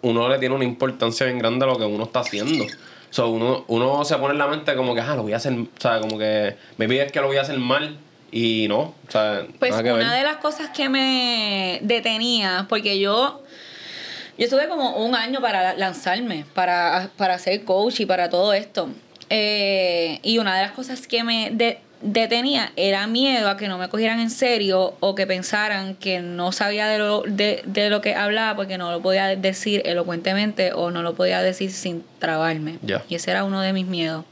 uno 0.00 0.26
le 0.30 0.38
tiene 0.38 0.54
una 0.54 0.64
importancia 0.64 1.26
bien 1.26 1.38
grande 1.38 1.66
a 1.66 1.68
lo 1.68 1.76
que 1.76 1.84
uno 1.84 2.04
está 2.04 2.20
haciendo. 2.20 2.64
O 3.14 3.16
sea, 3.16 3.26
uno, 3.26 3.64
uno 3.68 4.04
se 4.04 4.16
pone 4.16 4.32
en 4.32 4.38
la 4.38 4.48
mente 4.48 4.74
como 4.74 4.92
que, 4.92 5.00
ah, 5.00 5.14
lo 5.14 5.22
voy 5.22 5.34
a 5.34 5.36
hacer, 5.36 5.52
o 5.52 5.68
sea, 5.78 6.00
como 6.00 6.18
que 6.18 6.56
me 6.78 6.88
pide 6.88 7.06
que 7.06 7.20
lo 7.20 7.28
voy 7.28 7.36
a 7.36 7.42
hacer 7.42 7.56
mal 7.58 7.96
y 8.32 8.66
no, 8.68 8.80
o 8.80 8.94
sea, 9.08 9.46
Pues 9.60 9.70
nada 9.70 9.84
que 9.84 9.92
una 9.92 10.08
ver. 10.10 10.18
de 10.18 10.24
las 10.24 10.38
cosas 10.38 10.70
que 10.70 10.88
me 10.88 11.78
detenía, 11.82 12.66
porque 12.68 12.98
yo, 12.98 13.40
yo 14.36 14.44
estuve 14.44 14.66
como 14.66 14.96
un 14.96 15.14
año 15.14 15.40
para 15.40 15.74
lanzarme, 15.76 16.44
para, 16.54 17.08
para 17.16 17.38
ser 17.38 17.62
coach 17.64 18.00
y 18.00 18.06
para 18.06 18.28
todo 18.30 18.52
esto. 18.52 18.88
Eh, 19.30 20.18
y 20.24 20.38
una 20.38 20.56
de 20.56 20.62
las 20.62 20.72
cosas 20.72 21.06
que 21.06 21.22
me 21.22 21.50
de- 21.52 21.78
detenía 22.02 22.72
era 22.76 23.06
miedo 23.06 23.48
a 23.48 23.56
que 23.56 23.68
no 23.68 23.78
me 23.78 23.88
cogieran 23.88 24.20
en 24.20 24.30
serio 24.30 24.94
o 25.00 25.14
que 25.14 25.26
pensaran 25.26 25.94
que 25.94 26.20
no 26.20 26.52
sabía 26.52 26.86
de 26.88 26.98
lo, 26.98 27.22
de, 27.22 27.62
de 27.66 27.90
lo 27.90 28.00
que 28.00 28.14
hablaba 28.14 28.56
porque 28.56 28.76
no 28.78 28.90
lo 28.90 29.00
podía 29.00 29.28
decir 29.36 29.82
elocuentemente 29.86 30.72
o 30.72 30.90
no 30.90 31.02
lo 31.02 31.14
podía 31.14 31.40
decir 31.42 31.70
sin 31.72 32.04
trabarme. 32.18 32.78
Ya. 32.82 33.02
Y 33.08 33.14
ese 33.14 33.30
era 33.30 33.44
uno 33.44 33.60
de 33.60 33.72
mis 33.72 33.86
miedos 33.86 34.24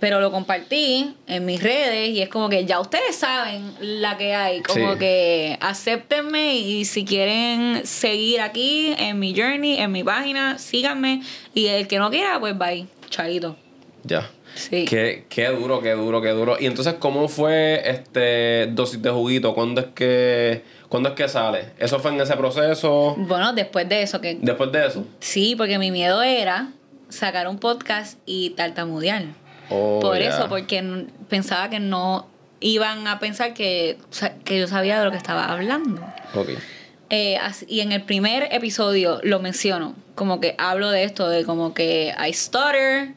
pero 0.00 0.20
lo 0.20 0.32
compartí 0.32 1.14
en 1.28 1.44
mis 1.44 1.62
redes 1.62 2.08
y 2.08 2.22
es 2.22 2.28
como 2.28 2.48
que 2.48 2.64
ya 2.64 2.80
ustedes 2.80 3.14
saben 3.14 3.72
la 3.80 4.18
que 4.18 4.34
hay, 4.34 4.60
como 4.60 4.94
Sí. 4.94 4.98
que 4.98 5.56
acéptenme 5.60 6.56
y 6.56 6.84
si 6.86 7.04
quieren 7.04 7.82
seguir 7.86 8.40
aquí 8.40 8.96
en 8.98 9.20
mi 9.20 9.32
journey, 9.32 9.78
en 9.78 9.92
mi 9.92 10.02
página, 10.02 10.58
síganme 10.58 11.22
y 11.54 11.66
el 11.68 11.86
que 11.86 12.00
no 12.00 12.10
quiera, 12.10 12.40
pues 12.40 12.58
bye, 12.58 12.88
charito. 13.10 13.56
Ya. 14.02 14.28
Sí. 14.54 14.84
Qué, 14.84 15.24
qué 15.28 15.48
duro, 15.48 15.80
qué 15.80 15.92
duro, 15.92 16.20
qué 16.20 16.30
duro. 16.30 16.56
Y 16.60 16.66
entonces, 16.66 16.94
¿cómo 16.98 17.28
fue 17.28 17.82
este 17.88 18.66
dosis 18.68 19.00
de 19.02 19.10
juguito? 19.10 19.54
¿Cuándo 19.54 19.80
es 19.80 19.86
que, 19.94 20.62
¿cuándo 20.88 21.10
es 21.10 21.14
que 21.14 21.28
sale? 21.28 21.70
¿Eso 21.78 21.98
fue 21.98 22.12
en 22.12 22.20
ese 22.20 22.36
proceso? 22.36 23.14
Bueno, 23.18 23.52
después 23.52 23.88
de 23.88 24.02
eso 24.02 24.20
que 24.20 24.38
Después 24.40 24.70
de 24.72 24.86
eso. 24.86 25.06
sí, 25.20 25.54
porque 25.56 25.78
mi 25.78 25.90
miedo 25.90 26.22
era 26.22 26.68
sacar 27.08 27.48
un 27.48 27.58
podcast 27.58 28.18
y 28.26 28.50
tartamudear. 28.50 29.24
Oh, 29.70 30.00
Por 30.00 30.16
eso, 30.18 30.48
porque 30.48 31.06
pensaba 31.28 31.70
que 31.70 31.80
no 31.80 32.26
iban 32.60 33.06
a 33.06 33.18
pensar 33.18 33.54
que, 33.54 33.96
que 34.44 34.58
yo 34.58 34.68
sabía 34.68 34.98
de 34.98 35.04
lo 35.06 35.10
que 35.10 35.16
estaba 35.16 35.46
hablando. 35.50 36.02
Ok. 36.34 36.50
Eh, 37.10 37.38
y 37.68 37.80
en 37.80 37.92
el 37.92 38.02
primer 38.02 38.48
episodio 38.52 39.20
lo 39.22 39.38
menciono, 39.40 39.94
como 40.14 40.40
que 40.40 40.54
hablo 40.58 40.90
de 40.90 41.04
esto, 41.04 41.28
de 41.28 41.44
como 41.44 41.74
que 41.74 42.14
I 42.18 42.32
stutter, 42.32 43.12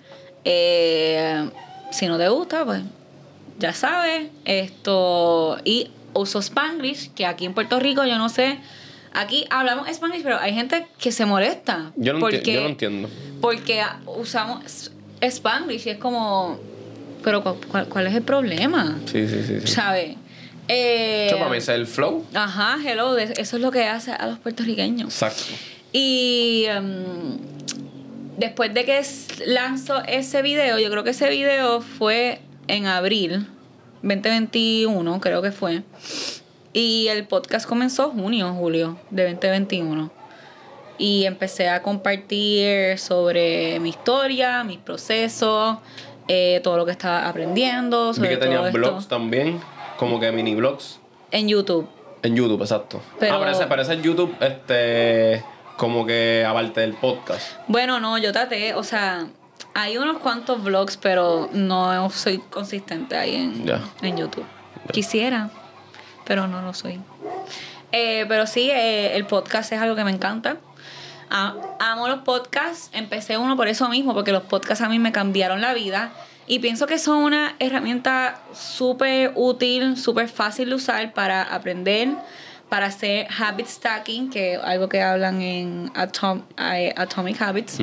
eh, 0.46 1.50
si 1.92 2.08
no 2.08 2.18
te 2.18 2.28
gusta, 2.30 2.66
pues 2.66 2.82
ya 3.60 3.74
sabes, 3.74 4.28
esto, 4.46 5.58
y 5.64 5.90
uso 6.14 6.40
Spanglish, 6.40 7.12
que 7.14 7.26
aquí 7.26 7.46
en 7.46 7.54
Puerto 7.54 7.80
Rico 7.80 8.06
yo 8.06 8.18
no 8.18 8.30
sé, 8.30 8.60
aquí 9.14 9.46
hablamos 9.50 9.88
Spanglish, 9.90 10.24
pero 10.24 10.38
hay 10.40 10.54
gente 10.54 10.88
que 11.00 11.12
se 11.12 11.26
molesta. 11.26 11.92
Yo 11.96 12.14
no, 12.14 12.20
porque, 12.20 12.54
yo 12.54 12.62
no 12.62 12.68
entiendo. 12.68 13.10
Porque 13.42 13.82
usamos 14.06 14.92
Spanglish 15.22 15.88
y 15.88 15.92
es 15.92 15.98
como, 15.98 16.60
pero 17.24 17.44
cu- 17.44 17.58
¿cuál, 17.70 17.88
cuál 17.88 18.08
es 18.08 18.16
el 18.16 18.24
problema? 18.24 18.98
Sí, 19.06 19.28
sí, 19.28 19.44
sí. 19.44 19.62
sí. 19.62 19.68
¿Sabes? 19.68 20.16
Eh, 20.68 21.28
Eso 21.28 21.38
para 21.38 21.50
mí 21.52 21.58
es 21.58 21.68
el 21.70 21.86
flow. 21.88 22.26
Ajá, 22.34 22.78
hello, 22.84 23.16
eso 23.18 23.56
es 23.56 23.62
lo 23.62 23.72
que 23.72 23.86
hace 23.86 24.12
a 24.12 24.26
los 24.28 24.40
puertorriqueños. 24.40 25.10
Exacto. 25.14 25.54
Y 25.94 26.66
em, 26.68 27.38
después 28.38 28.74
de 28.74 28.86
que 28.86 29.02
lanzó 29.46 30.04
ese 30.06 30.42
video, 30.42 30.80
yo 30.80 30.90
creo 30.90 31.04
que 31.04 31.12
ese 31.12 31.30
video 31.30 31.82
fue 31.82 32.40
en 32.68 32.86
abril 32.88 33.48
2021, 34.02 35.20
creo 35.20 35.42
que 35.42 35.52
fue. 35.52 35.84
Y 36.74 37.08
el 37.08 37.26
podcast 37.26 37.68
comenzó 37.68 38.12
junio, 38.12 38.54
julio 38.54 38.98
de 39.10 39.24
2021. 39.34 40.12
Y 40.98 41.26
empecé 41.26 41.70
a 41.70 41.82
compartir 41.82 42.98
sobre 42.98 43.80
mi 43.80 43.90
historia, 43.90 44.64
mis 44.64 44.78
procesos, 44.78 45.78
eh, 46.28 46.60
todo 46.64 46.78
lo 46.78 46.86
que 46.86 46.92
estaba 46.92 47.28
aprendiendo. 47.28 48.10
Vi 48.10 48.16
Sobre 48.16 48.30
que 48.30 48.38
tenía 48.38 48.58
todo 48.58 48.68
esto. 48.68 48.78
blogs 48.80 49.08
también, 49.08 49.60
como 49.98 50.20
que 50.20 50.32
mini 50.32 50.56
blogs. 50.56 51.00
En 51.32 51.48
YouTube. 51.48 51.88
En 52.24 52.36
YouTube, 52.36 52.62
exacto. 52.62 53.02
Pero- 53.20 53.36
Ah, 53.36 53.40
parece, 53.40 53.66
parece 53.68 53.94
en 53.94 54.04
YouTube, 54.04 54.34
este, 54.40 55.44
como 55.78 56.06
que 56.06 56.46
aparte 56.48 56.82
del 56.82 56.94
podcast. 56.94 57.54
Bueno, 57.68 58.00
no, 58.00 58.18
yo 58.18 58.32
traté, 58.32 58.74
o 58.76 58.84
sea, 58.84 59.28
hay 59.74 59.98
unos 59.98 60.18
cuantos 60.20 60.64
vlogs, 60.64 60.98
pero 60.98 61.50
no 61.52 62.10
soy 62.10 62.38
consistente 62.38 63.18
ahí 63.18 63.36
en, 63.36 63.66
Ya. 63.66 63.82
en 64.02 64.18
YouTube. 64.18 64.46
Quisiera, 64.92 65.50
pero 66.26 66.48
no 66.48 66.62
lo 66.62 66.74
soy. 66.74 67.02
Eh, 67.92 68.26
pero 68.28 68.46
sí, 68.48 68.70
eh, 68.72 69.16
el 69.16 69.26
podcast 69.26 69.72
es 69.72 69.82
algo 69.82 69.96
que 69.96 70.04
me 70.04 70.12
encanta. 70.12 70.58
Amo 71.30 72.08
los 72.08 72.20
podcasts. 72.20 72.90
Empecé 72.94 73.38
uno 73.38 73.56
por 73.58 73.68
eso 73.68 73.90
mismo, 73.90 74.14
porque 74.14 74.32
los 74.32 74.44
podcasts 74.44 74.84
a 74.84 74.90
mí 74.90 75.00
me 75.00 75.12
cambiaron 75.12 75.60
la 75.62 75.74
vida. 75.74 76.12
Y 76.48 76.60
pienso 76.60 76.86
que 76.88 77.00
son 77.00 77.18
una 77.18 77.56
herramienta 77.60 78.40
súper 78.54 79.32
útil, 79.36 79.98
súper 79.98 80.30
fácil 80.30 80.70
de 80.70 80.76
usar 80.76 81.14
para 81.14 81.42
aprender, 81.42 82.10
para 82.76 82.88
hacer 82.88 83.28
habit 83.40 83.68
stacking, 83.68 84.30
que 84.30 84.56
es 84.56 84.60
algo 84.62 84.90
que 84.90 85.02
hablan 85.02 85.42
en 85.42 85.94
Atom- 85.94 86.44
eh, 86.58 86.94
Atomic 86.98 87.42
Habits 87.42 87.80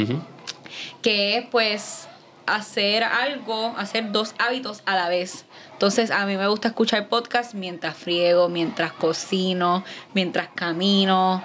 que 1.01 1.39
es 1.39 1.47
pues 1.51 2.09
hacer 2.45 3.03
algo, 3.03 3.75
hacer 3.79 4.13
dos 4.13 4.35
hábitos 4.39 4.83
a 4.85 4.95
la 4.95 5.09
vez. 5.09 5.47
Entonces 5.73 6.11
a 6.11 6.27
mí 6.27 6.37
me 6.37 6.47
gusta 6.47 6.69
escuchar 6.69 7.09
podcast 7.09 7.55
mientras 7.55 7.97
friego, 7.97 8.51
mientras 8.51 8.93
cocino, 8.93 9.83
mientras 10.13 10.49
camino. 10.55 11.43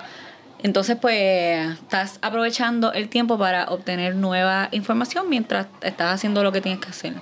Entonces 0.62 0.98
pues 1.00 1.72
estás 1.72 2.20
aprovechando 2.22 2.92
el 2.92 3.08
tiempo 3.08 3.38
para 3.38 3.70
obtener 3.70 4.16
nueva 4.16 4.68
información 4.74 5.30
mientras 5.30 5.68
estás 5.80 6.16
haciendo 6.16 6.44
lo 6.44 6.52
que 6.52 6.60
tienes 6.60 6.82
que 6.82 6.90
hacer. 6.90 7.14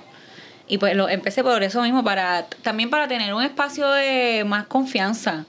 Y 0.66 0.78
pues 0.78 0.96
lo 0.96 1.08
empecé 1.08 1.44
por 1.44 1.62
eso 1.62 1.82
mismo, 1.82 2.02
para 2.02 2.46
también 2.62 2.90
para 2.90 3.06
tener 3.06 3.32
un 3.32 3.44
espacio 3.44 3.88
de 3.92 4.42
más 4.44 4.66
confianza 4.66 5.44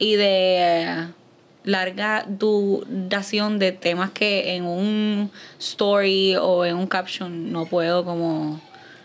y 0.00 0.16
de 0.16 1.06
larga 1.62 2.24
duración 2.26 3.58
de 3.58 3.70
temas 3.70 4.10
que 4.10 4.56
en 4.56 4.64
un 4.64 5.30
story 5.60 6.34
o 6.36 6.64
en 6.64 6.74
un 6.74 6.88
caption 6.88 7.52
no 7.52 7.66
puedo 7.66 8.04
como... 8.04 8.60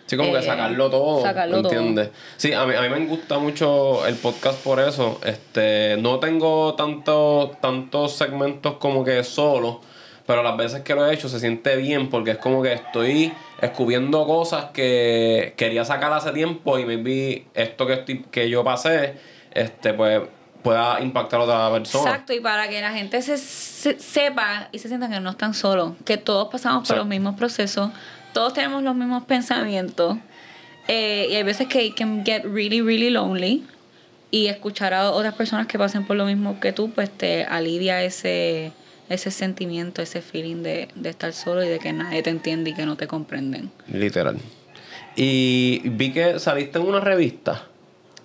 Sí, 0.07 0.17
como 0.17 0.31
que 0.31 0.39
eh, 0.39 0.43
sacarlo 0.43 0.89
todo. 0.89 1.21
sacarlo 1.21 1.61
todo. 1.61 1.73
¿Entiendes? 1.73 2.09
Sí, 2.37 2.53
a 2.53 2.65
mí, 2.65 2.75
a 2.75 2.81
mí 2.81 2.89
me 2.89 3.07
gusta 3.07 3.39
mucho 3.39 4.05
el 4.07 4.15
podcast 4.15 4.63
por 4.63 4.79
eso. 4.79 5.19
Este, 5.25 5.97
no 5.99 6.19
tengo 6.19 6.75
tanto, 6.75 7.57
tantos 7.59 8.13
segmentos 8.13 8.75
como 8.75 9.03
que 9.03 9.23
solo, 9.23 9.81
pero 10.25 10.43
las 10.43 10.55
veces 10.55 10.81
que 10.81 10.95
lo 10.95 11.05
he 11.05 11.13
hecho 11.13 11.27
se 11.27 11.39
siente 11.39 11.75
bien 11.75 12.09
porque 12.09 12.31
es 12.31 12.37
como 12.37 12.61
que 12.61 12.71
estoy 12.71 13.33
descubriendo 13.59 14.25
cosas 14.27 14.65
que 14.65 15.55
quería 15.57 15.83
sacar 15.83 16.13
hace 16.13 16.31
tiempo 16.31 16.79
y 16.79 16.85
maybe 16.85 17.47
esto 17.53 17.85
que, 17.85 17.93
estoy, 17.93 18.23
que 18.31 18.49
yo 18.49 18.63
pasé, 18.63 19.15
este, 19.53 19.93
pues 19.93 20.21
pueda 20.65 20.99
impactar 21.01 21.39
a 21.39 21.43
otra 21.43 21.71
persona. 21.71 22.09
Exacto, 22.09 22.33
y 22.33 22.39
para 22.41 22.67
que 22.67 22.81
la 22.81 22.91
gente 22.91 23.21
se, 23.21 23.37
se- 23.37 23.99
sepa 23.99 24.67
y 24.71 24.79
se 24.79 24.87
sienta 24.89 25.07
que 25.09 25.19
no 25.19 25.29
están 25.29 25.53
solos, 25.53 25.93
que 26.03 26.17
todos 26.17 26.49
pasamos 26.51 26.87
por 26.87 26.97
los 26.97 27.07
mismos 27.07 27.35
procesos, 27.35 27.91
todos 28.33 28.53
tenemos 28.53 28.83
los 28.83 28.95
mismos 28.95 29.23
pensamientos, 29.25 30.17
eh, 30.87 31.27
y 31.31 31.35
hay 31.35 31.43
veces 31.43 31.67
que 31.67 31.83
it 31.85 31.95
can 31.95 32.25
get 32.25 32.43
really, 32.43 32.81
really 32.81 33.09
lonely, 33.09 33.63
y 34.31 34.47
escuchar 34.47 34.93
a 34.93 35.11
otras 35.11 35.35
personas 35.35 35.67
que 35.67 35.77
pasen 35.77 36.05
por 36.05 36.15
lo 36.17 36.25
mismo 36.25 36.59
que 36.59 36.73
tú, 36.73 36.89
pues 36.91 37.09
te 37.09 37.45
alivia 37.45 38.03
ese, 38.03 38.71
ese 39.07 39.31
sentimiento, 39.31 40.01
ese 40.01 40.21
feeling 40.21 40.63
de, 40.63 40.89
de 40.95 41.09
estar 41.09 41.31
solo 41.31 41.63
y 41.63 41.69
de 41.69 41.79
que 41.79 41.93
nadie 41.93 42.21
te 42.23 42.31
entiende 42.31 42.71
y 42.71 42.73
que 42.73 42.85
no 42.85 42.97
te 42.97 43.07
comprenden. 43.07 43.71
Literal. 43.87 44.37
Y 45.15 45.81
vi 45.89 46.11
que 46.11 46.39
saliste 46.39 46.79
en 46.79 46.85
una 46.85 46.99
revista. 46.99 47.67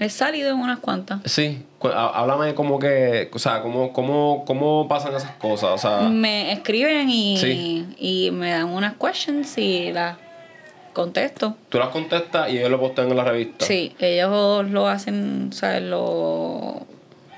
He 0.01 0.09
salido 0.09 0.51
en 0.51 0.57
unas 0.57 0.78
cuantas. 0.78 1.20
Sí, 1.26 1.62
háblame 1.82 2.55
como 2.55 2.78
que, 2.78 3.30
o 3.32 3.38
sea, 3.38 3.61
cómo, 3.62 3.92
cómo, 3.92 4.44
cómo 4.46 4.88
pasan 4.88 5.14
esas 5.14 5.32
cosas, 5.36 5.70
o 5.72 5.78
sea, 5.78 6.09
Me 6.09 6.53
escriben 6.53 7.09
y, 7.11 7.36
Sí. 7.36 7.86
y 7.98 8.30
me 8.32 8.51
dan 8.51 8.70
unas 8.70 8.94
questions 8.94 9.57
y 9.59 9.92
las 9.92 10.16
contesto. 10.94 11.55
tú 11.68 11.78
las 11.78 11.90
contestas 11.90 12.51
y 12.51 12.59
ellos 12.59 12.70
lo 12.70 12.80
postean 12.80 13.11
en 13.11 13.16
la 13.16 13.24
revista. 13.24 13.64
Sí, 13.64 13.94
ellos 13.98 14.68
lo 14.70 14.88
hacen, 14.88 15.51
¿sabes? 15.53 15.82
Lo, 15.82 16.86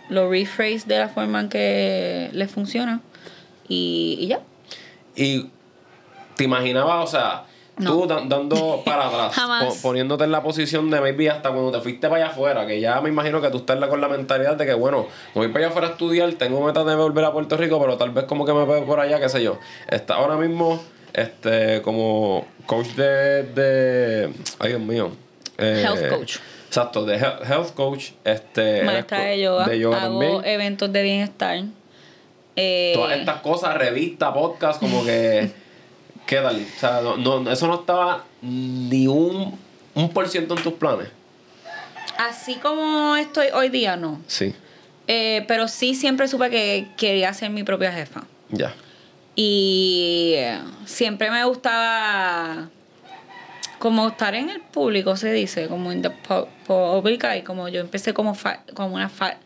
lo 0.08 0.30
rephrase 0.30 0.84
de 0.86 0.98
la 1.00 1.08
forma 1.08 1.40
en 1.40 1.48
que 1.48 2.30
les 2.32 2.50
funciona. 2.50 3.00
Y, 3.68 4.16
y 4.20 4.26
ya. 4.28 4.40
Y 5.16 5.50
te 6.36 6.44
imaginabas, 6.44 7.04
o 7.04 7.10
sea, 7.10 7.42
tú 7.76 8.06
dan- 8.06 8.28
dando 8.28 8.82
para 8.84 9.06
atrás, 9.08 9.32
Jamás. 9.34 9.78
poniéndote 9.82 10.24
en 10.24 10.32
la 10.32 10.42
posición 10.42 10.90
de 10.90 11.00
maybe 11.00 11.30
hasta 11.30 11.50
cuando 11.50 11.70
te 11.72 11.80
fuiste 11.80 12.08
para 12.08 12.24
allá 12.24 12.32
afuera, 12.32 12.66
que 12.66 12.80
ya 12.80 13.00
me 13.00 13.08
imagino 13.08 13.40
que 13.40 13.48
tú 13.50 13.58
estás 13.58 13.78
con 13.86 14.00
la 14.00 14.08
mentalidad 14.08 14.56
de 14.56 14.66
que, 14.66 14.74
bueno, 14.74 15.06
voy 15.34 15.48
para 15.48 15.60
allá 15.60 15.68
afuera 15.68 15.88
a 15.88 15.90
estudiar, 15.92 16.32
tengo 16.34 16.60
metas 16.64 16.84
de 16.86 16.94
volver 16.94 17.24
a 17.24 17.32
Puerto 17.32 17.56
Rico, 17.56 17.80
pero 17.80 17.96
tal 17.96 18.10
vez 18.10 18.24
como 18.24 18.44
que 18.44 18.52
me 18.52 18.64
veo 18.64 18.84
por 18.84 19.00
allá, 19.00 19.18
qué 19.20 19.28
sé 19.28 19.42
yo. 19.42 19.58
Está 19.88 20.14
ahora 20.14 20.36
mismo 20.36 20.82
este 21.14 21.82
como 21.82 22.46
coach 22.66 22.88
de, 22.88 23.42
de 23.44 24.32
ay 24.58 24.68
Dios 24.70 24.80
mío. 24.80 25.10
eh, 25.58 25.82
Health 25.84 26.08
coach. 26.08 26.36
Exacto, 26.68 27.04
de 27.04 27.16
he- 27.16 27.52
health 27.52 27.74
coach, 27.74 28.10
este 28.24 28.82
Maestra 28.82 29.20
de 29.24 29.40
yoga. 29.40 29.66
de 29.66 29.78
yoga 29.78 30.02
hago 30.04 30.20
también. 30.20 30.44
eventos 30.46 30.90
de 30.92 31.02
bienestar. 31.02 31.62
Eh, 32.56 32.92
Todas 32.94 33.18
estas 33.18 33.40
cosas, 33.40 33.74
revista, 33.76 34.32
podcast, 34.32 34.78
como 34.80 35.04
que. 35.04 35.50
¿Qué 36.32 36.40
tal? 36.40 36.66
O 36.76 36.80
sea, 36.80 37.00
no, 37.02 37.18
no- 37.18 37.50
eso 37.50 37.66
no 37.66 37.74
estaba 37.74 38.24
ni 38.40 39.06
un, 39.06 39.54
un 39.94 40.08
por 40.14 40.26
ciento 40.30 40.56
en 40.56 40.62
tus 40.62 40.72
planes. 40.72 41.08
Así 42.16 42.54
como 42.54 43.16
estoy 43.16 43.48
hoy 43.52 43.68
día, 43.68 43.96
no. 43.96 44.18
Sí, 44.26 44.54
Eh, 45.08 45.44
pero 45.46 45.68
sí 45.68 45.94
siempre 45.94 46.26
supe 46.28 46.48
que 46.48 46.88
quería 46.96 47.34
ser 47.34 47.50
mi 47.50 47.64
propia 47.64 47.92
jefa. 47.92 48.22
ya. 48.48 48.72
Y 49.34 50.32
eh, 50.36 50.58
siempre 50.86 51.30
me 51.30 51.44
gustaba 51.44 52.70
como 53.78 54.08
estar 54.08 54.34
en 54.34 54.48
el 54.48 54.62
público, 54.62 55.16
se 55.16 55.30
dice, 55.32 55.68
como 55.68 55.92
en 55.92 56.00
the 56.00 56.08
pu- 56.10 56.46
public 56.66 57.24
eye, 57.24 57.44
como 57.44 57.68
yo 57.68 57.80
empecé 57.80 58.14
como, 58.14 58.34
fa- 58.34 58.60
como 58.72 58.94
una 58.94 59.10
fa- 59.10 59.36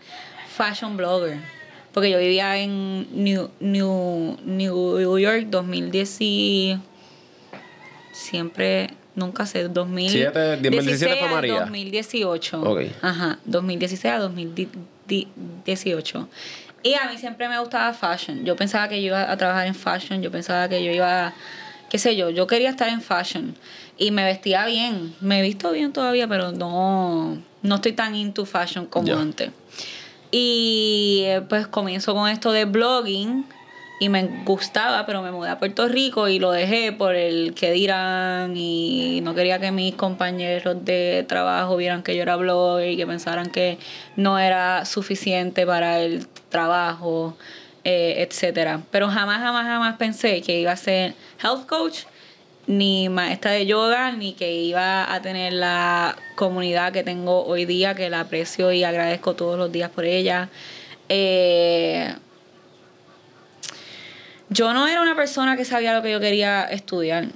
fashion 0.56 0.96
blogger. 0.96 1.38
Porque 1.96 2.10
yo 2.10 2.18
vivía 2.18 2.58
en 2.58 3.06
New, 3.24 3.48
New, 3.58 4.36
New 4.44 5.18
York 5.18 5.46
2010 5.48 6.16
y 6.20 6.78
siempre, 8.12 8.90
nunca 9.14 9.46
sé, 9.46 9.66
2016 9.66 10.28
Siete- 10.30 10.56
2017 10.70 11.16
fue 11.20 11.28
María. 11.30 11.60
2018. 11.60 12.60
Ok. 12.60 12.80
Ajá, 13.00 13.38
2016 13.46 14.12
a 14.12 14.18
2018. 14.18 16.28
Y 16.82 16.92
a 16.92 17.08
mí 17.10 17.16
siempre 17.16 17.48
me 17.48 17.58
gustaba 17.60 17.94
fashion. 17.94 18.44
Yo 18.44 18.56
pensaba 18.56 18.88
que 18.90 19.00
yo 19.00 19.06
iba 19.06 19.30
a 19.32 19.36
trabajar 19.38 19.66
en 19.66 19.74
fashion, 19.74 20.20
yo 20.20 20.30
pensaba 20.30 20.68
que 20.68 20.84
yo 20.84 20.92
iba, 20.92 21.32
qué 21.88 21.96
sé 21.98 22.14
yo, 22.14 22.28
yo 22.28 22.46
quería 22.46 22.68
estar 22.68 22.90
en 22.90 23.00
fashion. 23.00 23.54
Y 23.96 24.10
me 24.10 24.22
vestía 24.22 24.66
bien, 24.66 25.14
me 25.22 25.38
he 25.38 25.42
visto 25.42 25.70
bien 25.72 25.94
todavía, 25.94 26.28
pero 26.28 26.52
no, 26.52 27.38
no 27.62 27.74
estoy 27.76 27.92
tan 27.92 28.14
into 28.14 28.44
fashion 28.44 28.84
como 28.84 29.06
Ya. 29.08 29.18
antes. 29.18 29.50
Y 30.30 31.26
pues 31.48 31.66
comienzo 31.66 32.14
con 32.14 32.28
esto 32.28 32.52
de 32.52 32.64
blogging 32.64 33.46
y 33.98 34.08
me 34.10 34.42
gustaba, 34.44 35.06
pero 35.06 35.22
me 35.22 35.30
mudé 35.30 35.48
a 35.48 35.58
Puerto 35.58 35.88
Rico 35.88 36.28
y 36.28 36.38
lo 36.38 36.50
dejé 36.50 36.92
por 36.92 37.14
el 37.14 37.54
que 37.54 37.72
dirán 37.72 38.54
y 38.56 39.20
no 39.22 39.34
quería 39.34 39.58
que 39.58 39.72
mis 39.72 39.94
compañeros 39.94 40.84
de 40.84 41.24
trabajo 41.26 41.76
vieran 41.76 42.02
que 42.02 42.14
yo 42.14 42.22
era 42.22 42.36
blogger 42.36 42.90
y 42.90 42.96
que 42.96 43.06
pensaran 43.06 43.50
que 43.50 43.78
no 44.16 44.38
era 44.38 44.84
suficiente 44.84 45.64
para 45.64 46.00
el 46.00 46.26
trabajo, 46.50 47.36
eh, 47.84 48.16
etcétera. 48.18 48.82
Pero 48.90 49.08
jamás, 49.08 49.40
jamás, 49.40 49.66
jamás 49.66 49.96
pensé 49.96 50.42
que 50.42 50.60
iba 50.60 50.72
a 50.72 50.76
ser 50.76 51.14
health 51.42 51.66
coach 51.66 52.00
ni 52.66 53.08
maestra 53.08 53.52
de 53.52 53.66
yoga, 53.66 54.12
ni 54.12 54.32
que 54.32 54.52
iba 54.52 55.12
a 55.12 55.22
tener 55.22 55.52
la 55.52 56.16
comunidad 56.34 56.92
que 56.92 57.02
tengo 57.02 57.44
hoy 57.44 57.64
día, 57.64 57.94
que 57.94 58.10
la 58.10 58.20
aprecio 58.20 58.72
y 58.72 58.84
agradezco 58.84 59.34
todos 59.34 59.58
los 59.58 59.70
días 59.70 59.90
por 59.90 60.04
ella. 60.04 60.48
Eh, 61.08 62.12
yo 64.48 64.72
no 64.72 64.86
era 64.86 65.02
una 65.02 65.16
persona 65.16 65.56
que 65.56 65.64
sabía 65.64 65.94
lo 65.94 66.02
que 66.02 66.12
yo 66.12 66.20
quería 66.20 66.64
estudiar. 66.64 67.28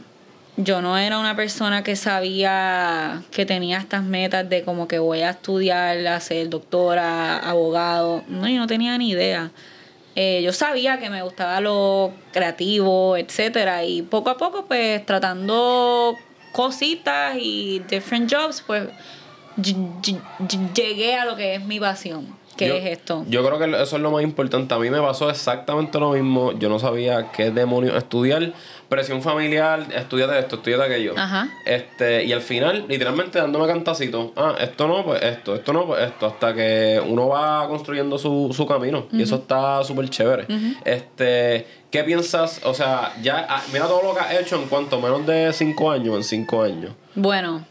Yo 0.56 0.82
no 0.82 0.98
era 0.98 1.18
una 1.18 1.36
persona 1.36 1.82
que 1.82 1.96
sabía 1.96 3.22
que 3.30 3.46
tenía 3.46 3.78
estas 3.78 4.02
metas 4.02 4.48
de 4.48 4.62
como 4.62 4.88
que 4.88 4.98
voy 4.98 5.22
a 5.22 5.30
estudiar, 5.30 6.06
a 6.06 6.20
ser 6.20 6.48
doctora, 6.50 7.38
abogado. 7.38 8.24
No, 8.28 8.48
yo 8.48 8.58
no 8.58 8.66
tenía 8.66 8.98
ni 8.98 9.10
idea. 9.10 9.50
Eh, 10.16 10.42
yo 10.42 10.52
sabía 10.52 10.98
que 10.98 11.08
me 11.08 11.22
gustaba 11.22 11.60
lo 11.60 12.12
creativo, 12.32 13.16
etcétera, 13.16 13.84
y 13.84 14.02
poco 14.02 14.30
a 14.30 14.36
poco, 14.36 14.64
pues 14.66 15.04
tratando 15.06 16.16
cositas 16.52 17.36
y 17.38 17.78
different 17.88 18.32
jobs, 18.32 18.62
pues 18.66 18.88
ll- 19.56 20.00
ll- 20.02 20.20
ll- 20.40 20.72
llegué 20.74 21.14
a 21.14 21.24
lo 21.24 21.36
que 21.36 21.54
es 21.54 21.64
mi 21.64 21.78
pasión, 21.78 22.26
que 22.56 22.66
Yo- 22.68 22.74
es 22.74 22.86
esto. 22.86 23.24
Yo 23.28 23.46
creo 23.46 23.58
que 23.60 23.82
eso 23.82 23.96
es 23.96 24.02
lo 24.02 24.10
más 24.10 24.22
importante. 24.24 24.74
A 24.74 24.78
mí 24.78 24.90
me 24.90 25.00
pasó 25.00 25.30
exactamente 25.30 25.98
lo 26.00 26.10
mismo. 26.10 26.52
Yo 26.58 26.68
no 26.68 26.78
sabía 26.80 27.30
qué 27.30 27.52
demonios 27.52 27.96
estudiar. 27.96 28.52
Presión 28.90 29.22
familiar, 29.22 29.86
estudiate 29.94 30.36
esto, 30.40 30.56
estudiate 30.56 30.82
aquello. 30.82 31.14
Ajá. 31.16 31.48
Este, 31.64 32.24
y 32.24 32.32
al 32.32 32.42
final, 32.42 32.86
literalmente 32.88 33.38
dándome 33.38 33.68
cantacito. 33.68 34.32
Ah, 34.36 34.56
esto 34.60 34.88
no, 34.88 35.04
pues 35.04 35.22
esto, 35.22 35.54
esto 35.54 35.72
no, 35.72 35.86
pues 35.86 36.02
esto. 36.02 36.26
Hasta 36.26 36.52
que 36.52 37.00
uno 37.06 37.28
va 37.28 37.68
construyendo 37.68 38.18
su, 38.18 38.52
su 38.52 38.66
camino. 38.66 39.06
Y 39.12 39.22
eso 39.22 39.36
está 39.36 39.84
súper 39.84 40.10
chévere. 40.10 40.46
Este, 40.84 41.68
¿qué 41.92 42.02
piensas? 42.02 42.62
O 42.64 42.74
sea, 42.74 43.14
ya, 43.22 43.46
ah, 43.48 43.62
mira 43.72 43.86
todo 43.86 44.02
lo 44.02 44.12
que 44.12 44.20
has 44.22 44.34
hecho 44.40 44.56
en 44.56 44.66
cuanto 44.68 45.00
menos 45.00 45.24
de 45.24 45.52
cinco 45.52 45.92
años, 45.92 46.16
en 46.16 46.24
cinco 46.24 46.62
años. 46.62 46.92
Bueno, 47.14 47.64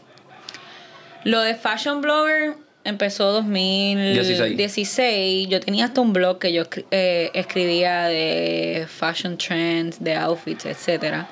lo 1.24 1.40
de 1.40 1.54
Fashion 1.54 2.00
Blogger 2.00 2.54
empezó 2.84 3.32
2016. 3.32 5.48
Yo 5.48 5.60
tenía 5.60 5.86
hasta 5.86 6.00
un 6.00 6.12
blog 6.12 6.38
que 6.38 6.52
yo 6.52 6.64
eh, 6.90 7.30
escribía 7.34 8.04
de 8.04 8.86
fashion 8.88 9.36
trends, 9.36 10.02
de 10.02 10.14
outfits, 10.16 10.66
etc. 10.66 11.24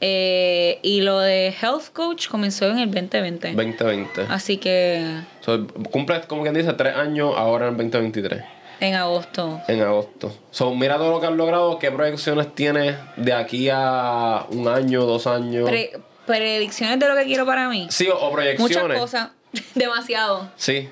y 0.00 1.00
lo 1.02 1.18
de 1.20 1.54
Health 1.60 1.88
Coach 1.92 2.28
comenzó 2.28 2.66
en 2.70 2.78
el 2.78 2.90
2020. 2.90 3.52
2020. 3.54 4.22
Así 4.28 4.56
que 4.58 5.20
So, 5.40 5.66
cumples, 5.90 6.26
como 6.26 6.42
quien 6.42 6.54
dice, 6.54 6.72
tres 6.74 6.94
años 6.96 7.34
ahora 7.36 7.68
en 7.68 7.80
el 7.80 7.90
2023. 7.90 8.42
en 8.80 8.94
agosto. 8.94 9.60
En 9.68 9.80
agosto. 9.82 10.32
So, 10.50 10.74
mira 10.74 10.96
todo 10.98 11.10
lo 11.10 11.20
que 11.20 11.26
has 11.26 11.32
logrado. 11.32 11.78
¿Qué 11.78 11.90
proyecciones 11.90 12.54
tienes 12.54 12.96
de 13.16 13.32
aquí 13.32 13.68
a 13.72 14.46
un 14.50 14.68
año, 14.68 15.04
dos 15.04 15.26
años? 15.26 15.68
Pre- 15.68 15.92
predicciones 16.26 16.98
de 17.00 17.08
lo 17.08 17.16
que 17.16 17.24
quiero 17.24 17.46
para 17.46 17.68
mí. 17.70 17.86
sí, 17.90 18.06
o, 18.08 18.16
o 18.18 18.30
proyecciones. 18.32 18.76
Muchas 18.76 18.98
cosas. 19.00 19.28
Demasiado. 19.74 20.50
Sí. 20.56 20.88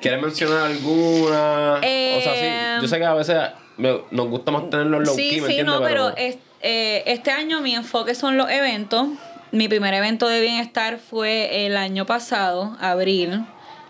¿Quieres 0.00 0.22
mencionar 0.22 0.62
alguna? 0.66 1.74
o 1.74 1.80
sea, 1.80 2.34
sí. 2.34 2.40
Eh, 2.44 2.78
Yo 2.82 2.88
sé 2.88 2.98
que 2.98 3.04
a 3.04 3.14
veces 3.14 3.36
me- 3.76 4.00
nos 4.10 4.28
gusta 4.28 4.50
más 4.50 4.68
tenerlo 4.70 5.00
low 5.00 5.14
Sí, 5.14 5.30
key, 5.30 5.40
¿me 5.40 5.48
sí, 5.48 5.62
no, 5.62 5.80
pero 5.82 6.16
es- 6.16 6.38
eh, 6.62 7.02
este 7.06 7.30
año 7.30 7.60
mi 7.60 7.74
enfoque 7.74 8.14
son 8.14 8.36
los 8.36 8.50
eventos. 8.50 9.08
Mi 9.52 9.68
primer 9.68 9.94
evento 9.94 10.26
de 10.28 10.40
bienestar 10.40 10.98
fue 10.98 11.66
el 11.66 11.76
año 11.76 12.04
pasado, 12.06 12.76
abril, 12.80 13.44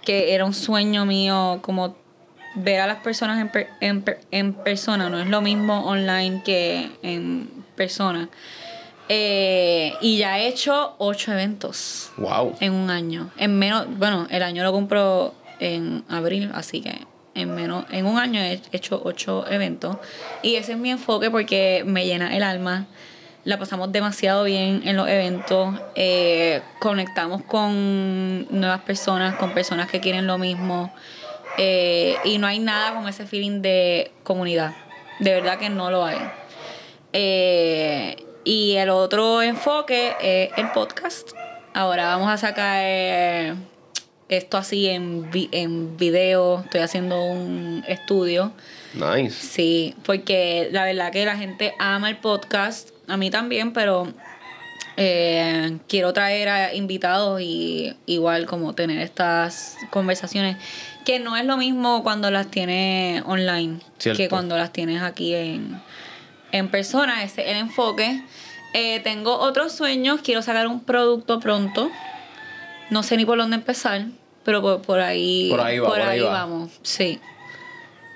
que 0.04 0.34
era 0.34 0.44
un 0.44 0.52
sueño 0.54 1.06
mío 1.06 1.60
como 1.62 1.96
ver 2.56 2.80
a 2.80 2.86
las 2.86 2.98
personas 2.98 3.40
en, 3.40 3.48
per- 3.50 3.68
en, 3.80 4.04
en 4.30 4.52
persona 4.54 5.08
no 5.10 5.20
es 5.20 5.26
lo 5.26 5.40
mismo 5.42 5.84
online 5.86 6.42
que 6.44 6.90
en 7.02 7.48
persona. 7.74 8.28
Eh, 9.08 9.94
y 10.00 10.18
ya 10.18 10.38
he 10.40 10.48
hecho 10.48 10.94
ocho 10.98 11.32
eventos 11.32 12.10
Wow. 12.16 12.56
en 12.60 12.72
un 12.72 12.90
año. 12.90 13.30
En 13.36 13.58
menos, 13.58 13.86
bueno, 13.98 14.26
el 14.30 14.42
año 14.42 14.64
lo 14.64 14.72
compro 14.72 15.32
en 15.60 16.04
abril, 16.08 16.50
así 16.54 16.80
que 16.80 16.98
en 17.34 17.54
menos, 17.54 17.84
en 17.90 18.06
un 18.06 18.18
año 18.18 18.40
he 18.40 18.60
hecho 18.72 19.00
ocho 19.04 19.44
eventos. 19.48 19.96
Y 20.42 20.56
ese 20.56 20.72
es 20.72 20.78
mi 20.78 20.90
enfoque 20.90 21.30
porque 21.30 21.82
me 21.86 22.04
llena 22.06 22.36
el 22.36 22.42
alma. 22.42 22.86
La 23.44 23.58
pasamos 23.60 23.92
demasiado 23.92 24.42
bien 24.42 24.82
en 24.84 24.96
los 24.96 25.06
eventos. 25.08 25.78
eh, 25.94 26.62
conectamos 26.80 27.42
con 27.44 28.46
nuevas 28.50 28.80
personas, 28.80 29.36
con 29.36 29.52
personas 29.52 29.88
que 29.88 30.00
quieren 30.00 30.26
lo 30.26 30.36
mismo. 30.38 30.92
eh, 31.58 32.16
y 32.24 32.36
no 32.38 32.46
hay 32.48 32.58
nada 32.58 32.92
con 32.94 33.08
ese 33.08 33.24
feeling 33.26 33.62
de 33.62 34.10
comunidad. 34.24 34.74
De 35.20 35.32
verdad 35.32 35.58
que 35.58 35.70
no 35.70 35.90
lo 35.90 36.04
hay. 36.04 36.18
Eh, 37.12 38.16
y 38.46 38.76
el 38.76 38.88
otro 38.90 39.42
enfoque 39.42 40.14
es 40.22 40.50
el 40.56 40.70
podcast. 40.70 41.30
Ahora 41.74 42.06
vamos 42.06 42.30
a 42.30 42.36
sacar 42.38 42.78
eh, 42.82 43.54
esto 44.28 44.56
así 44.56 44.86
en, 44.88 45.30
vi- 45.30 45.48
en 45.52 45.96
video. 45.96 46.60
Estoy 46.64 46.80
haciendo 46.80 47.22
un 47.22 47.84
estudio. 47.88 48.52
Nice. 48.94 49.32
Sí, 49.46 49.94
porque 50.04 50.68
la 50.72 50.84
verdad 50.84 51.12
que 51.12 51.24
la 51.26 51.36
gente 51.36 51.74
ama 51.78 52.08
el 52.08 52.16
podcast. 52.18 52.90
A 53.08 53.16
mí 53.16 53.30
también, 53.30 53.72
pero 53.72 54.12
eh, 54.96 55.76
quiero 55.88 56.12
traer 56.12 56.48
a 56.48 56.74
invitados 56.74 57.40
y 57.42 57.94
igual 58.06 58.46
como 58.46 58.74
tener 58.74 58.98
estas 59.00 59.76
conversaciones 59.90 60.56
que 61.04 61.18
no 61.18 61.36
es 61.36 61.44
lo 61.44 61.56
mismo 61.56 62.02
cuando 62.02 62.30
las 62.30 62.46
tienes 62.50 63.22
online 63.26 63.80
Cierto. 63.98 64.16
que 64.18 64.28
cuando 64.28 64.56
las 64.56 64.72
tienes 64.72 65.02
aquí 65.02 65.34
en, 65.34 65.80
en 66.52 66.68
persona. 66.70 67.22
Ese 67.22 67.42
es 67.42 67.48
el 67.48 67.56
enfoque. 67.56 68.22
Eh, 68.74 69.00
tengo 69.00 69.38
otros 69.38 69.72
sueños. 69.72 70.20
Quiero 70.22 70.42
sacar 70.42 70.66
un 70.66 70.80
producto 70.84 71.40
pronto. 71.40 71.90
No 72.90 73.02
sé 73.02 73.16
ni 73.16 73.24
por 73.24 73.38
dónde 73.38 73.56
empezar, 73.56 74.02
pero 74.44 74.62
por, 74.62 74.82
por 74.82 75.00
ahí, 75.00 75.48
Por 75.50 75.60
ahí 75.60 75.78
va, 75.78 75.88
por 75.88 76.00
ahí 76.00 76.20
va. 76.20 76.30
vamos. 76.30 76.70
Sí. 76.82 77.20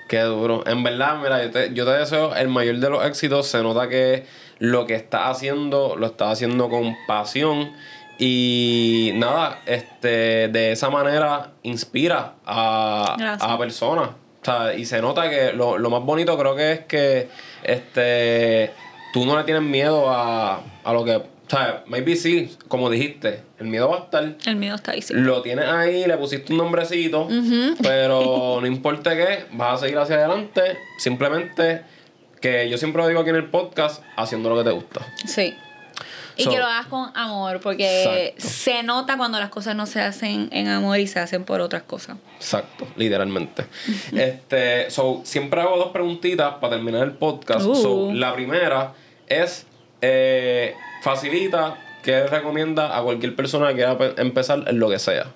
Qué 0.07 0.19
duro. 0.21 0.63
En 0.67 0.83
verdad, 0.83 1.17
mira, 1.21 1.43
yo 1.43 1.51
te, 1.51 1.73
yo 1.73 1.85
te 1.85 1.91
deseo 1.91 2.35
el 2.35 2.47
mayor 2.49 2.77
de 2.77 2.89
los 2.89 3.05
éxitos. 3.05 3.47
Se 3.47 3.61
nota 3.63 3.87
que 3.89 4.25
lo 4.59 4.85
que 4.85 4.95
estás 4.95 5.29
haciendo, 5.37 5.95
lo 5.97 6.07
estás 6.07 6.33
haciendo 6.33 6.69
con 6.69 6.95
pasión. 7.07 7.71
Y 8.19 9.11
nada, 9.15 9.59
este, 9.65 10.47
de 10.49 10.71
esa 10.73 10.89
manera 10.89 11.53
inspira 11.63 12.35
a, 12.45 13.15
Gracias. 13.17 13.49
a 13.51 13.57
personas. 13.57 14.09
O 14.41 14.45
sea, 14.45 14.73
y 14.73 14.85
se 14.85 15.01
nota 15.01 15.29
que 15.29 15.53
lo, 15.53 15.77
lo 15.77 15.89
más 15.89 16.03
bonito 16.03 16.37
creo 16.37 16.55
que 16.55 16.71
es 16.71 16.79
que 16.81 17.29
este, 17.63 18.71
tú 19.13 19.25
no 19.25 19.37
le 19.37 19.43
tienes 19.43 19.63
miedo 19.63 20.09
a, 20.09 20.63
a 20.83 20.93
lo 20.93 21.05
que. 21.05 21.15
O 21.15 21.53
sea, 21.53 21.83
maybe 21.85 22.15
sí, 22.15 22.57
como 22.67 22.89
dijiste, 22.89 23.41
el 23.59 23.67
miedo 23.67 23.89
va 23.89 23.97
a 23.97 23.99
estar. 24.05 24.35
El 24.45 24.55
miedo 24.55 24.75
está 24.75 24.93
ahí, 24.93 25.01
sí. 25.01 25.13
Lo 25.13 25.41
tienes 25.41 25.65
ahí, 25.65 26.05
le 26.05 26.17
pusiste 26.17 26.53
un 26.53 26.59
nombrecito, 26.59 27.27
pero 27.83 28.59
no 28.61 28.67
importa 28.67 29.15
qué, 29.15 29.45
vas 29.51 29.75
a 29.75 29.85
seguir 29.85 29.97
hacia 29.97 30.15
adelante. 30.15 30.77
Simplemente 30.97 31.81
que 32.39 32.69
yo 32.69 32.77
siempre 32.77 33.01
lo 33.01 33.07
digo 33.07 33.19
aquí 33.19 33.29
en 33.29 33.35
el 33.35 33.49
podcast, 33.49 34.03
haciendo 34.15 34.49
lo 34.49 34.57
que 34.57 34.63
te 34.63 34.71
gusta. 34.71 35.01
Sí. 35.25 35.53
Y 36.37 36.43
So- 36.43 36.51
que 36.51 36.57
lo 36.57 36.65
hagas 36.65 36.87
con 36.87 37.11
amor, 37.15 37.59
porque 37.61 38.33
Exacto. 38.33 38.47
se 38.49 38.83
nota 38.83 39.17
cuando 39.17 39.39
las 39.39 39.49
cosas 39.49 39.75
no 39.75 39.85
se 39.85 40.01
hacen 40.01 40.49
en 40.51 40.67
amor 40.67 40.99
y 40.99 41.07
se 41.07 41.19
hacen 41.19 41.43
por 41.43 41.61
otras 41.61 41.83
cosas. 41.83 42.17
Exacto, 42.37 42.87
literalmente. 42.95 43.65
este, 44.15 44.89
so, 44.89 45.21
siempre 45.23 45.61
hago 45.61 45.77
dos 45.77 45.91
preguntitas 45.91 46.55
para 46.61 46.75
terminar 46.75 47.03
el 47.03 47.11
podcast. 47.13 47.65
Uh. 47.65 47.75
So, 47.75 48.11
la 48.13 48.33
primera 48.33 48.93
es, 49.27 49.65
eh, 50.01 50.73
facilita, 51.03 51.77
¿qué 52.03 52.25
recomienda 52.27 52.97
a 52.97 53.01
cualquier 53.03 53.35
persona 53.35 53.69
que 53.69 53.75
quiera 53.75 53.97
pe- 53.97 54.13
empezar 54.17 54.63
en 54.67 54.79
lo 54.79 54.89
que 54.89 54.99
sea? 54.99 55.27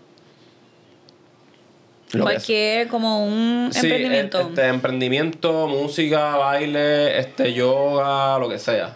Cualquier, 2.21 2.87
como 2.87 3.25
un 3.25 3.69
Sí, 3.73 3.79
emprendimiento. 3.87 4.39
Este, 4.41 4.67
emprendimiento, 4.67 5.67
música, 5.67 6.37
baile, 6.37 7.19
este, 7.19 7.51
yoga, 7.53 8.37
lo 8.39 8.47
que 8.47 8.57
sea. 8.59 8.95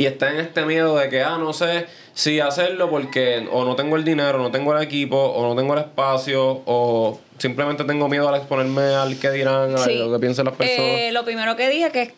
Y 0.00 0.06
está 0.06 0.30
en 0.30 0.40
este 0.40 0.64
miedo 0.64 0.96
de 0.96 1.10
que, 1.10 1.22
ah, 1.22 1.36
no 1.36 1.52
sé 1.52 1.86
si 2.14 2.40
hacerlo 2.40 2.88
porque 2.88 3.46
o 3.52 3.66
no 3.66 3.76
tengo 3.76 3.96
el 3.96 4.04
dinero, 4.04 4.38
no 4.38 4.50
tengo 4.50 4.74
el 4.74 4.82
equipo, 4.82 5.18
o 5.18 5.46
no 5.46 5.54
tengo 5.54 5.74
el 5.74 5.80
espacio, 5.80 6.62
o 6.64 7.20
simplemente 7.36 7.84
tengo 7.84 8.08
miedo 8.08 8.26
al 8.26 8.36
exponerme 8.36 8.80
al 8.80 9.18
que 9.20 9.30
dirán, 9.30 9.74
a 9.74 9.78
Sí. 9.78 9.98
lo 9.98 10.10
que 10.10 10.18
piensen 10.18 10.46
las 10.46 10.54
personas. 10.54 10.90
Eh, 10.90 11.10
lo 11.12 11.22
primero 11.26 11.54
que 11.54 11.68
dije 11.68 11.90
que 11.90 12.00
es 12.00 12.12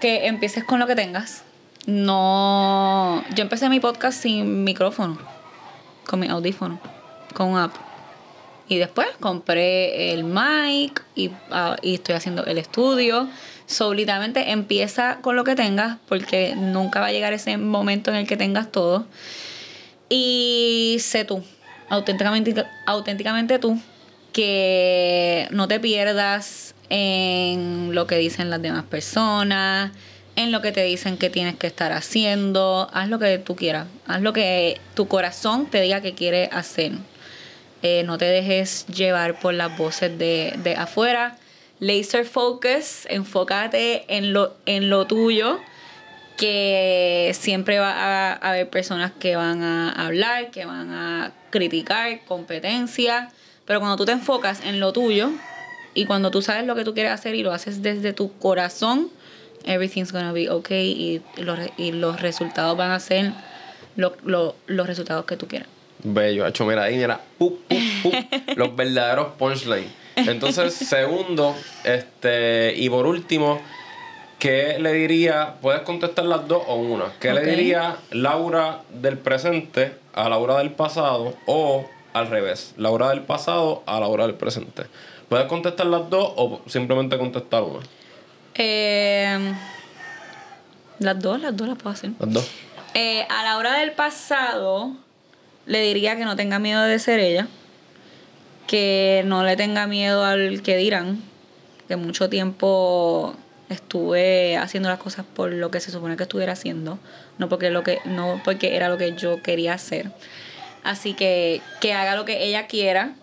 que 0.00 0.26
empieces 0.28 0.64
con 0.64 0.80
lo 0.80 0.86
que 0.86 0.94
tengas. 0.94 1.42
No. 1.84 3.22
Yo 3.34 3.42
empecé 3.42 3.68
mi 3.68 3.80
podcast 3.80 4.18
sin 4.22 4.64
micrófono, 4.64 5.18
con 6.08 6.20
mi 6.20 6.28
audífono, 6.28 6.80
con 7.34 7.48
un 7.48 7.58
app. 7.58 7.74
Y 8.66 8.78
después 8.78 9.08
compré 9.20 10.12
el 10.14 10.24
mic 10.24 11.04
y, 11.14 11.30
ah, 11.50 11.76
y 11.82 11.96
estoy 11.96 12.14
haciendo 12.14 12.46
el 12.46 12.56
estudio. 12.56 13.28
So, 13.66 13.94
literalmente 13.94 14.52
empieza 14.52 15.18
con 15.22 15.34
lo 15.34 15.44
que 15.44 15.56
tengas 15.56 15.98
porque 16.08 16.54
nunca 16.56 17.00
va 17.00 17.06
a 17.06 17.12
llegar 17.12 17.32
ese 17.32 17.56
momento 17.56 18.10
en 18.10 18.16
el 18.16 18.26
que 18.26 18.36
tengas 18.36 18.70
todo. 18.70 19.06
Y 20.08 20.98
sé 21.00 21.24
tú, 21.24 21.42
auténticamente, 21.88 22.64
auténticamente 22.86 23.58
tú, 23.58 23.80
que 24.32 25.48
no 25.50 25.66
te 25.66 25.80
pierdas 25.80 26.74
en 26.90 27.94
lo 27.94 28.06
que 28.06 28.16
dicen 28.18 28.50
las 28.50 28.62
demás 28.62 28.84
personas, 28.84 29.90
en 30.36 30.52
lo 30.52 30.60
que 30.60 30.70
te 30.70 30.84
dicen 30.84 31.16
que 31.16 31.30
tienes 31.30 31.56
que 31.56 31.66
estar 31.66 31.92
haciendo. 31.92 32.88
Haz 32.92 33.08
lo 33.08 33.18
que 33.18 33.38
tú 33.38 33.56
quieras, 33.56 33.88
haz 34.06 34.20
lo 34.20 34.32
que 34.32 34.80
tu 34.94 35.08
corazón 35.08 35.66
te 35.66 35.80
diga 35.80 36.02
que 36.02 36.14
quiere 36.14 36.48
hacer. 36.52 36.92
Eh, 37.82 38.04
no 38.04 38.16
te 38.16 38.26
dejes 38.26 38.86
llevar 38.86 39.40
por 39.40 39.54
las 39.54 39.76
voces 39.76 40.16
de, 40.18 40.54
de 40.62 40.76
afuera. 40.76 41.36
Laser 41.80 42.24
focus, 42.24 43.06
enfócate 43.10 44.04
en 44.16 44.32
lo, 44.32 44.54
en 44.66 44.88
lo 44.88 45.06
tuyo, 45.06 45.58
que 46.36 47.32
siempre 47.38 47.78
va 47.78 47.92
a, 47.92 48.32
a 48.32 48.50
haber 48.50 48.68
personas 48.68 49.12
que 49.18 49.36
van 49.36 49.62
a 49.62 49.90
hablar, 49.92 50.50
que 50.50 50.64
van 50.64 50.90
a 50.92 51.32
criticar, 51.50 52.20
competencia, 52.26 53.30
pero 53.64 53.80
cuando 53.80 53.96
tú 53.96 54.04
te 54.04 54.12
enfocas 54.12 54.62
en 54.64 54.80
lo 54.80 54.92
tuyo 54.92 55.30
y 55.94 56.04
cuando 56.04 56.30
tú 56.30 56.42
sabes 56.42 56.66
lo 56.66 56.74
que 56.74 56.84
tú 56.84 56.94
quieres 56.94 57.12
hacer 57.12 57.34
y 57.34 57.42
lo 57.42 57.52
haces 57.52 57.82
desde 57.82 58.12
tu 58.12 58.32
corazón, 58.38 59.08
everything's 59.64 60.12
gonna 60.12 60.32
be 60.32 60.50
okay 60.50 60.90
y 61.36 61.42
los, 61.42 61.58
y 61.78 61.92
los 61.92 62.20
resultados 62.20 62.76
van 62.76 62.90
a 62.90 63.00
ser 63.00 63.32
lo- 63.96 64.14
lo- 64.24 64.56
los 64.66 64.86
resultados 64.86 65.24
que 65.24 65.36
tú 65.36 65.48
quieras. 65.48 65.68
Bello, 66.04 66.46
hecho, 66.46 66.66
mira 66.66 66.84
ahí, 66.84 66.96
mira, 66.96 67.20
pu, 67.38 67.58
pu, 67.66 67.76
pu, 68.02 68.12
los 68.56 68.76
verdaderos 68.76 69.28
punchlines. 69.38 69.90
Entonces, 70.16 70.74
segundo, 70.74 71.54
este, 71.84 72.74
y 72.76 72.88
por 72.88 73.06
último, 73.06 73.60
¿qué 74.38 74.78
le 74.78 74.92
diría? 74.92 75.56
Puedes 75.60 75.82
contestar 75.82 76.24
las 76.24 76.48
dos 76.48 76.62
o 76.66 76.76
una. 76.76 77.12
¿Qué 77.20 77.32
le 77.32 77.42
diría 77.44 77.96
Laura 78.10 78.82
del 78.90 79.18
presente 79.18 79.94
a 80.14 80.28
Laura 80.28 80.58
del 80.58 80.70
pasado 80.70 81.34
o 81.46 81.86
al 82.14 82.28
revés? 82.28 82.74
Laura 82.76 83.10
del 83.10 83.22
pasado 83.22 83.82
a 83.86 84.00
Laura 84.00 84.26
del 84.26 84.36
presente. 84.36 84.84
¿Puedes 85.28 85.46
contestar 85.46 85.86
las 85.86 86.08
dos 86.08 86.32
o 86.36 86.62
simplemente 86.66 87.18
contestar 87.18 87.62
una? 87.62 87.80
Eh, 88.54 89.54
las 90.98 91.20
dos, 91.20 91.40
las 91.40 91.56
dos 91.56 91.68
las 91.68 91.76
puedo 91.76 91.92
hacer. 91.92 92.10
Las 92.18 92.32
dos. 92.32 92.50
Eh, 92.94 93.26
a 93.28 93.42
la 93.42 93.58
hora 93.58 93.74
del 93.78 93.92
pasado, 93.92 94.92
le 95.66 95.82
diría 95.82 96.16
que 96.16 96.24
no 96.24 96.36
tenga 96.36 96.58
miedo 96.58 96.82
de 96.82 96.98
ser 96.98 97.18
ella, 97.18 97.48
que 98.66 99.22
no 99.26 99.44
le 99.44 99.56
tenga 99.56 99.86
miedo 99.86 100.24
al 100.24 100.62
que 100.62 100.76
dirán, 100.76 101.22
que 101.88 101.96
mucho 101.96 102.28
tiempo 102.28 103.34
estuve 103.68 104.56
haciendo 104.56 104.88
las 104.88 104.98
cosas 104.98 105.24
por 105.24 105.52
lo 105.52 105.70
que 105.70 105.80
se 105.80 105.90
supone 105.90 106.16
que 106.16 106.24
estuviera 106.24 106.52
haciendo, 106.52 106.98
no 107.38 107.48
porque 107.48 107.70
lo 107.70 107.82
que 107.82 107.98
no 108.04 108.40
porque 108.44 108.76
era 108.76 108.88
lo 108.88 108.98
que 108.98 109.14
yo 109.14 109.42
quería 109.42 109.74
hacer. 109.74 110.10
Así 110.84 111.14
que 111.14 111.60
que 111.80 111.92
haga 111.92 112.14
lo 112.14 112.24
que 112.24 112.44
ella 112.44 112.66
quiera, 112.66 113.14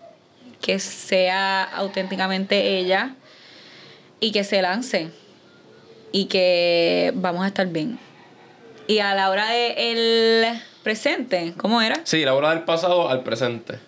que 0.60 0.78
sea 0.78 1.64
auténticamente 1.64 2.78
ella 2.78 3.14
y 4.20 4.32
que 4.32 4.44
se 4.44 4.62
lance 4.62 5.10
y 6.12 6.26
que 6.26 7.12
vamos 7.14 7.44
a 7.44 7.48
estar 7.48 7.66
bien. 7.66 7.98
Y 8.86 8.98
a 8.98 9.14
la 9.14 9.30
hora 9.30 9.48
del 9.48 10.60
presente, 10.82 11.54
¿cómo 11.56 11.80
era? 11.80 12.00
Sí, 12.04 12.24
Laura 12.24 12.50
del 12.50 12.64
pasado 12.64 13.08
al 13.08 13.22
presente. 13.22 13.78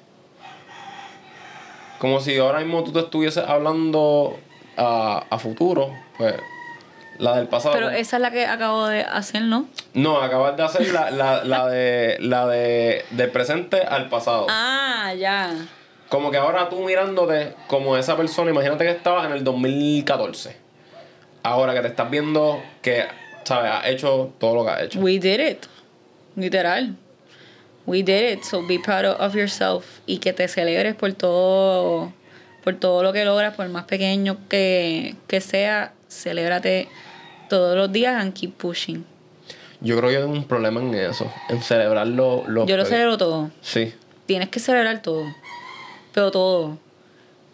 Como 1.99 2.21
si 2.21 2.37
ahora 2.39 2.61
mismo 2.61 2.85
tú 2.85 2.93
te 2.93 3.01
estuvieses 3.01 3.45
hablando 3.47 4.39
a, 4.77 5.25
a 5.31 5.39
futuro, 5.39 5.91
pues 6.19 6.35
la 7.19 7.37
del 7.37 7.49
pasado. 7.49 7.75
Pero 7.75 7.91
esa 7.91 8.17
es 8.17 8.23
la 8.23 8.31
que 8.31 8.47
acabo 8.47 8.87
de 8.87 9.01
hacer, 9.03 9.43
¿no? 9.43 9.67
No, 9.95 10.21
acabas 10.21 10.57
de 10.57 10.63
hacer 10.63 10.93
la, 10.93 11.11
la, 11.11 11.45
la 11.45 11.67
de 11.69 12.17
la 12.21 12.47
de 12.47 13.05
del 13.11 13.31
presente 13.31 13.81
al 13.81 14.09
pasado. 14.09 14.47
Ah, 14.51 15.13
ya. 15.19 15.55
Como 16.09 16.31
que 16.31 16.37
ahora 16.37 16.69
tú 16.69 16.81
mirándote 16.85 17.55
como 17.67 17.97
esa 17.97 18.17
persona, 18.17 18.51
imagínate 18.51 18.85
que 18.85 18.91
estabas 18.91 19.27
en 19.27 19.33
el 19.33 19.43
2014. 19.43 20.57
Ahora 21.43 21.75
que 21.75 21.81
te 21.81 21.89
estás 21.89 22.11
viendo 22.11 22.63
que, 22.83 23.07
¿sabes? 23.45 23.73
Has 23.73 23.87
hecho 23.87 24.33
todo 24.39 24.55
lo 24.55 24.65
que 24.65 24.71
has 24.71 24.83
hecho. 24.83 25.01
We 25.01 25.19
did 25.19 25.41
it. 25.41 25.67
Literal. 26.37 26.97
We 27.87 28.03
did 28.03 28.39
it. 28.39 28.45
So 28.45 28.67
be 28.67 28.79
proud 28.79 29.05
of 29.05 29.35
yourself. 29.35 30.01
Y 30.07 30.19
que 30.19 30.33
te 30.33 30.49
celebres 30.49 30.95
por 30.95 31.13
todo, 31.13 32.13
por 32.65 32.75
todo 32.75 33.03
lo 33.03 33.13
que 33.13 33.25
logras, 33.25 33.55
por 33.55 33.69
más 33.69 33.85
pequeño 33.85 34.37
que, 34.49 35.15
que 35.29 35.41
sea. 35.41 35.93
Celébrate 36.09 36.89
todos 37.49 37.77
los 37.77 37.93
días 37.93 38.21
and 38.21 38.33
keep 38.35 38.53
pushing. 38.57 39.05
Yo 39.81 39.97
creo 39.99 40.11
que 40.11 40.17
tengo 40.17 40.33
un 40.33 40.45
problema 40.45 40.81
en 40.81 40.95
eso, 40.95 41.31
en 41.49 41.63
celebrar 41.63 42.07
los... 42.07 42.49
los 42.49 42.67
Yo 42.67 42.77
lo 42.77 42.85
celebro 42.87 43.19
todo. 43.19 43.51
Sí. 43.61 43.93
Tienes 44.25 44.49
que 44.49 44.59
celebrar 44.59 45.03
todo. 45.03 45.25
Pero 46.13 46.31
todo. 46.31 46.79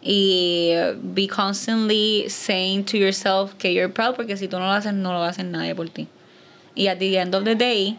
Y 0.01 0.73
be 1.01 1.27
constantly 1.27 2.25
saying 2.29 2.85
to 2.85 2.97
yourself 2.97 3.53
que 3.57 3.73
you're 3.73 3.93
proud, 3.93 4.15
porque 4.15 4.37
si 4.37 4.47
tú 4.47 4.57
no 4.57 4.65
lo 4.65 4.71
haces, 4.71 4.93
no 4.93 5.13
lo 5.13 5.23
hacer 5.23 5.45
nadie 5.45 5.75
por 5.75 5.89
ti. 5.89 6.07
Y 6.75 6.87
at 6.87 6.97
the 6.97 7.17
end 7.17 7.35
of 7.35 7.43
the 7.43 7.55
day, 7.55 7.97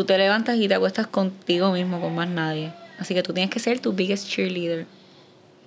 tú 0.00 0.06
te 0.06 0.16
levantas 0.16 0.56
y 0.56 0.66
te 0.66 0.74
acuestas 0.74 1.06
contigo 1.06 1.72
mismo, 1.72 2.00
con 2.00 2.14
más 2.14 2.26
nadie. 2.26 2.72
Así 2.98 3.14
que 3.14 3.22
tú 3.22 3.34
tienes 3.34 3.50
que 3.50 3.60
ser 3.60 3.80
tu 3.80 3.92
biggest 3.92 4.26
cheerleader. 4.26 4.86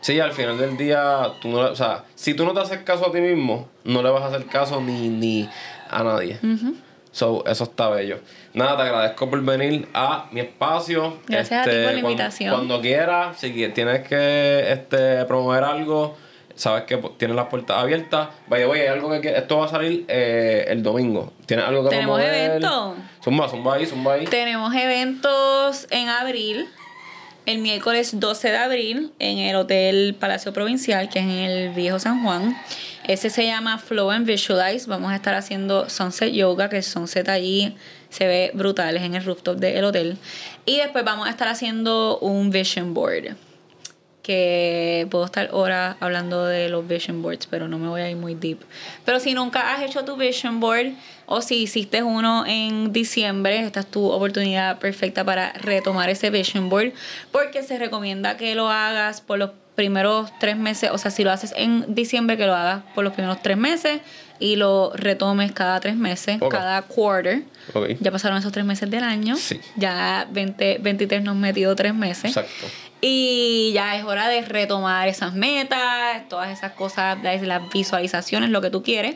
Sí, 0.01 0.19
al 0.19 0.33
final 0.33 0.57
del 0.57 0.75
día, 0.75 1.33
tú 1.39 1.49
no, 1.49 1.59
o 1.59 1.75
sea, 1.75 2.03
si 2.15 2.33
tú 2.33 2.43
no 2.43 2.51
te 2.53 2.61
haces 2.61 2.79
caso 2.79 3.07
a 3.07 3.11
ti 3.11 3.21
mismo, 3.21 3.69
no 3.83 4.01
le 4.01 4.09
vas 4.09 4.23
a 4.23 4.27
hacer 4.27 4.45
caso 4.47 4.81
ni, 4.81 5.07
ni 5.07 5.47
a 5.87 6.03
nadie. 6.03 6.39
So, 7.11 7.45
eso 7.45 7.65
está 7.65 7.89
bello. 7.89 8.21
Nada, 8.55 8.75
te 8.75 8.81
agradezco 8.81 9.29
por 9.29 9.39
venir 9.43 9.87
a 9.93 10.25
mi 10.31 10.41
espacio. 10.41 11.19
Este, 11.21 11.33
Gracias 11.33 11.67
a 11.67 11.69
ti 11.69 11.75
por 11.83 11.93
la 11.93 11.99
invitación. 11.99 12.55
Cuando, 12.55 12.81
quieras, 12.81 13.37
si 13.39 13.51
tienes 13.69 14.07
que 14.07 14.71
este, 14.71 15.25
promover 15.25 15.63
algo, 15.63 16.17
sabes 16.55 16.83
que 16.83 16.97
tienes 17.17 17.35
las 17.35 17.47
puertas 17.47 17.77
abiertas. 17.77 18.29
Vaya, 18.47 18.67
oye, 18.67 18.81
hay 18.81 18.87
algo 18.87 19.09
que 19.21 19.35
esto 19.35 19.57
va 19.57 19.65
a 19.65 19.69
salir 19.69 20.05
eh, 20.07 20.65
el 20.69 20.83
domingo. 20.83 21.33
¿Tienes 21.45 21.65
algo 21.65 21.83
que 21.83 21.89
Tenemos 21.89 22.19
promover? 22.19 22.51
evento. 22.51 22.95
Zumba, 23.23 23.49
zumba 23.49 23.75
ahí, 23.75 23.85
zumba 23.85 24.13
ahí. 24.13 24.25
Tenemos 24.25 24.73
eventos 24.75 25.87
en 25.89 26.09
abril. 26.09 26.67
El 27.45 27.57
miércoles 27.57 28.17
12 28.21 28.51
de 28.51 28.57
abril 28.57 29.11
en 29.19 29.37
el 29.39 29.55
Hotel 29.57 30.15
Palacio 30.17 30.53
Provincial, 30.53 31.09
que 31.09 31.19
es 31.19 31.25
en 31.25 31.31
el 31.31 31.69
Viejo 31.73 31.99
San 31.99 32.23
Juan. 32.23 32.55
Ese 33.05 33.29
se 33.29 33.45
llama 33.45 33.79
Flow 33.79 34.11
and 34.11 34.25
Visualize. 34.25 34.89
Vamos 34.89 35.11
a 35.11 35.15
estar 35.15 35.35
haciendo 35.35 35.89
Sunset 35.89 36.31
Yoga, 36.31 36.69
que 36.69 36.77
el 36.77 36.83
sunset 36.83 37.27
allí 37.27 37.75
se 38.09 38.27
ve 38.27 38.51
brutal, 38.53 38.95
es 38.95 39.03
en 39.03 39.15
el 39.15 39.25
rooftop 39.25 39.57
del 39.57 39.83
hotel. 39.83 40.17
Y 40.65 40.77
después 40.77 41.03
vamos 41.03 41.27
a 41.27 41.31
estar 41.31 41.49
haciendo 41.49 42.17
un 42.19 42.49
vision 42.49 42.93
board. 42.93 43.35
Que 44.23 45.05
puedo 45.11 45.25
estar 45.25 45.49
horas 45.51 45.97
hablando 45.99 46.45
de 46.45 46.69
los 46.69 46.87
vision 46.87 47.21
boards, 47.21 47.45
pero 47.45 47.67
no 47.67 47.77
me 47.77 47.89
voy 47.89 48.01
a 48.01 48.09
ir 48.09 48.15
muy 48.15 48.33
deep. 48.33 48.59
Pero 49.05 49.19
si 49.19 49.33
nunca 49.33 49.73
has 49.73 49.83
hecho 49.83 50.03
tu 50.05 50.15
vision 50.15 50.59
board 50.59 50.93
o 51.25 51.41
si 51.41 51.57
hiciste 51.63 52.01
uno 52.01 52.45
en 52.47 52.91
diciembre, 52.91 53.59
esta 53.59 53.81
es 53.81 53.85
tu 53.85 54.09
oportunidad 54.09 54.79
perfecta 54.79 55.23
para 55.23 55.53
retomar 55.53 56.09
ese 56.09 56.29
vision 56.29 56.69
board, 56.69 56.93
porque 57.31 57.63
se 57.63 57.77
recomienda 57.77 58.37
que 58.37 58.55
lo 58.55 58.69
hagas 58.69 59.21
por 59.21 59.39
los 59.39 59.51
primeros 59.75 60.31
tres 60.39 60.55
meses, 60.55 60.91
o 60.91 60.97
sea, 60.97 61.11
si 61.11 61.23
lo 61.23 61.31
haces 61.31 61.53
en 61.57 61.93
diciembre, 61.93 62.37
que 62.37 62.45
lo 62.45 62.55
hagas 62.55 62.83
por 62.95 63.03
los 63.03 63.13
primeros 63.13 63.41
tres 63.41 63.57
meses 63.57 64.01
y 64.39 64.55
lo 64.55 64.91
retomes 64.95 65.51
cada 65.51 65.79
tres 65.79 65.95
meses, 65.95 66.39
cada 66.49 66.81
quarter. 66.83 67.43
Ya 67.99 68.11
pasaron 68.11 68.37
esos 68.37 68.51
tres 68.51 68.65
meses 68.65 68.89
del 68.89 69.03
año. 69.03 69.35
Sí. 69.35 69.59
Ya 69.75 70.27
20, 70.31 70.79
23 70.79 71.23
nos 71.23 71.35
metido 71.35 71.75
tres 71.75 71.93
meses. 71.93 72.25
Exacto. 72.25 72.67
Y 73.01 73.71
ya 73.73 73.97
es 73.97 74.05
hora 74.05 74.29
de 74.29 74.41
retomar 74.41 75.07
esas 75.09 75.33
metas, 75.33 76.27
todas 76.29 76.49
esas 76.57 76.71
cosas, 76.71 77.17
las 77.21 77.69
visualizaciones, 77.69 78.49
lo 78.49 78.61
que 78.61 78.69
tú 78.69 78.81
quieres 78.81 79.15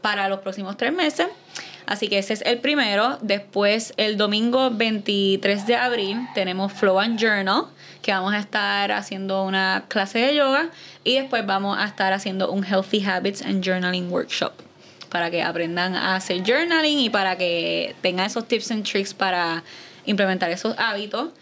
para 0.00 0.28
los 0.28 0.40
próximos 0.40 0.76
tres 0.76 0.92
meses. 0.92 1.26
Así 1.84 2.08
que 2.08 2.18
ese 2.18 2.34
es 2.34 2.42
el 2.42 2.58
primero. 2.58 3.18
Después, 3.22 3.94
el 3.96 4.16
domingo 4.16 4.70
23 4.70 5.66
de 5.66 5.76
abril, 5.76 6.18
tenemos 6.34 6.72
Flow 6.72 6.98
and 7.00 7.18
Journal, 7.18 7.64
que 8.08 8.12
vamos 8.14 8.32
a 8.32 8.38
estar 8.38 8.90
haciendo 8.90 9.44
una 9.44 9.84
clase 9.88 10.18
de 10.20 10.34
yoga. 10.34 10.70
Y 11.04 11.16
después 11.16 11.44
vamos 11.44 11.76
a 11.76 11.84
estar 11.84 12.14
haciendo 12.14 12.50
un 12.50 12.64
Healthy 12.64 13.04
Habits 13.04 13.42
and 13.42 13.62
Journaling 13.62 14.10
Workshop 14.10 14.52
para 15.10 15.30
que 15.30 15.42
aprendan 15.42 15.94
a 15.94 16.16
hacer 16.16 16.42
journaling 16.42 17.00
y 17.00 17.10
para 17.10 17.36
que 17.36 17.94
tengan 18.00 18.24
esos 18.24 18.48
tips 18.48 18.70
and 18.70 18.90
tricks 18.90 19.12
para 19.12 19.62
implementar 20.06 20.50
esos 20.50 20.74
hábitos. 20.78 21.32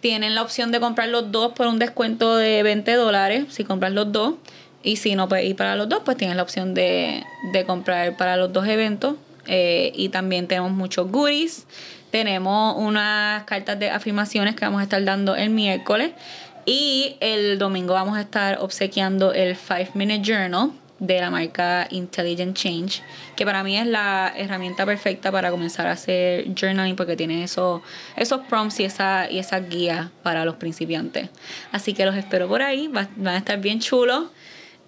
Tienen 0.00 0.34
la 0.34 0.42
opción 0.42 0.72
de 0.72 0.80
comprar 0.80 1.10
los 1.10 1.30
dos 1.30 1.52
por 1.52 1.68
un 1.68 1.78
descuento 1.78 2.36
de 2.36 2.64
20 2.64 2.92
dólares 2.94 3.44
si 3.50 3.62
compras 3.62 3.92
los 3.92 4.10
dos. 4.10 4.34
Y 4.82 4.96
si 4.96 5.14
no 5.14 5.28
puedes 5.28 5.46
ir 5.46 5.54
para 5.54 5.76
los 5.76 5.88
dos, 5.88 6.00
pues 6.04 6.16
tienes 6.16 6.36
la 6.36 6.42
opción 6.42 6.74
de, 6.74 7.22
de 7.52 7.64
comprar 7.64 8.16
para 8.16 8.36
los 8.36 8.52
dos 8.52 8.66
eventos. 8.66 9.14
Eh, 9.46 9.92
y 9.94 10.08
también 10.08 10.48
tenemos 10.48 10.72
muchos 10.72 11.08
goodies. 11.08 11.68
Tenemos 12.10 12.76
unas 12.78 13.44
cartas 13.44 13.78
de 13.78 13.90
afirmaciones 13.90 14.54
que 14.54 14.64
vamos 14.64 14.80
a 14.80 14.84
estar 14.84 15.02
dando 15.04 15.34
el 15.36 15.50
miércoles. 15.50 16.12
Y 16.64 17.16
el 17.20 17.58
domingo 17.58 17.94
vamos 17.94 18.16
a 18.16 18.20
estar 18.22 18.58
obsequiando 18.60 19.32
el 19.32 19.54
5 19.56 19.92
Minute 19.94 20.20
Journal 20.22 20.70
de 20.98 21.20
la 21.20 21.30
marca 21.30 21.86
Intelligent 21.90 22.56
Change, 22.56 23.02
que 23.36 23.44
para 23.44 23.62
mí 23.62 23.76
es 23.76 23.86
la 23.86 24.32
herramienta 24.34 24.86
perfecta 24.86 25.30
para 25.30 25.50
comenzar 25.50 25.86
a 25.86 25.92
hacer 25.92 26.46
journaling 26.58 26.96
porque 26.96 27.16
tiene 27.16 27.44
esos, 27.44 27.82
esos 28.16 28.40
prompts 28.48 28.80
y 28.80 28.84
esa, 28.84 29.30
y 29.30 29.38
esa 29.38 29.60
guía 29.60 30.10
para 30.22 30.44
los 30.46 30.56
principiantes. 30.56 31.28
Así 31.70 31.92
que 31.92 32.06
los 32.06 32.16
espero 32.16 32.48
por 32.48 32.62
ahí, 32.62 32.88
va- 32.88 33.08
van 33.16 33.34
a 33.34 33.38
estar 33.38 33.58
bien 33.60 33.78
chulos. 33.78 34.24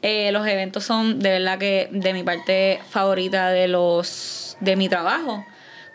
Eh, 0.01 0.33
los 0.33 0.47
eventos 0.47 0.83
son 0.85 1.19
de 1.21 1.31
verdad 1.31 1.59
que 1.59 1.89
de 1.93 2.13
mi 2.15 2.23
parte 2.23 2.81
favorita 2.89 3.51
de 3.51 3.69
los 3.69 4.57
de 4.61 4.77
mi 4.77 4.89
trabajo 4.89 5.45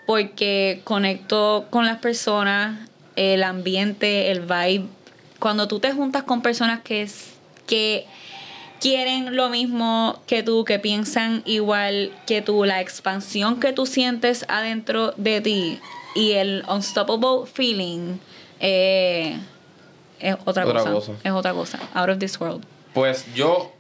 porque 0.06 0.82
conecto 0.84 1.66
con 1.70 1.86
las 1.86 2.00
personas 2.00 2.90
el 3.16 3.44
ambiente 3.44 4.32
el 4.32 4.42
vibe 4.42 4.88
cuando 5.40 5.68
tú 5.68 5.80
te 5.80 5.92
juntas 5.92 6.24
con 6.24 6.42
personas 6.42 6.82
que 6.82 7.02
es 7.04 7.34
que 7.68 8.06
quieren 8.80 9.36
lo 9.36 9.50
mismo 9.50 10.22
que 10.28 10.44
tú, 10.44 10.66
que 10.66 10.78
piensan 10.78 11.42
igual 11.46 12.12
que 12.26 12.42
tú, 12.42 12.66
la 12.66 12.82
expansión 12.82 13.60
que 13.60 13.72
tú 13.72 13.86
sientes 13.86 14.46
adentro 14.50 15.14
de 15.16 15.40
ti 15.42 15.80
y 16.16 16.32
el 16.34 16.64
unstoppable 16.68 17.46
feeling 17.46 18.18
eh, 18.60 19.40
es 20.20 20.36
otra, 20.46 20.66
Otra 20.66 20.80
cosa, 20.80 20.92
cosa. 20.92 21.12
Es 21.24 21.32
otra 21.32 21.54
cosa. 21.54 21.80
Out 21.94 22.10
of 22.10 22.20
this 22.20 22.40
world. 22.40 22.64
Pues 22.94 23.26
yo 23.34 23.72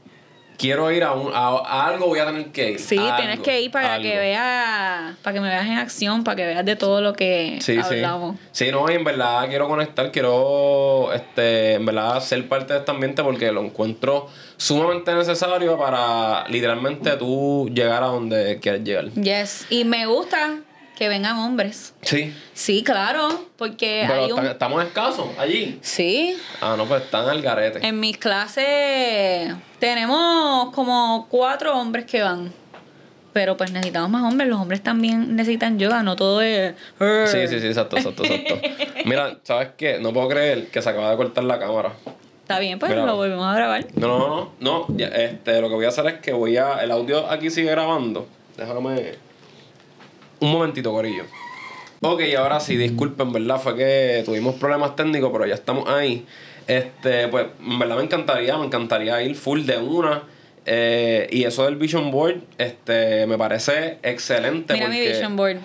quiero 0.57 0.91
ir 0.91 1.03
a, 1.03 1.13
un, 1.13 1.31
a, 1.33 1.47
a 1.49 1.87
algo, 1.87 2.07
voy 2.07 2.19
a 2.19 2.25
tener 2.25 2.45
que 2.47 2.71
ir. 2.71 2.79
Sí, 2.79 2.97
A 2.97 3.15
tienes 3.15 3.33
algo, 3.33 3.43
que 3.43 3.61
ir 3.61 3.71
para 3.71 3.99
que 3.99 4.17
veas, 4.17 5.15
para 5.21 5.33
que 5.33 5.39
me 5.41 5.49
veas 5.49 5.65
en 5.65 5.77
acción, 5.77 6.23
para 6.23 6.35
que 6.35 6.45
veas 6.45 6.65
de 6.65 6.75
todo 6.75 7.01
lo 7.01 7.13
que 7.13 7.57
Sí, 7.61 7.77
hablamos. 7.77 8.37
sí. 8.51 8.65
Sí, 8.65 8.71
no, 8.71 8.89
y 8.89 8.95
en 8.95 9.03
verdad 9.03 9.47
quiero 9.49 9.67
conectar, 9.67 10.11
quiero 10.11 11.11
este, 11.13 11.73
en 11.75 11.85
verdad 11.85 12.19
ser 12.21 12.47
parte 12.47 12.73
de 12.73 12.79
este 12.79 12.91
ambiente 12.91 13.23
porque 13.23 13.51
lo 13.51 13.61
encuentro 13.63 14.27
sumamente 14.57 15.13
necesario 15.13 15.77
para 15.77 16.47
literalmente 16.47 17.11
tú 17.17 17.69
llegar 17.73 18.03
a 18.03 18.07
donde 18.07 18.59
quieres 18.61 18.83
llegar. 18.83 19.09
Yes, 19.11 19.65
y 19.69 19.83
me 19.83 20.05
gusta 20.05 20.59
que 21.03 21.09
vengan 21.09 21.37
hombres. 21.37 21.93
Sí. 22.01 22.33
Sí, 22.53 22.81
claro, 22.83 23.27
porque 23.57 24.05
Pero 24.07 24.19
hay 24.23 24.31
un... 24.31 24.37
están- 24.39 24.51
estamos 24.51 24.83
escasos 24.85 25.27
allí. 25.37 25.77
Sí, 25.81 26.37
Ah, 26.61 26.75
no, 26.77 26.85
pues 26.85 27.03
están 27.03 27.27
al 27.27 27.41
garete. 27.41 27.85
en 27.85 27.99
mis 27.99 28.17
clases 28.17 29.53
tenemos 29.79 30.73
como 30.73 31.27
cuatro 31.29 31.77
hombres 31.77 32.05
que 32.05 32.21
van. 32.23 32.53
Pero 33.33 33.57
pues 33.57 33.71
necesitamos 33.71 34.09
más 34.11 34.23
hombres. 34.23 34.47
Los 34.47 34.59
hombres 34.61 34.81
también 34.81 35.35
necesitan 35.35 35.77
yoga, 35.79 36.03
no 36.03 36.15
todo 36.15 36.41
es... 36.41 36.73
Sí, 37.25 37.47
sí, 37.47 37.59
sí, 37.59 37.67
exacto, 37.67 37.97
exacto, 37.97 38.23
exacto. 38.23 38.55
Mira, 39.05 39.39
¿sabes 39.43 39.69
qué? 39.75 39.97
No 39.99 40.13
puedo 40.13 40.29
creer 40.29 40.67
que 40.67 40.81
se 40.81 40.89
acaba 40.89 41.09
de 41.11 41.17
cortar 41.17 41.43
la 41.43 41.59
cámara. 41.59 41.93
Está 42.43 42.59
bien, 42.59 42.77
pues 42.79 42.91
Mira. 42.91 43.05
lo 43.05 43.15
volvemos 43.15 43.45
a 43.45 43.55
grabar. 43.55 43.85
No, 43.95 44.07
no, 44.07 44.17
no, 44.27 44.51
no. 44.59 44.97
ya, 44.97 45.07
este, 45.07 45.59
lo 45.59 45.67
que 45.67 45.75
voy 45.75 45.85
a 45.85 45.89
hacer 45.89 46.05
es 46.07 46.13
que 46.21 46.31
voy 46.31 46.57
a. 46.57 46.83
El 46.83 46.91
audio 46.91 47.29
aquí 47.29 47.49
sigue 47.49 47.71
grabando. 47.71 48.27
Déjame. 48.55 49.15
Un 50.43 50.51
momentito, 50.51 50.91
Corillo. 50.91 51.23
Ok, 52.01 52.21
ahora 52.37 52.59
sí, 52.59 52.75
disculpen, 52.75 53.31
¿verdad? 53.31 53.61
Fue 53.61 53.77
que 53.77 54.23
tuvimos 54.25 54.55
problemas 54.55 54.93
técnicos, 54.93 55.31
pero 55.31 55.45
ya 55.45 55.53
estamos 55.53 55.87
ahí. 55.87 56.25
Este, 56.67 57.29
pues, 57.29 57.45
en 57.65 57.79
verdad 57.79 57.95
me 57.95 58.03
encantaría, 58.03 58.57
me 58.57 58.65
encantaría 58.65 59.21
ir 59.21 59.35
full 59.35 59.61
de 59.61 59.77
una. 59.77 60.23
Eh, 60.65 61.29
y 61.31 61.45
eso 61.45 61.63
del 61.63 61.77
Vision 61.77 62.11
Board, 62.11 62.41
este, 62.57 63.25
me 63.25 63.37
parece 63.37 63.99
excelente. 64.03 64.73
Mira 64.73 64.89
mi 64.89 64.99
vision 64.99 65.37
board. 65.37 65.59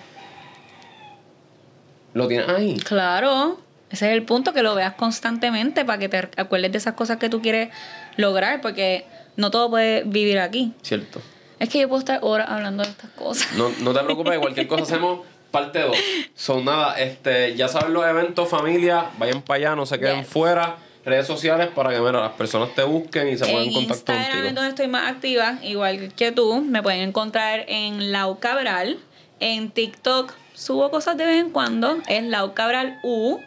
Lo 2.13 2.29
tienes 2.29 2.47
ahí. 2.47 2.77
Claro, 2.77 3.59
ese 3.89 4.07
es 4.07 4.13
el 4.13 4.23
punto, 4.23 4.53
que 4.53 4.63
lo 4.63 4.75
veas 4.75 4.93
constantemente 4.93 5.83
para 5.83 5.99
que 5.99 6.07
te 6.07 6.29
acuerdes 6.37 6.71
de 6.71 6.77
esas 6.77 6.93
cosas 6.93 7.17
que 7.17 7.27
tú 7.27 7.41
quieres 7.41 7.67
lograr, 8.15 8.61
porque 8.61 9.03
no 9.35 9.51
todo 9.51 9.69
puede 9.69 10.03
vivir 10.05 10.39
aquí. 10.39 10.71
Cierto. 10.83 11.19
Es 11.59 11.69
que 11.69 11.79
yo 11.79 11.87
puedo 11.89 11.99
estar 11.99 12.19
horas 12.23 12.47
hablando 12.49 12.83
de 12.83 12.89
estas 12.89 13.09
cosas. 13.11 13.51
No, 13.53 13.69
no 13.81 13.93
te 13.93 13.99
preocupes, 14.03 14.39
cualquier 14.39 14.67
cosa 14.67 14.83
hacemos 14.83 15.19
parte 15.51 15.79
2. 15.81 15.97
Son 16.35 16.63
nada, 16.63 16.99
este, 16.99 17.55
ya 17.55 17.67
saben 17.67 17.93
los 17.93 18.05
eventos, 18.05 18.47
familia, 18.49 19.09
vayan 19.17 19.41
para 19.41 19.57
allá, 19.57 19.75
no 19.75 19.85
se 19.85 19.99
queden 19.99 20.19
Yes. 20.21 20.27
fuera. 20.29 20.77
redes 21.05 21.25
sociales 21.27 21.69
para 21.73 21.89
que 21.91 21.99
mira, 21.99 22.19
las 22.21 22.33
personas 22.33 22.75
te 22.75 22.83
busquen 22.83 23.29
y 23.29 23.37
se 23.37 23.45
pongan 23.45 23.63
en 23.63 23.73
contacto 23.73 23.95
Instagram 24.11 24.25
contigo. 24.25 24.47
es 24.49 24.55
donde 24.55 24.69
estoy 24.69 24.87
más 24.89 25.09
activa, 25.11 25.57
igual 25.63 26.13
que 26.13 26.31
tú. 26.31 26.61
Me 26.61 26.83
pueden 26.83 27.01
encontrar 27.01 27.63
en 27.67 28.11
Lau 28.11 28.37
Cabral. 28.39 28.99
En 29.39 29.71
TikTok 29.71 30.33
subo 30.53 30.91
cosas 30.91 31.17
de 31.17 31.25
vez 31.25 31.39
en 31.39 31.49
cuando. 31.51 31.97
Es 32.07 32.23
Lau 32.25 32.53
Cabral 32.53 32.99
U. 33.03 33.39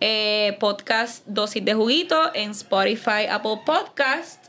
Eh, 0.00 0.56
podcast 0.58 1.24
Dosis 1.26 1.64
de 1.64 1.74
Juguito 1.74 2.30
en 2.34 2.50
Spotify, 2.52 3.26
Apple 3.30 3.60
Podcast. 3.64 4.46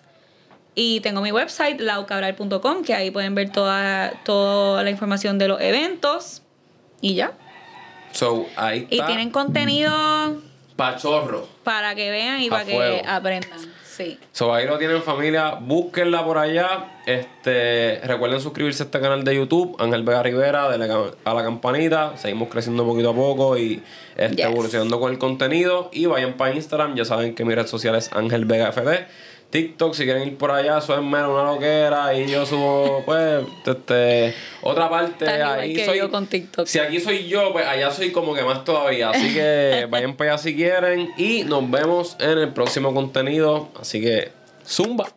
Y 0.81 1.01
tengo 1.01 1.19
mi 1.19 1.33
website, 1.33 1.81
laucabral.com, 1.81 2.83
que 2.85 2.93
ahí 2.93 3.11
pueden 3.11 3.35
ver 3.35 3.49
toda, 3.49 4.13
toda 4.23 4.81
la 4.81 4.89
información 4.89 5.37
de 5.37 5.49
los 5.49 5.59
eventos. 5.59 6.41
Y 7.01 7.15
ya. 7.15 7.33
So, 8.13 8.45
ahí 8.55 8.87
Y 8.89 9.01
tienen 9.01 9.29
contenido 9.29 10.41
Pachorro. 10.77 11.49
para 11.65 11.95
que 11.95 12.09
vean 12.09 12.41
y 12.41 12.49
para 12.49 12.63
que 12.63 13.03
aprendan. 13.05 13.59
Sí. 13.85 14.17
So, 14.31 14.53
ahí 14.53 14.65
lo 14.65 14.77
tienen 14.77 15.03
familia, 15.03 15.55
búsquenla 15.59 16.23
por 16.23 16.37
allá. 16.37 17.01
Este, 17.05 17.99
recuerden 18.05 18.39
suscribirse 18.39 18.83
a 18.83 18.85
este 18.85 19.01
canal 19.01 19.25
de 19.25 19.35
YouTube, 19.35 19.75
Ángel 19.79 20.03
Vega 20.03 20.23
Rivera, 20.23 20.69
denle 20.69 20.87
a 21.25 21.33
la 21.33 21.43
campanita. 21.43 22.15
Seguimos 22.15 22.47
creciendo 22.47 22.85
poquito 22.85 23.09
a 23.09 23.13
poco 23.13 23.57
y 23.57 23.83
este, 24.15 24.37
Yes. 24.37 24.45
evolucionando 24.45 24.97
con 25.01 25.11
el 25.11 25.17
contenido. 25.19 25.89
Y 25.91 26.05
vayan 26.05 26.35
para 26.37 26.55
Instagram, 26.55 26.95
ya 26.95 27.03
saben 27.03 27.35
que 27.35 27.43
mi 27.43 27.53
red 27.53 27.67
social 27.67 27.95
es 27.95 28.13
Ángel 28.13 28.45
Vega 28.45 28.71
FD. 28.71 29.05
TikTok, 29.49 29.95
si 29.95 30.03
quieren 30.03 30.27
ir 30.27 30.37
por 30.37 30.51
allá, 30.51 30.77
es 30.77 30.87
mero 30.87 31.33
una 31.33 31.51
loquera. 31.51 32.13
Y 32.13 32.29
yo 32.29 32.45
subo, 32.45 33.03
pues, 33.05 33.45
este, 33.65 34.33
otra 34.61 34.89
parte. 34.89 35.25
Igual 35.25 35.59
ahí 35.59 35.85
soy. 35.85 35.97
yo 35.97 36.11
con 36.11 36.27
TikTok. 36.27 36.67
Si 36.67 36.79
aquí 36.79 36.99
soy 36.99 37.27
yo, 37.27 37.51
pues 37.51 37.65
allá 37.65 37.91
soy 37.91 38.11
como 38.11 38.35
que 38.35 38.43
más 38.43 38.63
todavía. 38.63 39.09
Así 39.09 39.33
que 39.33 39.87
vayan 39.89 40.15
para 40.15 40.33
allá 40.33 40.43
si 40.43 40.55
quieren. 40.55 41.09
Y 41.17 41.43
nos 41.45 41.69
vemos 41.69 42.15
en 42.19 42.37
el 42.37 42.53
próximo 42.53 42.93
contenido. 42.93 43.69
Así 43.79 44.01
que, 44.01 44.31
zumba. 44.65 45.07